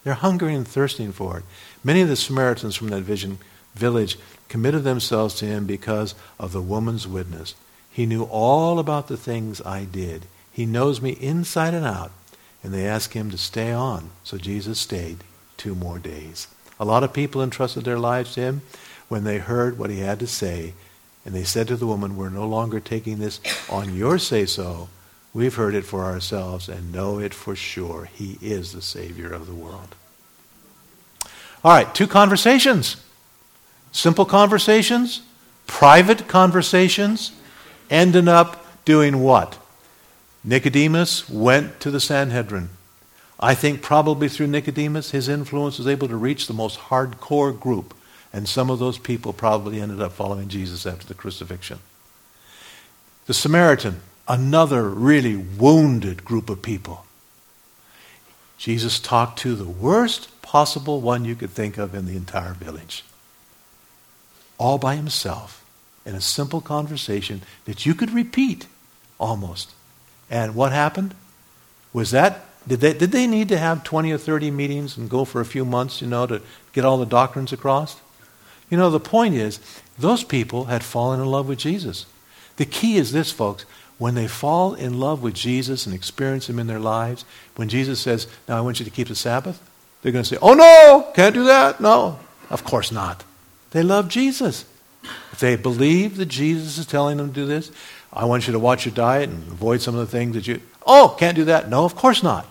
They're 0.04 0.16
hungry 0.16 0.54
and 0.54 0.68
thirsting 0.68 1.14
for 1.14 1.38
it. 1.38 1.43
Many 1.84 2.02
of 2.02 2.10
the 2.10 2.16
Samaritans 2.16 2.76
from 2.76 2.89
that 2.89 3.04
vision, 3.04 3.38
village 3.76 4.18
committed 4.50 4.84
themselves 4.84 5.36
to 5.36 5.46
him 5.46 5.66
because 5.66 6.16
of 6.39 6.52
the 6.52 6.62
woman's 6.62 7.08
witness. 7.08 7.56
He 7.91 8.06
knew 8.06 8.24
all 8.24 8.80
about 8.80 9.08
the 9.08 9.18
things 9.18 9.62
I 9.62 9.86
did. 9.86 10.26
He 10.52 10.66
knows 10.66 11.02
me 11.02 11.12
inside 11.12 11.74
and 11.74 11.86
out. 11.86 12.12
And 12.64 12.74
they 12.74 12.88
asked 12.88 13.14
him 13.14 13.30
to 13.30 13.38
stay 13.38 13.72
on. 13.72 14.10
So 14.24 14.38
Jesus 14.38 14.80
stayed 14.80 15.24
two 15.58 15.76
more 15.76 16.00
days. 16.00 16.48
A 16.80 16.86
lot 16.86 17.04
of 17.04 17.14
people 17.14 17.41
entrusted 17.43 17.86
their 17.86 18.00
lives 18.00 18.34
to 18.34 18.41
him 18.41 18.62
when 19.08 19.24
they 19.24 19.38
heard 19.38 19.78
what 19.78 19.89
he 19.89 19.99
had 19.99 20.20
to 20.20 20.28
say 20.28 20.74
and 21.26 21.34
they 21.34 21.43
said 21.43 21.68
to 21.68 21.76
the 21.76 21.88
woman, 21.88 22.16
We're 22.16 22.30
no 22.30 22.47
longer 22.47 22.80
taking 22.80 23.18
this 23.18 23.39
on 23.70 23.95
your 23.95 24.20
say 24.20 24.45
so. 24.45 24.89
We've 25.34 25.56
heard 25.56 25.76
it 25.76 25.84
for 25.84 26.06
ourselves 26.06 26.70
and 26.70 26.93
know 26.93 27.20
it 27.20 27.34
for 27.34 27.56
sure. 27.56 28.06
He 28.14 28.38
is 28.41 28.72
the 28.72 28.82
Savior 28.82 29.34
of 29.34 29.47
the 29.47 29.53
world. 29.53 29.95
All 31.64 31.74
right, 31.74 31.93
two 31.93 32.08
conversations 32.08 32.97
simple 33.91 34.26
conversations, 34.26 35.22
private 35.68 36.28
conversations, 36.28 37.32
ending 37.89 38.28
up 38.28 38.66
doing 38.86 39.22
what? 39.22 39.58
Nicodemus 40.43 41.28
went 41.28 41.80
to 41.80 41.89
the 41.89 41.99
Sanhedrin. 41.99 42.70
I 43.39 43.56
think 43.56 43.82
probably 43.82 44.30
through 44.30 44.47
Nicodemus, 44.47 45.12
his 45.12 45.28
influence 45.28 45.78
was 45.78 45.88
able 45.88 46.08
to 46.08 46.16
reach 46.16 46.45
the 46.45 46.53
most 46.53 46.78
hardcore 46.78 47.58
group 47.58 47.95
and 48.36 48.49
some 48.49 48.69
of 48.69 48.79
those 48.79 48.97
people 48.97 49.31
probably 49.31 49.79
ended 49.79 50.01
up 50.01 50.11
following 50.11 50.49
Jesus 50.49 50.86
after 50.86 51.07
the 51.07 51.13
crucifixion. 51.13 51.79
The 53.27 53.33
Samaritan, 53.33 54.01
another 54.27 54.89
really 54.89 55.38
wounded 55.38 56.25
group 56.25 56.49
of 56.49 56.61
people. 56.61 57.05
Jesus 58.57 58.99
talked 58.99 59.39
to 59.39 59.55
the 59.55 59.63
worst 59.63 60.41
possible 60.41 60.99
one 60.99 61.23
you 61.23 61.36
could 61.36 61.51
think 61.51 61.77
of 61.77 61.95
in 61.95 62.07
the 62.07 62.17
entire 62.17 62.51
village. 62.51 63.05
All 64.57 64.77
by 64.77 64.97
himself 64.97 65.63
in 66.05 66.13
a 66.13 66.19
simple 66.19 66.59
conversation 66.59 67.41
that 67.63 67.86
you 67.86 67.95
could 67.95 68.11
repeat 68.11 68.67
almost. 69.17 69.71
And 70.29 70.55
what 70.55 70.73
happened? 70.73 71.15
Was 71.93 72.11
that 72.11 72.43
did 72.67 72.81
they, 72.81 72.93
did 72.93 73.11
they 73.13 73.27
need 73.27 73.47
to 73.49 73.57
have 73.57 73.86
20 73.86 74.11
or 74.11 74.17
30 74.17 74.51
meetings 74.51 74.97
and 74.97 75.09
go 75.09 75.23
for 75.23 75.39
a 75.39 75.45
few 75.45 75.63
months, 75.63 76.01
you 76.01 76.07
know, 76.07 76.27
to 76.27 76.41
get 76.73 76.83
all 76.83 76.97
the 76.97 77.05
doctrines 77.05 77.53
across? 77.53 78.01
You 78.70 78.78
know, 78.78 78.89
the 78.89 78.99
point 78.99 79.36
is, 79.36 79.59
those 79.97 80.24
people 80.24 80.66
had 80.66 80.84
fallen 80.84 81.20
in 81.20 81.28
love 81.28 81.47
with 81.47 81.59
Jesus. 81.59 82.05
The 82.57 82.66
key 82.66 82.97
is 82.97 83.11
this, 83.11 83.32
folks. 83.32 83.66
When 83.97 84.16
they 84.16 84.28
fall 84.28 84.74
in 84.74 84.99
love 84.99 85.22
with 85.22 85.34
Jesus 85.34 85.86
and 85.86 85.95
experience 85.95 86.49
Him 86.49 86.59
in 86.59 86.68
their 86.68 86.80
lives, 86.80 87.24
when 87.55 87.70
Jesus 87.70 87.99
says, 87.99 88.28
Now 88.47 88.57
I 88.57 88.61
want 88.61 88.80
you 88.80 88.86
to 88.86 88.91
keep 88.91 89.07
the 89.07 89.16
Sabbath, 89.16 89.61
they're 90.01 90.11
going 90.11 90.24
to 90.24 90.30
say, 90.30 90.38
Oh 90.41 90.53
no, 90.53 91.11
can't 91.13 91.34
do 91.34 91.45
that. 91.45 91.80
No, 91.80 92.20
of 92.49 92.63
course 92.63 92.91
not. 92.91 93.24
They 93.72 93.84
love 93.84 94.09
Jesus. 94.09 94.66
If 95.32 95.39
they 95.39 95.55
believe 95.55 96.18
that 96.18 96.28
Jesus 96.28 96.78
is 96.78 96.86
telling 96.86 97.18
them 97.18 97.30
to 97.30 97.34
do 97.34 97.45
this, 97.45 97.72
I 98.11 98.26
want 98.26 98.47
you 98.47 98.53
to 98.53 98.59
watch 98.59 98.86
your 98.86 98.95
diet 98.95 99.30
and 99.30 99.51
avoid 99.51 99.82
some 99.82 99.95
of 99.95 99.99
the 99.99 100.11
things 100.11 100.36
that 100.36 100.47
you, 100.47 100.61
oh, 100.86 101.16
can't 101.20 101.36
do 101.36 101.45
that. 101.45 101.70
No, 101.70 101.86
of 101.86 101.95
course 101.95 102.24
not. 102.24 102.47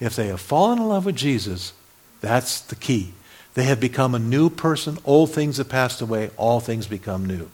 If 0.00 0.16
they 0.16 0.26
have 0.26 0.40
fallen 0.40 0.78
in 0.78 0.88
love 0.88 1.06
with 1.06 1.16
Jesus, 1.16 1.72
that's 2.20 2.60
the 2.60 2.74
key. 2.74 3.12
They 3.54 3.64
have 3.64 3.80
become 3.80 4.14
a 4.14 4.18
new 4.18 4.50
person. 4.50 4.98
Old 5.04 5.30
things 5.30 5.58
have 5.58 5.68
passed 5.68 6.00
away. 6.00 6.30
All 6.36 6.60
things 6.60 6.86
become 6.86 7.24
new. 7.24 7.50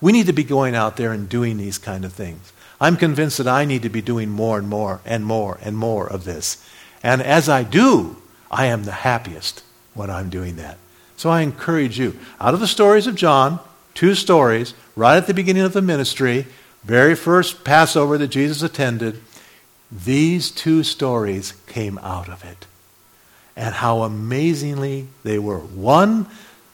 We 0.00 0.12
need 0.12 0.26
to 0.26 0.32
be 0.32 0.44
going 0.44 0.74
out 0.74 0.96
there 0.96 1.12
and 1.12 1.28
doing 1.28 1.56
these 1.56 1.78
kind 1.78 2.04
of 2.04 2.12
things. 2.12 2.52
I'm 2.80 2.96
convinced 2.96 3.38
that 3.38 3.46
I 3.46 3.64
need 3.64 3.82
to 3.82 3.88
be 3.88 4.02
doing 4.02 4.28
more 4.28 4.58
and 4.58 4.68
more 4.68 5.00
and 5.04 5.24
more 5.24 5.58
and 5.62 5.76
more 5.76 6.08
of 6.08 6.24
this. 6.24 6.64
And 7.04 7.22
as 7.22 7.48
I 7.48 7.62
do, 7.62 8.16
I 8.50 8.66
am 8.66 8.82
the 8.82 8.90
happiest 8.90 9.62
when 9.94 10.10
I'm 10.10 10.28
doing 10.28 10.56
that. 10.56 10.78
So 11.16 11.30
I 11.30 11.42
encourage 11.42 12.00
you, 12.00 12.18
out 12.40 12.54
of 12.54 12.60
the 12.60 12.66
stories 12.66 13.06
of 13.06 13.14
John, 13.14 13.60
two 13.94 14.16
stories, 14.16 14.74
right 14.96 15.16
at 15.16 15.28
the 15.28 15.34
beginning 15.34 15.62
of 15.62 15.72
the 15.72 15.82
ministry, 15.82 16.46
very 16.82 17.14
first 17.14 17.62
Passover 17.62 18.18
that 18.18 18.28
Jesus 18.28 18.62
attended, 18.62 19.22
these 19.90 20.50
two 20.50 20.82
stories 20.82 21.52
came 21.68 21.98
out 21.98 22.28
of 22.28 22.44
it 22.44 22.66
and 23.56 23.74
how 23.74 24.02
amazingly 24.02 25.08
they 25.22 25.38
were. 25.38 25.58
One, 25.58 26.26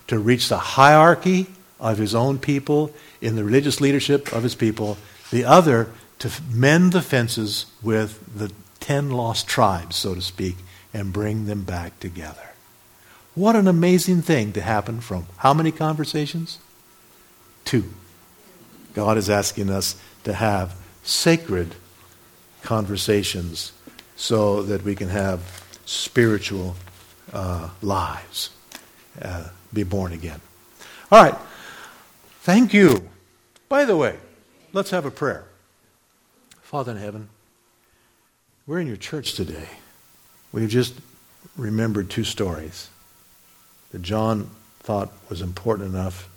to 0.07 0.19
reach 0.19 0.49
the 0.49 0.59
hierarchy 0.59 1.47
of 1.81 1.99
his 1.99 2.15
own 2.15 2.39
people 2.39 2.93
in 3.21 3.37
the 3.37 3.45
religious 3.45 3.81
leadership 3.81 4.33
of 4.33 4.43
his 4.43 4.55
people. 4.55 4.99
The 5.31 5.45
other, 5.45 5.91
to 6.21 6.31
mend 6.51 6.93
the 6.93 7.03
fences 7.03 7.67
with 7.83 8.37
the 8.37 8.53
ten 8.81 9.11
lost 9.11 9.47
tribes, 9.47 9.97
so 9.97 10.15
to 10.15 10.23
speak, 10.23 10.57
and 10.95 11.13
bring 11.13 11.47
them 11.47 11.65
back 11.65 12.01
together. 12.01 12.49
What 13.35 13.55
an 13.55 13.69
amazing 13.69 14.23
thing 14.23 14.53
to 14.55 14.61
happen 14.61 15.01
from 15.01 15.27
how 15.39 15.55
many 15.55 15.71
conversations? 15.71 16.59
Two. 17.65 17.85
God 18.95 19.17
is 19.17 19.31
asking 19.31 19.71
us 19.71 20.01
to 20.25 20.33
have 20.33 20.75
sacred 21.05 21.75
conversations 22.63 23.73
so 24.17 24.63
that 24.63 24.83
we 24.83 24.97
can 24.97 25.09
have 25.09 25.58
spiritual 25.89 26.77
uh, 27.33 27.71
lives. 27.81 28.51
Uh, 29.21 29.49
be 29.73 29.83
born 29.83 30.13
again. 30.13 30.39
All 31.11 31.23
right. 31.23 31.35
Thank 32.43 32.75
you. 32.75 33.09
By 33.71 33.87
the 33.87 33.97
way, 33.97 34.19
let's 34.75 34.91
have 34.91 35.07
a 35.07 35.11
prayer. 35.11 35.45
Father 36.61 36.93
in 36.93 36.99
heaven, 36.99 37.31
we're 38.67 38.81
in 38.81 38.87
your 38.87 38.99
church 38.99 39.33
today. 39.33 39.69
We've 40.53 40.69
just 40.69 40.95
remembered 41.57 42.11
two 42.11 42.25
stories 42.25 42.91
that 43.91 44.03
John 44.03 44.51
thought 44.81 45.11
was 45.31 45.41
important 45.41 45.89
enough 45.89 46.29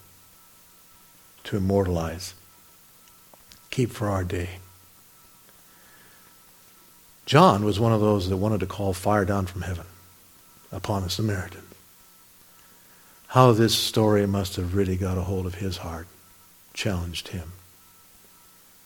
to 1.44 1.58
immortalize, 1.58 2.36
keep 3.70 3.92
for 3.92 4.08
our 4.08 4.24
day. 4.24 4.61
John 7.32 7.64
was 7.64 7.80
one 7.80 7.94
of 7.94 8.02
those 8.02 8.28
that 8.28 8.36
wanted 8.36 8.60
to 8.60 8.66
call 8.66 8.92
fire 8.92 9.24
down 9.24 9.46
from 9.46 9.62
heaven 9.62 9.86
upon 10.70 11.04
the 11.04 11.10
Samaritan. 11.10 11.64
How 13.28 13.54
this 13.54 13.74
story 13.74 14.28
must 14.28 14.58
have 14.58 14.76
really 14.76 14.98
got 14.98 15.18
a 15.18 15.22
hold 15.22 15.46
of 15.46 15.56
his 15.56 15.78
heart, 15.78 16.08
challenged 16.74 17.30
him. 17.30 17.54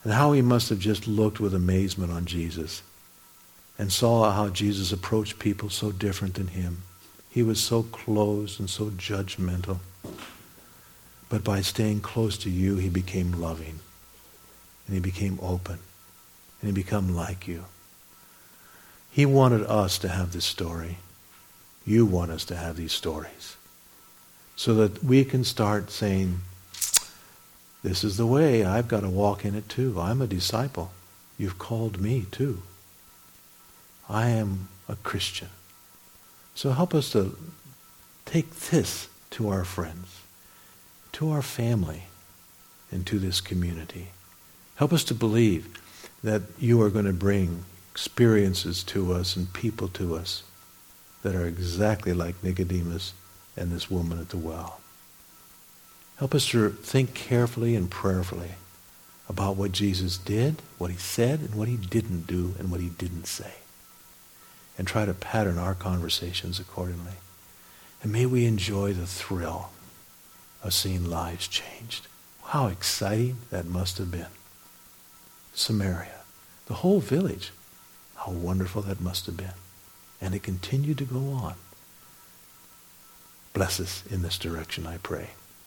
And 0.03 0.13
how 0.13 0.31
he 0.31 0.43
must 0.43 0.69
have 0.69 0.77
just 0.77 1.07
looked 1.07 1.39
with 1.39 1.55
amazement 1.55 2.11
on 2.11 2.27
Jesus 2.27 2.83
and 3.79 3.91
saw 3.91 4.31
how 4.31 4.49
Jesus 4.49 4.91
approached 4.91 5.39
people 5.39 5.71
so 5.71 5.91
different 5.91 6.35
than 6.35 6.49
him. 6.49 6.83
He 7.31 7.41
was 7.41 7.59
so 7.59 7.81
closed 7.81 8.59
and 8.59 8.69
so 8.69 8.91
judgmental. 8.91 9.79
But 11.29 11.43
by 11.43 11.61
staying 11.61 12.01
close 12.01 12.37
to 12.37 12.51
you, 12.51 12.75
he 12.75 12.89
became 12.89 13.41
loving. 13.41 13.79
And 14.85 14.93
he 14.93 14.99
became 14.99 15.39
open. 15.41 15.79
And 16.61 16.69
he 16.69 16.83
became 16.83 17.15
like 17.15 17.47
you. 17.47 17.65
He 19.15 19.25
wanted 19.25 19.63
us 19.63 19.97
to 19.99 20.09
have 20.09 20.33
this 20.33 20.43
story. 20.43 20.97
You 21.85 22.05
want 22.05 22.31
us 22.31 22.43
to 22.45 22.55
have 22.57 22.75
these 22.75 22.91
stories. 22.91 23.55
So 24.57 24.73
that 24.73 25.01
we 25.05 25.23
can 25.23 25.45
start 25.45 25.89
saying, 25.89 26.41
this 27.81 28.03
is 28.03 28.17
the 28.17 28.25
way. 28.25 28.65
I've 28.65 28.89
got 28.89 29.03
to 29.03 29.09
walk 29.09 29.45
in 29.45 29.55
it 29.55 29.69
too. 29.69 29.95
I'm 29.97 30.21
a 30.21 30.27
disciple. 30.27 30.91
You've 31.37 31.57
called 31.57 32.01
me 32.01 32.25
too. 32.29 32.61
I 34.09 34.27
am 34.27 34.67
a 34.89 34.97
Christian. 34.97 35.47
So 36.53 36.71
help 36.71 36.93
us 36.93 37.09
to 37.11 37.37
take 38.25 38.53
this 38.55 39.07
to 39.31 39.47
our 39.47 39.63
friends, 39.63 40.23
to 41.13 41.31
our 41.31 41.41
family, 41.41 42.03
and 42.91 43.07
to 43.07 43.17
this 43.17 43.39
community. 43.39 44.09
Help 44.75 44.91
us 44.91 45.05
to 45.05 45.15
believe 45.15 45.69
that 46.21 46.41
you 46.59 46.81
are 46.81 46.89
going 46.89 47.05
to 47.05 47.13
bring 47.13 47.63
experiences 47.95 48.83
to 48.83 49.13
us 49.13 49.37
and 49.37 49.53
people 49.53 49.87
to 49.87 50.17
us 50.17 50.43
that 51.23 51.33
are 51.33 51.45
exactly 51.45 52.11
like 52.11 52.43
Nicodemus 52.43 53.13
and 53.55 53.71
this 53.71 53.89
woman 53.89 54.19
at 54.19 54.27
the 54.27 54.37
well. 54.37 54.81
Help 56.17 56.35
us 56.35 56.45
to 56.49 56.71
think 56.71 57.13
carefully 57.13 57.73
and 57.73 57.89
prayerfully 57.89 58.51
about 59.29 59.55
what 59.55 59.71
Jesus 59.71 60.17
did, 60.17 60.61
what 60.77 60.91
he 60.91 60.97
said, 60.97 61.39
and 61.39 61.55
what 61.55 61.69
he 61.69 61.77
didn't 61.77 62.27
do, 62.27 62.53
and 62.59 62.69
what 62.69 62.81
he 62.81 62.89
didn't 62.89 63.27
say. 63.27 63.53
And 64.77 64.85
try 64.85 65.05
to 65.05 65.13
pattern 65.13 65.57
our 65.57 65.73
conversations 65.73 66.59
accordingly. 66.59 67.19
And 68.03 68.11
may 68.11 68.25
we 68.25 68.45
enjoy 68.45 68.91
the 68.91 69.07
thrill 69.07 69.69
of 70.61 70.73
seeing 70.73 71.09
lives 71.09 71.47
changed. 71.47 72.07
How 72.43 72.67
exciting 72.67 73.37
that 73.51 73.65
must 73.65 73.99
have 73.99 74.11
been. 74.11 74.35
Samaria, 75.53 76.23
the 76.67 76.73
whole 76.75 76.99
village, 76.99 77.53
how 78.25 78.31
wonderful 78.31 78.81
that 78.83 79.01
must 79.01 79.25
have 79.27 79.37
been. 79.37 79.53
And 80.19 80.33
it 80.33 80.43
continued 80.43 80.97
to 80.99 81.05
go 81.05 81.31
on. 81.31 81.55
Bless 83.53 83.79
us 83.79 84.03
in 84.09 84.21
this 84.21 84.37
direction, 84.37 84.87
I 84.87 84.97
pray. 84.97 85.31